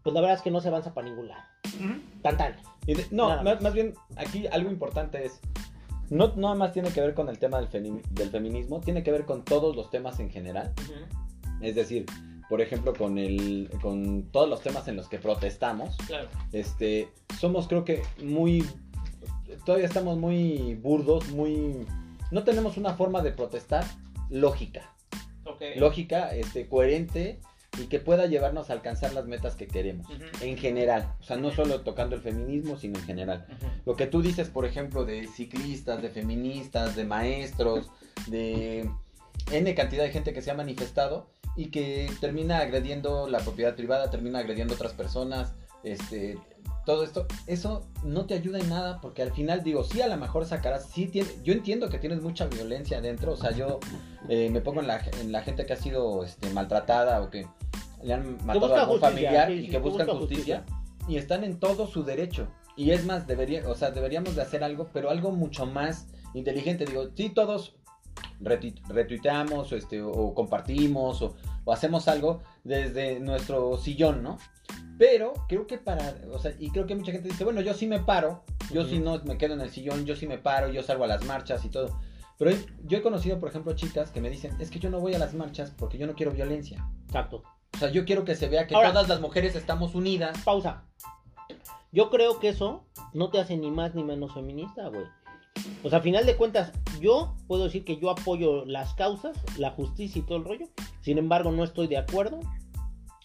pues 0.02 0.14
la 0.14 0.22
verdad 0.22 0.36
es 0.38 0.42
que 0.42 0.50
no 0.50 0.62
se 0.62 0.68
avanza 0.68 0.94
para 0.94 1.08
ningún 1.10 1.28
lado. 1.28 1.42
Tan 2.22 2.38
tan. 2.38 2.56
Y 2.86 2.94
de- 2.94 3.06
no, 3.10 3.42
más 3.42 3.74
bien 3.74 3.92
aquí 4.16 4.46
algo 4.46 4.70
importante 4.70 5.26
es, 5.26 5.40
no 6.10 6.34
nada 6.36 6.54
más 6.54 6.72
tiene 6.72 6.90
que 6.90 7.00
ver 7.00 7.14
con 7.14 7.28
el 7.28 7.38
tema 7.38 7.60
del, 7.60 7.68
femi- 7.68 8.02
del 8.10 8.30
feminismo, 8.30 8.80
tiene 8.80 9.02
que 9.02 9.10
ver 9.12 9.24
con 9.24 9.44
todos 9.44 9.74
los 9.76 9.90
temas 9.90 10.18
en 10.20 10.30
general. 10.30 10.72
Es 11.60 11.74
decir, 11.74 12.06
por 12.48 12.60
ejemplo, 12.60 12.94
con, 12.94 13.18
el, 13.18 13.68
con 13.82 14.22
todos 14.30 14.48
los 14.48 14.62
temas 14.62 14.88
en 14.88 14.96
los 14.96 15.08
que 15.08 15.18
protestamos, 15.18 15.96
Claro. 16.06 16.28
este, 16.52 17.08
somos 17.38 17.68
creo 17.68 17.84
que 17.84 18.02
muy, 18.22 18.64
todavía 19.66 19.86
estamos 19.86 20.16
muy 20.18 20.74
burdos, 20.76 21.28
muy, 21.30 21.86
no 22.30 22.44
tenemos 22.44 22.76
una 22.78 22.94
forma 22.94 23.20
de 23.22 23.32
protestar 23.32 23.84
lógica, 24.30 24.94
lógica, 25.78 26.34
este, 26.34 26.68
coherente 26.68 27.40
y 27.78 27.86
que 27.86 28.00
pueda 28.00 28.26
llevarnos 28.26 28.70
a 28.70 28.72
alcanzar 28.74 29.12
las 29.12 29.26
metas 29.26 29.54
que 29.54 29.66
queremos. 29.66 30.06
En 30.40 30.56
general, 30.56 31.14
o 31.20 31.22
sea, 31.22 31.36
no 31.36 31.50
solo 31.50 31.82
tocando 31.82 32.16
el 32.16 32.22
feminismo, 32.22 32.76
sino 32.76 32.98
en 32.98 33.04
general. 33.04 33.46
Lo 33.86 33.96
que 33.96 34.06
tú 34.06 34.22
dices, 34.22 34.48
por 34.48 34.64
ejemplo, 34.64 35.04
de 35.04 35.26
ciclistas, 35.26 36.02
de 36.02 36.10
feministas, 36.10 36.96
de 36.96 37.04
maestros, 37.04 37.90
de 38.26 38.90
N 39.50 39.74
cantidad 39.74 40.04
de 40.04 40.10
gente 40.10 40.32
que 40.32 40.42
se 40.42 40.50
ha 40.50 40.54
manifestado 40.54 41.30
y 41.56 41.70
que 41.70 42.10
termina 42.20 42.58
agrediendo 42.58 43.28
la 43.28 43.38
propiedad 43.38 43.74
privada, 43.74 44.10
termina 44.10 44.40
agrediendo 44.40 44.74
a 44.74 44.76
otras 44.76 44.92
personas, 44.92 45.54
este, 45.82 46.38
todo 46.84 47.04
esto, 47.04 47.26
eso 47.46 47.86
no 48.02 48.26
te 48.26 48.34
ayuda 48.34 48.58
en 48.58 48.68
nada 48.68 49.00
porque 49.00 49.22
al 49.22 49.32
final 49.32 49.62
digo, 49.62 49.84
sí, 49.84 50.00
a 50.00 50.08
lo 50.08 50.16
mejor 50.16 50.44
sacarás, 50.46 50.86
sí, 50.86 51.06
tiene, 51.06 51.28
yo 51.42 51.52
entiendo 51.52 51.88
que 51.88 51.98
tienes 51.98 52.22
mucha 52.22 52.46
violencia 52.46 52.98
adentro, 52.98 53.32
o 53.32 53.36
sea, 53.36 53.50
yo 53.50 53.78
eh, 54.28 54.48
me 54.50 54.60
pongo 54.60 54.80
en 54.80 54.86
la, 54.86 55.00
en 55.20 55.32
la 55.32 55.42
gente 55.42 55.66
que 55.66 55.72
ha 55.72 55.76
sido 55.76 56.24
este, 56.24 56.50
maltratada 56.50 57.20
o 57.22 57.30
que 57.30 57.46
le 58.02 58.14
han 58.14 58.38
matado 58.44 58.74
a 58.74 58.80
algún 58.80 59.00
justicia, 59.00 59.08
familiar 59.10 59.48
sí, 59.48 59.54
y 59.54 59.64
que 59.66 59.70
que 59.72 59.78
buscan 59.78 60.06
busca 60.06 60.20
justicia 60.20 60.64
y 61.08 61.16
están 61.16 61.44
en 61.44 61.58
todo 61.58 61.86
su 61.86 62.04
derecho. 62.04 62.48
Y 62.76 62.92
es 62.92 63.04
más, 63.04 63.26
debería, 63.26 63.68
o 63.68 63.74
sea, 63.74 63.90
deberíamos 63.90 64.36
de 64.36 64.42
hacer 64.42 64.62
algo, 64.62 64.88
pero 64.92 65.10
algo 65.10 65.32
mucho 65.32 65.66
más 65.66 66.06
inteligente. 66.32 66.84
Digo, 66.84 67.08
sí, 67.16 67.30
todos 67.30 67.74
retu- 68.40 68.80
retuiteamos 68.86 69.72
o, 69.72 69.76
este, 69.76 70.00
o 70.00 70.32
compartimos 70.32 71.20
o, 71.22 71.34
o 71.64 71.72
hacemos 71.72 72.06
algo 72.06 72.40
desde 72.62 73.18
nuestro 73.18 73.78
sillón, 73.78 74.22
¿no? 74.22 74.38
Pero 74.98 75.32
creo 75.48 75.66
que 75.66 75.78
para, 75.78 76.16
o 76.32 76.38
sea, 76.38 76.52
y 76.58 76.70
creo 76.70 76.86
que 76.86 76.96
mucha 76.96 77.12
gente 77.12 77.28
dice, 77.28 77.44
bueno, 77.44 77.60
yo 77.60 77.72
sí 77.72 77.86
me 77.86 78.00
paro, 78.00 78.42
yo 78.72 78.84
sí 78.84 78.98
no 78.98 79.18
me 79.24 79.38
quedo 79.38 79.54
en 79.54 79.60
el 79.60 79.70
sillón, 79.70 80.04
yo 80.04 80.16
sí 80.16 80.26
me 80.26 80.38
paro, 80.38 80.72
yo 80.72 80.82
salgo 80.82 81.04
a 81.04 81.06
las 81.06 81.24
marchas 81.24 81.64
y 81.64 81.68
todo. 81.68 82.00
Pero 82.36 82.50
yo 82.84 82.98
he 82.98 83.02
conocido, 83.02 83.38
por 83.38 83.48
ejemplo, 83.48 83.74
chicas 83.74 84.10
que 84.10 84.20
me 84.20 84.30
dicen, 84.30 84.56
es 84.60 84.70
que 84.70 84.78
yo 84.78 84.90
no 84.90 85.00
voy 85.00 85.14
a 85.14 85.18
las 85.18 85.34
marchas 85.34 85.72
porque 85.76 85.98
yo 85.98 86.06
no 86.06 86.14
quiero 86.14 86.32
violencia. 86.32 86.84
Exacto. 87.06 87.42
O 87.74 87.78
sea, 87.78 87.90
yo 87.90 88.04
quiero 88.04 88.24
que 88.24 88.34
se 88.34 88.48
vea 88.48 88.66
que 88.66 88.74
Ahora- 88.74 88.92
todas 88.92 89.08
las 89.08 89.20
mujeres 89.20 89.54
estamos 89.54 89.94
unidas. 89.94 90.36
Pausa. 90.44 90.84
Yo 91.92 92.10
creo 92.10 92.38
que 92.38 92.48
eso 92.48 92.84
no 93.12 93.30
te 93.30 93.40
hace 93.40 93.56
ni 93.56 93.70
más 93.70 93.94
ni 93.94 94.04
menos 94.04 94.34
feminista, 94.34 94.88
güey. 94.88 95.04
O 95.82 95.90
sea, 95.90 95.98
a 95.98 96.02
final 96.02 96.26
de 96.26 96.36
cuentas, 96.36 96.72
yo 97.00 97.34
puedo 97.46 97.64
decir 97.64 97.84
que 97.84 97.98
yo 97.98 98.10
apoyo 98.10 98.64
las 98.66 98.94
causas, 98.94 99.36
la 99.58 99.70
justicia 99.70 100.20
y 100.20 100.22
todo 100.22 100.38
el 100.38 100.44
rollo. 100.44 100.66
Sin 101.00 101.18
embargo, 101.18 101.50
no 101.50 101.64
estoy 101.64 101.86
de 101.88 101.96
acuerdo 101.98 102.40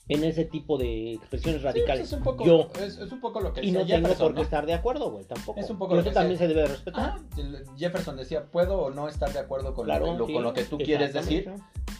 en 0.10 0.24
ese 0.26 0.44
tipo 0.46 0.78
de 0.78 1.14
expresiones 1.14 1.62
radicales. 1.64 2.10
Sí, 2.10 2.14
es 2.16 2.18
un 2.20 2.24
poco, 2.24 2.46
yo. 2.46 2.70
es, 2.82 2.98
es 2.98 3.12
un 3.12 3.22
poco 3.22 3.40
lo 3.40 3.54
que 3.54 3.64
y 3.66 3.72
no 3.72 3.86
tengo 3.86 4.10
por 4.16 4.32
qué 4.34 4.40
¿no? 4.40 4.42
estar 4.42 4.66
de 4.66 4.74
acuerdo, 4.74 5.12
güey, 5.12 5.24
tampoco. 5.26 5.60
Es 5.60 5.70
un 5.70 5.78
poco 5.78 5.92
Pero 5.92 5.96
lo 5.96 6.02
eso 6.02 6.10
que 6.10 6.14
también 6.14 6.34
decía- 6.38 6.48
se 6.50 6.54
debe 6.54 6.68
respetar. 6.68 7.16
Ah, 7.18 7.20
el- 7.38 7.66
Jefferson 7.78 8.18
decía, 8.18 8.46
puedo 8.52 8.80
o 8.82 8.90
no 8.92 9.08
estar 9.08 9.32
de 9.32 9.40
acuerdo 9.40 9.74
con, 9.74 9.86
Claro, 9.86 10.14
lo, 10.18 10.28
sí, 10.28 10.34
con 10.34 10.44
lo 10.44 10.54
que 10.54 10.64
tú 10.66 10.78
quieres 10.78 11.14
decir, 11.14 11.50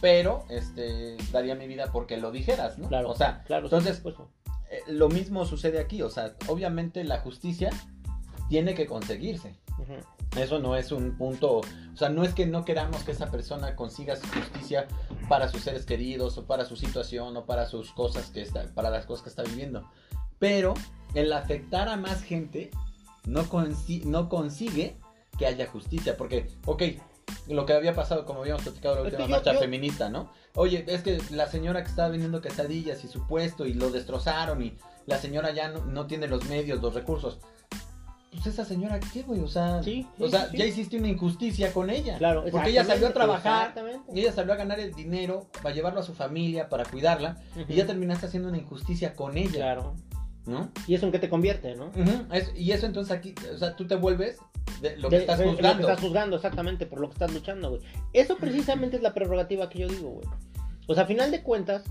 pero 0.02 0.44
este 0.50 1.16
daría 1.32 1.54
mi 1.54 1.66
vida 1.66 1.90
porque 1.92 2.18
lo 2.18 2.30
dijeras, 2.30 2.78
¿no? 2.78 2.88
Claro, 2.88 3.10
O 3.10 3.16
sea, 3.16 3.42
claro, 3.46 3.68
sí, 3.68 3.74
entonces, 3.74 3.96
supuesto. 3.96 4.28
eh, 4.70 4.80
lo 4.88 5.08
mismo 5.08 5.46
sucede 5.46 5.78
aquí, 5.80 6.02
o 6.02 6.10
sea, 6.10 6.34
obviamente 6.48 7.04
la 7.04 7.20
justicia 7.20 7.70
tiene 8.50 8.74
que 8.74 8.84
conseguirse. 8.86 9.54
Eso 10.36 10.58
no 10.58 10.74
es 10.76 10.90
un 10.92 11.16
punto, 11.16 11.58
o 11.58 11.96
sea, 11.96 12.08
no 12.08 12.24
es 12.24 12.34
que 12.34 12.44
no 12.46 12.64
queramos 12.64 13.04
que 13.04 13.12
esa 13.12 13.30
persona 13.30 13.76
consiga 13.76 14.16
su 14.16 14.26
justicia 14.28 14.88
para 15.28 15.48
sus 15.48 15.62
seres 15.62 15.86
queridos 15.86 16.36
o 16.38 16.44
para 16.46 16.64
su 16.64 16.76
situación 16.76 17.36
o 17.36 17.44
para 17.46 17.66
sus 17.66 17.92
cosas 17.92 18.30
que 18.30 18.42
está, 18.42 18.64
para 18.74 18.90
las 18.90 19.06
cosas 19.06 19.22
que 19.22 19.28
está 19.30 19.42
viviendo. 19.44 19.88
Pero 20.40 20.74
el 21.14 21.32
afectar 21.32 21.88
a 21.88 21.96
más 21.96 22.22
gente 22.22 22.70
no, 23.24 23.44
consi- 23.44 24.02
no 24.04 24.28
consigue 24.28 24.96
que 25.38 25.46
haya 25.46 25.66
justicia, 25.66 26.16
porque, 26.16 26.48
ok, 26.66 26.82
lo 27.48 27.64
que 27.64 27.72
había 27.72 27.94
pasado, 27.94 28.24
como 28.24 28.40
habíamos 28.40 28.62
platicado 28.62 28.96
en 28.96 29.02
la 29.02 29.08
última 29.08 29.24
yo- 29.26 29.30
marcha 29.30 29.52
yo- 29.54 29.60
feminista, 29.60 30.08
¿no? 30.10 30.30
Oye, 30.56 30.84
es 30.88 31.02
que 31.02 31.20
la 31.30 31.46
señora 31.46 31.82
que 31.82 31.90
estaba 31.90 32.08
vendiendo 32.08 32.40
quesadillas 32.40 33.04
y 33.04 33.08
su 33.08 33.26
puesto 33.26 33.66
y 33.66 33.74
lo 33.74 33.90
destrozaron 33.90 34.62
y 34.62 34.76
la 35.06 35.18
señora 35.18 35.52
ya 35.52 35.68
no, 35.68 35.84
no 35.84 36.06
tiene 36.06 36.26
los 36.28 36.44
medios, 36.48 36.80
los 36.82 36.94
recursos. 36.94 37.38
Pues 38.34 38.46
esa 38.46 38.64
señora, 38.64 38.98
¿qué, 39.12 39.22
güey? 39.22 39.40
O 39.40 39.48
sea, 39.48 39.82
Sí, 39.82 40.06
o 40.18 40.28
sea 40.28 40.48
sí. 40.50 40.58
ya 40.58 40.64
hiciste 40.66 40.96
una 40.98 41.08
injusticia 41.08 41.72
con 41.72 41.88
ella. 41.88 42.18
Claro, 42.18 42.44
Porque 42.50 42.70
ella 42.70 42.84
salió 42.84 43.06
a 43.08 43.12
trabajar, 43.12 43.74
y 44.12 44.20
ella 44.20 44.32
salió 44.32 44.52
a 44.52 44.56
ganar 44.56 44.80
el 44.80 44.92
dinero 44.92 45.46
para 45.62 45.74
llevarlo 45.74 46.00
a 46.00 46.02
su 46.02 46.14
familia, 46.14 46.68
para 46.68 46.84
cuidarla, 46.84 47.36
y 47.68 47.74
ya 47.74 47.86
terminaste 47.86 48.26
haciendo 48.26 48.48
una 48.48 48.58
injusticia 48.58 49.14
con 49.14 49.36
ella, 49.38 49.52
Claro. 49.52 49.94
¿no? 50.46 50.70
¿Y 50.86 50.94
eso 50.94 51.06
en 51.06 51.12
qué 51.12 51.18
te 51.18 51.28
convierte, 51.30 51.74
no? 51.76 51.90
Es- 52.32 52.52
y 52.56 52.72
eso 52.72 52.86
entonces 52.86 53.16
aquí, 53.16 53.34
o 53.54 53.56
sea, 53.56 53.76
tú 53.76 53.86
te 53.86 53.94
vuelves 53.96 54.38
de 54.82 54.96
lo 54.98 55.08
que 55.08 55.16
De- 55.16 55.20
estás 55.22 55.38
de- 55.38 55.46
Lo 55.46 55.52
juzgando. 55.52 55.76
que 55.86 55.92
estás 55.92 56.00
juzgando, 56.04 56.36
exactamente, 56.36 56.86
por 56.86 57.00
lo 57.00 57.08
que 57.08 57.12
estás 57.14 57.32
luchando, 57.32 57.70
güey. 57.70 57.82
Eso 58.12 58.36
precisamente 58.36 58.96
es 58.96 59.02
la 59.02 59.14
prerrogativa 59.14 59.70
que 59.70 59.78
yo 59.78 59.88
digo, 59.88 60.10
güey. 60.10 60.26
O 60.86 60.94
sea, 60.94 61.04
a 61.04 61.06
final 61.06 61.30
de 61.30 61.42
cuentas, 61.42 61.84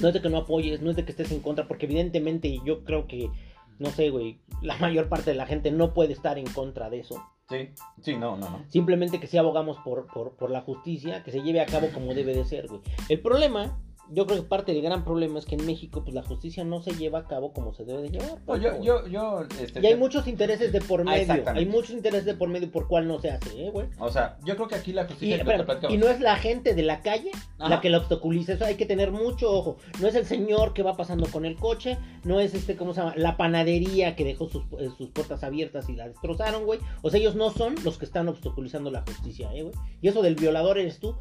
no 0.00 0.08
es 0.08 0.14
de 0.14 0.20
que 0.20 0.28
no 0.28 0.38
apoyes, 0.38 0.82
no 0.82 0.90
es 0.90 0.96
de 0.96 1.04
que 1.04 1.12
estés 1.12 1.30
en 1.32 1.40
contra, 1.40 1.66
porque 1.66 1.86
evidentemente 1.86 2.58
yo 2.64 2.84
creo 2.84 3.06
que, 3.06 3.30
no 3.78 3.90
sé, 3.90 4.10
güey, 4.10 4.40
la 4.62 4.76
mayor 4.78 5.08
parte 5.08 5.30
de 5.30 5.36
la 5.36 5.46
gente 5.46 5.70
no 5.70 5.94
puede 5.94 6.12
estar 6.12 6.38
en 6.38 6.46
contra 6.46 6.90
de 6.90 7.00
eso. 7.00 7.22
Sí, 7.48 7.70
sí, 8.02 8.16
no, 8.16 8.36
no, 8.36 8.50
no. 8.50 8.64
Simplemente 8.68 9.20
que 9.20 9.26
sí 9.26 9.38
abogamos 9.38 9.78
por, 9.78 10.06
por, 10.06 10.36
por 10.36 10.50
la 10.50 10.60
justicia, 10.60 11.22
que 11.22 11.32
se 11.32 11.42
lleve 11.42 11.60
a 11.60 11.66
cabo 11.66 11.88
como 11.94 12.12
debe 12.12 12.34
de 12.34 12.44
ser, 12.44 12.68
güey. 12.68 12.80
El 13.08 13.20
problema, 13.20 13.80
yo 14.10 14.26
creo 14.26 14.38
que 14.42 14.48
parte 14.48 14.72
del 14.72 14.82
gran 14.82 15.04
problema 15.04 15.38
es 15.38 15.44
que 15.46 15.54
en 15.56 15.66
México, 15.66 16.02
pues 16.02 16.14
la 16.14 16.22
justicia 16.22 16.64
no 16.64 16.80
se 16.82 16.92
lleva 16.92 17.20
a 17.20 17.26
cabo 17.26 17.52
como 17.52 17.72
se 17.74 17.84
debe 17.84 18.02
de 18.02 18.10
llevar. 18.10 18.38
No, 18.46 18.56
yo, 18.56 18.70
güey. 18.72 18.82
yo, 18.84 19.06
yo, 19.06 19.42
este, 19.60 19.80
Y 19.80 19.86
hay 19.86 19.92
te- 19.94 19.98
muchos 19.98 20.26
intereses 20.26 20.72
de 20.72 20.80
por 20.80 21.00
Ah, 21.02 21.04
medio. 21.04 21.44
hay 21.54 21.66
muchos 21.66 21.90
intereses 21.90 22.24
de 22.24 22.34
por 22.34 22.48
medio 22.48 22.70
por 22.70 22.88
cuál 22.88 23.06
no 23.08 23.20
se 23.20 23.30
hace, 23.30 23.66
¿eh, 23.66 23.70
güey? 23.70 23.86
o 23.98 24.10
sea, 24.10 24.38
yo 24.44 24.56
creo 24.56 24.68
que 24.68 24.74
aquí 24.76 24.92
la 24.92 25.02
Y, 25.02 25.06
justicia 25.08 25.36
espérame, 25.36 25.64
platicamos- 25.66 25.94
y 25.94 25.98
no 25.98 26.08
es 26.08 26.20
la 26.20 26.36
gente 26.36 26.74
de 26.74 26.82
la 26.82 27.02
calle 27.02 27.30
Ajá. 27.58 27.68
la 27.68 27.80
que 27.80 27.90
la 27.90 27.98
obstaculiza, 27.98 28.52
eso 28.54 28.64
hay 28.64 28.76
que 28.76 28.86
tener 28.86 29.12
mucho 29.12 29.50
ojo. 29.52 29.76
No 30.00 30.08
es 30.08 30.14
el 30.14 30.24
señor 30.26 30.72
que 30.72 30.82
va 30.82 30.96
pasando 30.96 31.26
con 31.26 31.44
el 31.44 31.56
coche, 31.56 31.98
no 32.24 32.40
es 32.40 32.54
este, 32.54 32.76
¿cómo 32.76 32.94
se 32.94 33.00
llama? 33.00 33.14
La 33.16 33.36
panadería 33.36 34.16
que 34.16 34.24
dejó 34.24 34.48
sus, 34.48 34.62
eh, 34.78 34.88
sus 34.96 35.10
puertas 35.10 35.44
abiertas 35.44 35.88
y 35.88 35.94
la 35.96 36.08
destrozaron, 36.08 36.64
güey. 36.64 36.80
O 37.02 37.10
sea, 37.10 37.20
ellos 37.20 37.34
no 37.34 37.50
son 37.50 37.74
los 37.84 37.98
que 37.98 38.04
están 38.04 38.28
obstaculizando 38.28 38.90
la 38.90 39.02
justicia, 39.02 39.52
¿eh, 39.54 39.62
güey? 39.62 39.74
Y 40.00 40.08
eso 40.08 40.22
del 40.22 40.34
violador 40.36 40.78
eres 40.78 40.98
tú, 41.00 41.16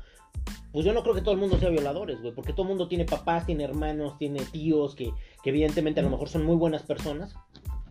pues 0.77 0.85
yo 0.85 0.93
no 0.93 1.01
creo 1.01 1.15
que 1.15 1.21
todo 1.21 1.33
el 1.33 1.39
mundo 1.39 1.57
sea 1.57 1.69
violadores, 1.69 2.21
güey, 2.21 2.31
porque 2.35 2.53
todo 2.53 2.61
el 2.61 2.67
mundo 2.67 2.87
tiene 2.87 3.03
papás, 3.05 3.47
tiene 3.47 3.63
hermanos, 3.63 4.15
tiene 4.19 4.41
tíos 4.41 4.93
que, 4.93 5.11
que 5.41 5.49
evidentemente 5.49 6.01
a 6.01 6.03
lo 6.03 6.11
mejor 6.11 6.29
son 6.29 6.45
muy 6.45 6.55
buenas 6.55 6.83
personas. 6.83 7.33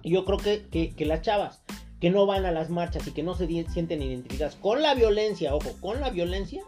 Y 0.05 0.13
yo 0.13 0.25
creo 0.25 0.39
que, 0.39 0.69
que, 0.69 0.95
que 0.95 1.05
las 1.05 1.21
chavas 1.23 1.63
que 2.01 2.11
no 2.11 2.27
van 2.27 2.47
a 2.47 2.53
las 2.53 2.71
marchas 2.71 3.05
y 3.09 3.11
que 3.11 3.25
no 3.25 3.35
se 3.35 3.49
sienten 3.73 4.03
identificadas 4.03 4.55
con 4.55 4.83
la 4.83 4.95
violencia, 4.95 5.53
ojo, 5.53 5.73
con 5.81 6.01
la 6.01 6.11
violencia, 6.11 6.63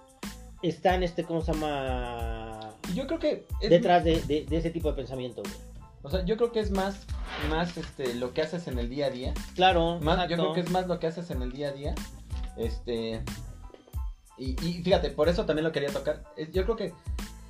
están, 0.60 1.04
este, 1.04 1.22
¿cómo 1.22 1.40
se 1.40 1.52
llama? 1.52 2.72
Yo 2.96 3.06
creo 3.06 3.20
que 3.20 3.46
es, 3.60 3.70
Detrás 3.70 4.02
de, 4.02 4.20
de- 4.22 4.44
de 4.44 4.56
ese 4.56 4.70
tipo 4.70 4.88
de 4.88 4.94
pensamiento, 4.96 5.42
güey. 5.42 5.54
o 6.02 6.10
sea, 6.10 6.24
yo 6.24 6.36
creo 6.36 6.50
que 6.50 6.58
es 6.58 6.72
más, 6.72 7.06
más 7.48 7.76
este, 7.76 8.14
lo 8.16 8.34
que 8.34 8.42
haces 8.42 8.66
en 8.66 8.80
el 8.80 8.88
día 8.88 9.06
a 9.06 9.10
día. 9.10 9.34
Claro, 9.54 10.00
Más, 10.00 10.28
yo 10.28 10.34
creo 10.36 10.52
que 10.52 10.60
es 10.62 10.70
más 10.70 10.88
lo 10.88 10.98
que 10.98 11.06
haces 11.06 11.30
en 11.30 11.42
el 11.42 11.52
día 11.52 11.68
a 11.68 11.72
día. 11.72 11.94
Este. 12.56 13.22
Y, 14.38 14.56
y 14.64 14.82
fíjate, 14.82 15.10
por 15.10 15.28
eso 15.28 15.44
también 15.46 15.64
lo 15.64 15.72
quería 15.72 15.90
tocar. 15.90 16.24
Yo 16.52 16.64
creo 16.64 16.76
que 16.76 16.92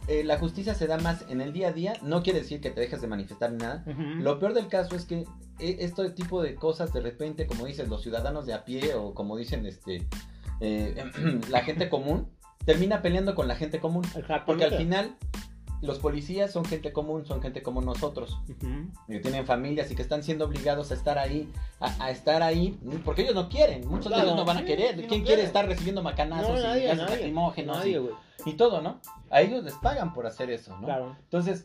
eh, 0.08 0.24
la 0.24 0.38
justicia 0.38 0.74
se 0.74 0.86
da 0.86 0.96
más 0.96 1.26
en 1.28 1.42
el 1.42 1.52
día 1.52 1.68
a 1.68 1.72
día. 1.72 1.92
No 2.02 2.22
quiere 2.22 2.40
decir 2.40 2.62
que 2.62 2.70
te 2.70 2.80
dejes 2.80 3.02
de 3.02 3.08
manifestar 3.08 3.52
ni 3.52 3.58
nada. 3.58 3.84
Lo 4.16 4.38
peor 4.38 4.54
del 4.54 4.68
caso 4.68 4.96
es 4.96 5.04
que 5.04 5.26
eh, 5.58 5.76
este 5.80 6.10
tipo 6.10 6.42
de 6.42 6.54
cosas, 6.54 6.94
de 6.94 7.00
repente, 7.00 7.46
como 7.46 7.66
dices, 7.66 7.88
los 7.88 8.02
ciudadanos 8.02 8.46
de 8.46 8.54
a 8.54 8.64
pie 8.64 8.94
o 8.94 9.12
como 9.12 9.36
dicen 9.36 9.66
este 9.66 10.08
eh, 10.60 11.04
la 11.50 11.62
gente 11.62 11.90
común, 11.90 12.30
termina 12.64 13.02
peleando 13.02 13.34
con 13.34 13.48
la 13.48 13.54
gente 13.54 13.80
común. 13.80 14.02
Porque 14.46 14.64
al 14.64 14.78
final, 14.78 15.16
los 15.80 15.98
policías 15.98 16.50
son 16.52 16.64
gente 16.64 16.92
común, 16.92 17.24
son 17.26 17.40
gente 17.40 17.62
como 17.62 17.80
nosotros 17.80 18.38
que 19.08 19.20
tienen 19.20 19.46
familias 19.46 19.90
y 19.90 19.94
que 19.94 20.02
están 20.02 20.22
siendo 20.22 20.44
obligados 20.46 20.90
a 20.90 20.94
estar 20.94 21.18
ahí, 21.18 21.48
a, 21.80 22.04
a 22.04 22.10
estar 22.10 22.42
ahí, 22.42 22.78
porque 23.04 23.22
ellos 23.22 23.34
no 23.34 23.48
quieren, 23.48 23.86
muchos 23.88 24.08
Claro. 24.08 24.22
de 24.22 24.26
ellos 24.28 24.36
no 24.36 24.44
van 24.44 24.56
a 24.58 24.64
querer. 24.64 24.94
¿Quién 24.96 25.08
quiere 25.08 25.24
quieren. 25.24 25.46
estar 25.46 25.66
recibiendo 25.66 26.02
macanazos 26.02 26.50
No, 26.50 26.58
y 26.58 26.62
nadie, 26.62 26.86
gases 26.88 26.98
nadie. 27.00 27.28
y, 28.46 28.50
y 28.50 28.52
todo, 28.54 28.80
no? 28.82 29.00
A 29.30 29.40
ellos 29.40 29.62
les 29.64 29.74
pagan 29.74 30.14
por 30.14 30.26
hacer 30.26 30.50
eso, 30.50 30.76
¿no? 30.78 30.86
Claro. 30.86 31.16
Entonces, 31.24 31.64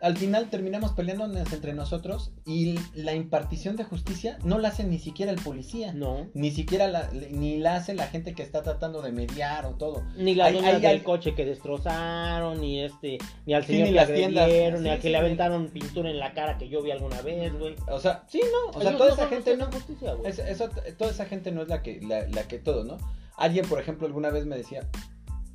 al 0.00 0.16
final 0.16 0.50
terminamos 0.50 0.92
peleándonos 0.92 1.50
entre 1.52 1.72
nosotros 1.72 2.32
y 2.44 2.78
la 2.94 3.14
impartición 3.14 3.76
de 3.76 3.84
justicia 3.84 4.38
no 4.44 4.58
la 4.58 4.68
hace 4.68 4.84
ni 4.84 4.98
siquiera 4.98 5.32
el 5.32 5.40
policía. 5.40 5.92
No. 5.94 6.26
Ni 6.34 6.50
siquiera 6.50 6.88
la, 6.88 7.08
ni 7.30 7.58
la 7.58 7.76
hace 7.76 7.94
la 7.94 8.06
gente 8.08 8.34
que 8.34 8.42
está 8.42 8.62
tratando 8.62 9.00
de 9.00 9.12
mediar 9.12 9.64
o 9.66 9.76
todo. 9.76 10.02
Ni 10.16 10.38
Hay- 10.40 10.58
hay- 10.58 10.74
del 10.80 10.84
hay- 10.86 11.00
coche 11.00 11.34
que 11.34 11.44
destrozaron, 11.44 12.60
ni 12.60 12.80
este, 12.80 13.18
ni 13.46 13.54
al 13.54 13.62
Sí, 13.64 13.72
señor 13.72 13.86
ni 13.86 13.90
que 13.92 13.96
las 13.96 14.12
tiendas. 14.12 14.44
agredieron, 14.44 14.82
ni 14.82 14.88
Sí, 14.88 14.92
al 14.92 14.96
que 14.98 15.02
sí, 15.08 15.08
le 15.12 15.16
aventaron 15.18 15.68
pintura 15.68 16.10
en 16.10 16.18
la 16.18 16.34
cara 16.34 16.58
que 16.58 16.68
yo 16.68 16.82
vi 16.82 16.90
alguna 16.90 17.20
vez, 17.22 17.52
güey. 17.58 17.74
O 17.88 18.00
sea, 18.00 18.24
sí, 18.28 18.40
no. 18.42 18.78
O 18.78 18.80
sea, 18.82 18.90
Ellos 18.90 18.98
toda 18.98 19.10
no 19.10 19.14
esa 19.16 19.28
gente 19.28 19.56
no. 19.56 19.66
justicia. 19.72 20.14
Es- 20.24 20.38
eso- 20.38 20.70
toda 20.98 21.10
esa 21.10 21.24
gente 21.26 21.50
no 21.52 21.62
es 21.62 21.68
la 21.68 21.82
que, 21.82 22.00
la, 22.02 22.26
la 22.28 22.46
que 22.48 22.58
todo, 22.58 22.84
¿no? 22.84 22.98
Alguien, 23.36 23.66
por 23.66 23.80
ejemplo, 23.80 24.06
alguna 24.06 24.30
vez 24.30 24.44
me 24.46 24.56
decía, 24.56 24.86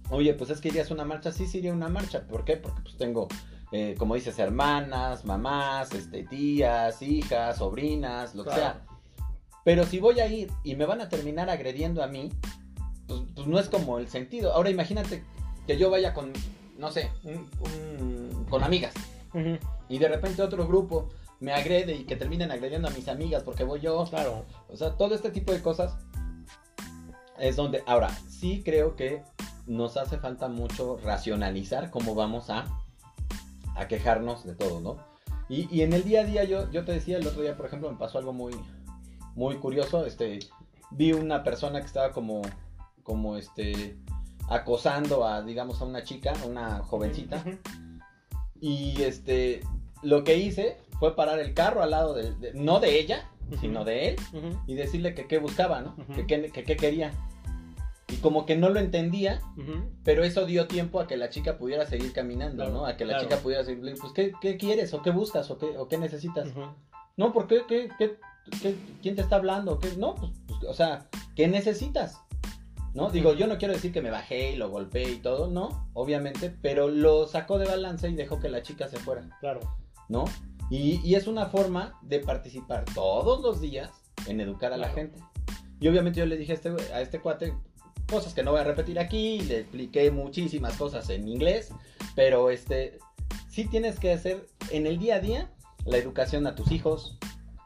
oye, 0.10 0.34
pues 0.34 0.50
es 0.50 0.60
que 0.60 0.70
irías 0.70 0.90
a 0.90 0.94
una 0.94 1.06
marcha, 1.06 1.32
sí, 1.32 1.46
sí 1.48 1.60
iría 1.60 1.72
a 1.72 1.76
una 1.76 1.88
marcha, 1.90 2.26
¿por 2.28 2.44
qué? 2.46 2.58
Porque 2.58 2.82
pues 2.82 2.98
tengo, 2.98 3.28
eh, 3.72 3.96
como 3.98 4.16
dices, 4.16 4.38
hermanas, 4.40 5.26
mamás, 5.26 5.94
este, 5.94 6.24
tías, 6.24 7.02
hijas, 7.02 7.58
sobrinas, 7.58 8.36
lo 8.36 8.44
que 8.44 8.52
sea. 8.52 8.82
Pero 9.64 9.84
si 9.86 10.00
voy 10.00 10.20
a 10.20 10.28
ir 10.28 10.52
y 10.64 10.76
me 10.76 10.86
van 10.86 11.02
a 11.02 11.10
terminar 11.10 11.50
agrediendo 11.50 12.02
a 12.04 12.08
mí, 12.08 12.30
pues, 13.08 13.22
pues 13.36 13.48
no 13.48 13.60
es 13.60 13.70
como 13.70 14.00
el 14.00 14.08
sentido. 14.08 14.54
Ahora 14.54 14.70
imagínate 14.70 15.24
que 15.68 15.78
yo 15.78 15.90
vaya 15.90 16.14
con, 16.14 16.32
no 16.78 16.90
sé, 16.92 17.12
un- 17.24 17.50
un- 17.62 18.46
con 18.50 18.64
amigas 18.64 18.94
y 19.90 20.00
de 20.00 20.08
repente 20.08 20.42
otro 20.42 20.66
grupo 20.68 21.10
me 21.40 21.54
agrede 21.54 21.94
y 21.94 22.06
que 22.06 22.16
terminen 22.16 22.52
agrediendo 22.52 22.88
a 22.88 22.92
mis 22.92 23.08
amigas 23.08 23.44
porque 23.44 23.64
voy 23.64 23.80
yo. 23.80 24.04
Claro. 24.10 24.46
O 24.68 24.76
sea, 24.76 24.92
todo 24.98 25.14
este 25.14 25.30
tipo 25.30 25.52
de 25.52 25.62
cosas 25.62 25.96
es 27.38 27.56
donde, 27.56 27.84
ahora, 27.86 28.10
sí 28.28 28.62
creo 28.66 28.96
que 28.96 29.22
nos 29.68 29.98
hace 29.98 30.18
falta 30.18 30.48
mucho 30.48 30.98
racionalizar 31.04 31.92
cómo 31.92 32.16
vamos 32.16 32.50
a, 32.50 32.66
a 33.80 33.88
quejarnos 33.88 34.46
de 34.46 34.56
todo, 34.56 34.80
¿no? 34.82 34.98
Y, 35.50 35.68
y 35.76 35.82
en 35.82 35.94
el 35.94 36.04
día 36.04 36.22
a 36.22 36.24
día, 36.26 36.44
yo, 36.44 36.70
yo 36.72 36.86
te 36.86 36.92
decía, 36.92 37.18
el 37.18 37.26
otro 37.28 37.42
día, 37.42 37.58
por 37.58 37.66
ejemplo, 37.66 37.92
me 37.92 37.98
pasó 37.98 38.18
algo 38.20 38.34
muy, 38.34 38.54
muy 39.36 39.56
curioso. 39.58 40.06
Este, 40.06 40.40
vi 40.92 41.14
una 41.14 41.44
persona 41.44 41.80
que 41.80 41.88
estaba 41.88 42.12
como, 42.12 42.42
como 43.04 43.36
este, 43.38 43.98
acosando 44.48 45.26
a, 45.26 45.42
digamos, 45.42 45.82
a 45.82 45.86
una 45.86 46.04
chica, 46.04 46.34
a 46.44 46.46
una 46.46 46.80
jovencita. 46.80 47.44
Y 48.62 49.02
este, 49.02 49.62
lo 50.04 50.24
que 50.24 50.38
hice 50.38 50.78
fue 51.00 51.16
parar 51.16 51.40
el 51.40 51.54
carro 51.54 51.82
al 51.82 51.92
lado 51.92 52.14
del, 52.14 52.40
de- 52.40 52.54
no 52.54 52.80
de 52.80 53.00
ella, 53.00 53.30
sino 53.62 53.84
de 53.86 54.10
él, 54.10 54.16
y 54.68 54.76
decirle 54.76 55.16
que 55.16 55.26
qué 55.26 55.40
buscaba, 55.40 55.82
¿no? 55.82 55.96
Que 56.14 56.28
qué 56.28 56.52
que 56.52 56.64
qué 56.64 56.76
quería. 56.78 57.12
Y 58.12 58.16
como 58.18 58.46
que 58.46 58.56
no 58.58 58.70
lo 58.70 58.80
entendía, 58.80 59.42
ujú. 59.58 59.92
pero 60.04 60.24
eso 60.24 60.46
dio 60.46 60.68
tiempo 60.68 61.00
a 61.00 61.08
que 61.08 61.16
la 61.18 61.30
chica 61.30 61.58
pudiera 61.58 61.86
seguir 61.86 62.12
caminando, 62.12 62.64
Claro, 62.64 62.72
¿no? 62.74 62.86
A 62.86 62.98
que 62.98 63.06
la 63.06 63.14
claro. 63.14 63.24
chica 63.30 63.38
pudiera 63.42 63.64
seguir, 63.64 63.96
pues, 64.00 64.14
¿qué, 64.14 64.32
qué 64.42 64.58
quieres? 64.58 64.94
¿O 64.94 65.02
qué 65.02 65.12
buscas? 65.12 65.50
¿O 65.52 65.58
qué, 65.58 65.78
o 65.78 65.88
qué 65.88 65.98
necesitas? 65.98 66.50
Ujú. 66.50 66.62
No, 67.18 67.32
¿por 67.34 67.48
qué? 67.48 67.62
¿Qué, 67.68 67.90
qué, 68.00 68.18
qué- 68.62 68.76
quién 69.02 69.16
te 69.16 69.22
está 69.22 69.36
hablando? 69.36 69.78
¿Qué? 69.80 69.90
No, 69.98 70.16
pues, 70.16 70.32
pues, 70.48 70.64
o 70.64 70.74
sea, 70.74 71.08
¿qué 71.36 71.48
necesitas? 71.48 72.20
¿No? 72.96 73.12
Digo, 73.12 73.34
yo 73.36 73.46
no 73.46 73.60
quiero 73.60 73.76
decir 73.76 73.92
que 73.94 74.02
me 74.02 74.10
bajé 74.10 74.54
y 74.54 74.56
lo 74.56 74.70
golpeé 74.72 75.12
y 75.12 75.18
todo, 75.20 75.48
no, 75.48 75.88
obviamente, 75.94 76.50
pero 76.62 76.88
lo 76.90 77.28
sacó 77.28 77.60
de 77.60 77.68
balance 77.68 78.10
y 78.10 78.16
dejó 78.16 78.40
que 78.40 78.50
la 78.50 78.64
chica 78.64 78.88
se 78.88 78.98
fuera, 78.98 79.30
Claro. 79.40 79.60
¿no? 80.10 80.26
Y, 80.72 81.00
y 81.08 81.14
es 81.16 81.28
una 81.28 81.46
forma 81.46 82.00
de 82.02 82.20
participar 82.20 82.86
todos 82.96 83.42
los 83.44 83.62
días 83.62 83.92
en 84.28 84.42
educar 84.42 84.74
a 84.74 84.78
la 84.78 84.88
Claro. 84.92 84.96
gente. 84.96 85.24
Y 85.80 85.88
obviamente 85.88 86.20
yo 86.20 86.26
le 86.26 86.36
dije 86.36 86.52
a 86.52 86.56
este, 86.56 86.70
a 86.94 87.02
este 87.02 87.20
cuate 87.22 87.54
cosas 88.10 88.34
que 88.34 88.44
no 88.44 88.52
voy 88.52 88.62
a 88.62 88.64
repetir 88.64 89.00
aquí, 89.00 89.42
le 89.42 89.60
expliqué 89.60 90.12
muchísimas 90.12 90.76
cosas 90.76 91.10
en 91.10 91.28
inglés, 91.28 91.72
pero 92.16 92.50
este, 92.50 93.00
sí 93.50 93.66
tienes 93.66 94.00
que 94.00 94.12
hacer 94.12 94.48
en 94.72 94.88
el 94.88 94.98
día 94.98 95.16
a 95.16 95.20
día 95.20 95.52
la 95.86 95.98
educación 95.98 96.48
a 96.48 96.56
tus 96.56 96.72
hijos, 96.72 97.18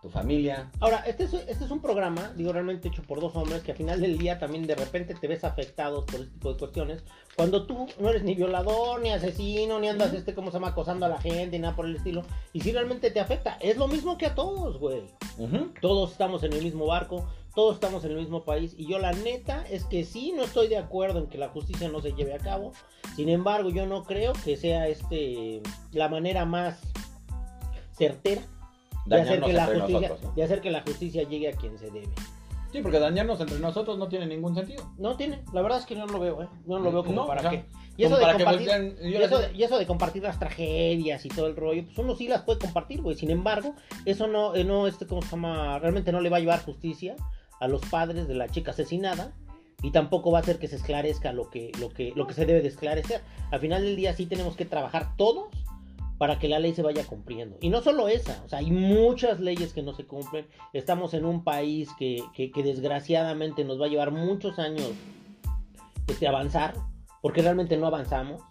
tu 0.02 0.10
familia. 0.10 0.70
Ahora, 0.82 0.98
este 1.08 1.24
es, 1.24 1.34
este 1.34 1.64
es 1.64 1.72
un 1.72 1.82
programa, 1.82 2.34
digo, 2.36 2.52
realmente 2.52 2.90
hecho 2.90 3.04
por 3.04 3.22
dos 3.22 3.36
hombres 3.38 3.64
que 3.64 3.72
al 3.72 3.78
final 3.78 4.02
del 4.02 4.18
día 4.18 4.38
también 4.38 4.68
de 4.68 4.76
repente 4.76 5.16
te 5.16 5.28
ves 5.28 5.46
afectados 5.46 6.04
por 6.04 6.16
este 6.16 6.34
tipo 6.34 6.52
de 6.52 6.60
cuestiones. 6.60 7.04
Cuando 7.38 7.66
tú 7.66 7.88
no 8.00 8.10
eres 8.10 8.24
ni 8.24 8.36
violador, 8.36 9.02
ni 9.02 9.12
asesino, 9.12 9.80
ni 9.80 9.88
andas, 9.88 10.14
este, 10.14 10.36
¿cómo 10.36 10.52
se 10.52 10.58
llama?, 10.58 10.70
acosando 10.70 11.06
a 11.06 11.10
la 11.10 11.22
gente, 11.22 11.52
ni 11.52 11.60
nada 11.60 11.76
por 11.76 11.86
el 11.86 11.96
estilo. 11.96 12.24
Y 12.52 12.60
si 12.60 12.74
realmente 12.74 13.12
te 13.12 13.22
afecta, 13.22 13.58
es 13.62 13.78
lo 13.78 13.88
mismo 13.88 14.18
que 14.18 14.26
a 14.26 14.36
todos, 14.36 14.78
güey. 14.78 15.04
Ujú. 15.38 15.72
Todos 15.82 16.12
estamos 16.12 16.44
en 16.44 16.52
el 16.52 16.62
mismo 16.62 16.86
barco, 16.86 17.26
todos 17.56 17.76
estamos 17.76 18.04
en 18.06 18.12
el 18.12 18.18
mismo 18.18 18.44
país. 18.44 18.74
Y 18.78 18.88
yo 18.88 19.00
la 19.00 19.12
neta 19.14 19.64
es 19.70 19.86
que 19.86 20.04
sí, 20.04 20.34
no 20.36 20.44
estoy 20.44 20.68
de 20.68 20.78
acuerdo 20.78 21.20
en 21.20 21.28
que 21.28 21.38
la 21.38 21.50
justicia 21.50 21.88
no 21.90 22.02
se 22.02 22.14
lleve 22.14 22.34
a 22.34 22.40
cabo. 22.40 22.72
Sin 23.16 23.30
embargo, 23.30 23.70
yo 23.70 23.86
no 23.86 24.04
creo 24.04 24.34
que 24.44 24.58
sea 24.58 24.88
este 24.88 25.62
la 25.92 26.10
manera 26.10 26.46
más 26.46 26.80
certera 27.92 28.42
de 29.06 29.22
hacer, 29.22 29.42
que 29.42 29.54
la 29.54 29.66
justicia, 29.68 29.94
nosotros, 30.00 30.24
¿no? 30.24 30.32
de 30.34 30.44
hacer 30.44 30.62
que 30.62 30.72
la 30.72 30.82
justicia 30.82 31.24
llegue 31.24 31.50
a 31.50 31.54
quien 31.54 31.78
se 31.78 31.92
debe. 31.92 32.10
Sí, 32.72 32.82
porque 32.82 32.98
dañarnos 33.00 33.40
entre 33.40 33.60
nosotros 33.60 34.00
no 34.00 34.08
tiene 34.08 34.26
ningún 34.26 34.56
sentido. 34.56 34.84
No 34.98 35.16
tiene, 35.16 35.44
la 35.54 35.62
verdad 35.62 35.78
es 35.78 35.86
que 35.86 35.96
no 35.96 36.08
lo 36.08 36.20
veo, 36.20 36.42
¿eh? 36.42 36.48
No 36.66 36.80
lo 36.80 36.92
veo 36.92 37.04
como 37.04 37.22
No, 37.22 37.28
para 37.28 37.42
o 37.42 37.44
sea, 37.44 37.52
qué. 37.52 37.66
Y 37.98 38.06
eso, 38.06 38.18
de 38.18 38.24
compartir, 38.24 38.68
voltean- 38.68 38.96
yo 38.98 39.08
y, 39.08 39.12
les 39.12 39.22
eso, 39.22 39.38
digo- 39.38 39.50
de- 39.52 39.56
y 39.56 39.64
eso 39.64 39.78
de 39.78 39.86
compartir 39.86 40.24
las 40.24 40.40
tragedias 40.40 41.24
y 41.24 41.30
todo 41.30 41.46
el 41.46 41.56
rollo, 41.56 41.86
pues 41.86 41.96
uno 42.00 42.16
sí 42.16 42.28
las 42.28 42.42
puede 42.42 42.58
compartir, 42.58 43.04
güey. 43.04 43.16
Sin 43.16 43.30
embargo, 43.30 43.76
eso 44.06 44.26
no, 44.26 44.56
eh, 44.56 44.64
no, 44.64 44.88
este, 44.88 45.06
¿cómo 45.06 45.22
se 45.22 45.28
llama? 45.30 45.78
Realmente 45.78 46.12
no 46.12 46.20
le 46.22 46.30
va 46.32 46.38
a 46.38 46.40
llevar 46.40 46.64
justicia 46.66 47.16
a 47.64 47.68
los 47.70 47.82
padres 47.86 48.28
de 48.28 48.36
la 48.36 48.50
chica 48.50 48.72
asesinada 48.72 49.32
y 49.82 49.92
tampoco 49.92 50.32
va 50.32 50.40
a 50.40 50.42
hacer 50.42 50.60
que 50.60 50.68
se 50.68 50.76
esclarezca 50.76 51.32
lo 51.32 51.50
que, 51.50 51.72
lo 51.80 51.90
que, 51.90 52.12
lo 52.14 52.28
que 52.28 52.34
se 52.34 52.46
debe 52.46 52.62
de 52.62 52.68
esclarecer. 52.68 53.22
Al 53.52 53.60
final 53.62 53.84
del 53.84 53.96
día 53.96 54.14
sí 54.14 54.26
tenemos 54.26 54.58
que 54.58 54.66
trabajar 54.66 55.16
todos 55.16 55.48
para 56.18 56.40
que 56.40 56.50
la 56.50 56.60
ley 56.60 56.74
se 56.74 56.82
vaya 56.82 57.06
cumpliendo. 57.06 57.58
Y 57.62 57.70
no 57.70 57.82
solo 57.82 58.10
esa, 58.10 58.42
o 58.46 58.50
sea, 58.50 58.60
hay 58.60 58.70
muchas 58.72 59.40
leyes 59.40 59.72
que 59.72 59.82
no 59.82 59.94
se 59.94 60.06
cumplen. 60.06 60.46
Estamos 60.74 61.14
en 61.14 61.24
un 61.24 61.46
país 61.46 61.90
que, 61.98 62.22
que, 62.34 62.52
que 62.52 62.64
desgraciadamente 62.64 63.64
nos 63.64 63.80
va 63.80 63.86
a 63.86 63.90
llevar 63.90 64.12
muchos 64.12 64.60
años 64.60 64.92
este, 66.08 66.28
avanzar, 66.28 66.74
porque 67.22 67.42
realmente 67.42 67.78
no 67.78 67.88
avanzamos. 67.88 68.42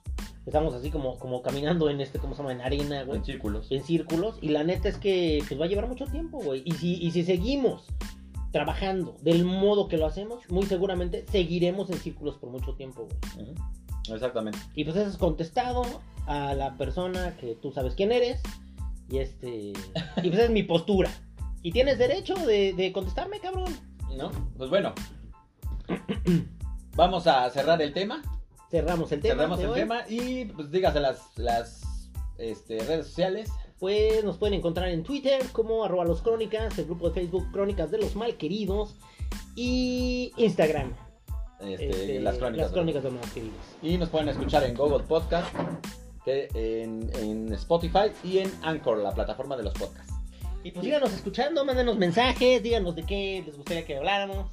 Estamos 0.46 0.74
así 0.74 0.90
como, 0.90 1.18
como 1.18 1.42
caminando 1.42 1.90
en 1.90 2.00
este, 2.00 2.18
¿cómo 2.18 2.34
se 2.34 2.42
llama? 2.42 2.52
En 2.52 2.62
arena, 2.62 3.04
güey. 3.04 3.18
En 3.18 3.24
círculos. 3.24 3.70
En 3.70 3.82
círculos. 3.82 4.38
Y 4.40 4.48
la 4.48 4.64
neta 4.64 4.88
es 4.88 4.96
que 4.96 5.42
pues, 5.46 5.60
va 5.60 5.66
a 5.66 5.68
llevar 5.68 5.86
mucho 5.86 6.06
tiempo, 6.06 6.38
güey. 6.38 6.62
Y 6.64 6.72
si, 6.72 6.94
y 6.94 7.10
si 7.10 7.24
seguimos 7.24 7.86
trabajando 8.52 9.16
del 9.22 9.44
modo 9.44 9.88
que 9.88 9.96
lo 9.96 10.06
hacemos, 10.06 10.48
muy 10.50 10.66
seguramente 10.66 11.24
seguiremos 11.30 11.90
en 11.90 11.96
círculos 11.96 12.36
por 12.36 12.50
mucho 12.50 12.74
tiempo, 12.74 13.08
güey. 13.34 13.54
Exactamente. 14.10 14.58
Y 14.74 14.84
pues 14.84 14.96
eso 14.96 15.08
es 15.08 15.16
contestado 15.16 15.84
a 16.26 16.54
la 16.54 16.76
persona 16.76 17.36
que 17.36 17.54
tú 17.54 17.72
sabes 17.72 17.94
quién 17.94 18.12
eres. 18.12 18.40
Y 19.08 19.18
este. 19.18 19.72
Y 20.22 20.28
pues 20.28 20.34
esa 20.34 20.44
es 20.44 20.50
mi 20.50 20.62
postura. 20.62 21.10
Y 21.62 21.72
tienes 21.72 21.98
derecho 21.98 22.34
de, 22.34 22.72
de 22.72 22.92
contestarme, 22.92 23.40
cabrón. 23.40 23.72
¿No? 24.16 24.30
Pues 24.56 24.70
bueno. 24.70 24.92
Vamos 26.94 27.26
a 27.26 27.48
cerrar 27.50 27.80
el 27.80 27.92
tema. 27.92 28.22
Cerramos 28.70 29.12
el 29.12 29.20
tema. 29.20 29.34
Cerramos 29.34 29.60
el 29.60 29.66
hoy. 29.66 29.80
tema 29.80 30.04
y 30.08 30.46
pues 30.46 30.70
dígase 30.70 31.00
las, 31.00 31.20
las 31.36 31.82
este, 32.38 32.78
redes 32.80 33.06
sociales. 33.06 33.50
Pues 33.82 34.22
nos 34.22 34.36
pueden 34.36 34.54
encontrar 34.54 34.90
en 34.90 35.02
Twitter 35.02 35.42
como 35.50 35.82
arroba 35.82 36.04
los 36.04 36.22
crónicas, 36.22 36.78
el 36.78 36.84
grupo 36.84 37.08
de 37.08 37.14
Facebook 37.14 37.50
Crónicas 37.50 37.90
de 37.90 37.98
los 37.98 38.14
Malqueridos 38.14 38.94
y 39.56 40.32
Instagram. 40.36 40.92
este, 41.58 41.90
este, 41.90 42.20
las 42.20 42.36
crónicas. 42.38 42.66
las 42.66 42.72
crónicas 42.72 43.02
de 43.02 43.10
Martínez. 43.10 43.50
Y 43.82 43.98
nos 43.98 44.08
pueden 44.08 44.28
escuchar 44.28 44.62
en 44.62 44.76
Google 44.76 45.02
Podcast, 45.02 45.52
que 46.24 46.48
en, 46.54 47.10
en 47.16 47.52
Spotify 47.54 48.12
y 48.22 48.38
en 48.38 48.52
Anchor, 48.62 48.98
la 48.98 49.10
plataforma 49.10 49.56
de 49.56 49.64
los 49.64 49.74
podcasts. 49.74 50.14
Y 50.62 50.70
pues 50.70 50.84
síganos 50.84 51.12
escuchando, 51.12 51.64
mándenos 51.64 51.98
mensajes, 51.98 52.62
díganos 52.62 52.94
de 52.94 53.02
qué 53.02 53.42
les 53.44 53.56
gustaría 53.56 53.84
que 53.84 53.96
habláramos. 53.96 54.48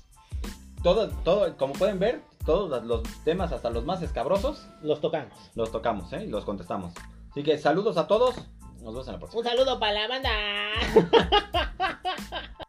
Todo, 0.82 1.08
todo, 1.24 1.56
como 1.56 1.74
pueden 1.74 2.00
ver, 2.00 2.22
todos 2.48 2.84
los 2.84 3.04
temas, 3.26 3.52
hasta 3.52 3.70
los 3.70 3.86
más 3.86 4.02
escabrosos, 4.02 4.66
Los 4.82 5.02
tocamos. 5.02 5.38
los 5.54 5.72
tocamos, 5.72 6.12
¿eh? 6.14 6.24
Y 6.26 6.30
los 6.30 6.46
contestamos. 6.46 6.96
Así 7.30 7.44
que 7.44 7.60
saludos 7.60 7.98
a 7.98 8.08
todos. 8.08 8.34
Nos 8.82 8.94
vemos 8.94 9.08
en 9.08 9.14
la 9.14 9.20
próxima. 9.20 9.42
Un 9.42 9.48
saludo 9.48 9.80
para 9.80 9.94
la 9.94 10.08
banda. 10.08 10.30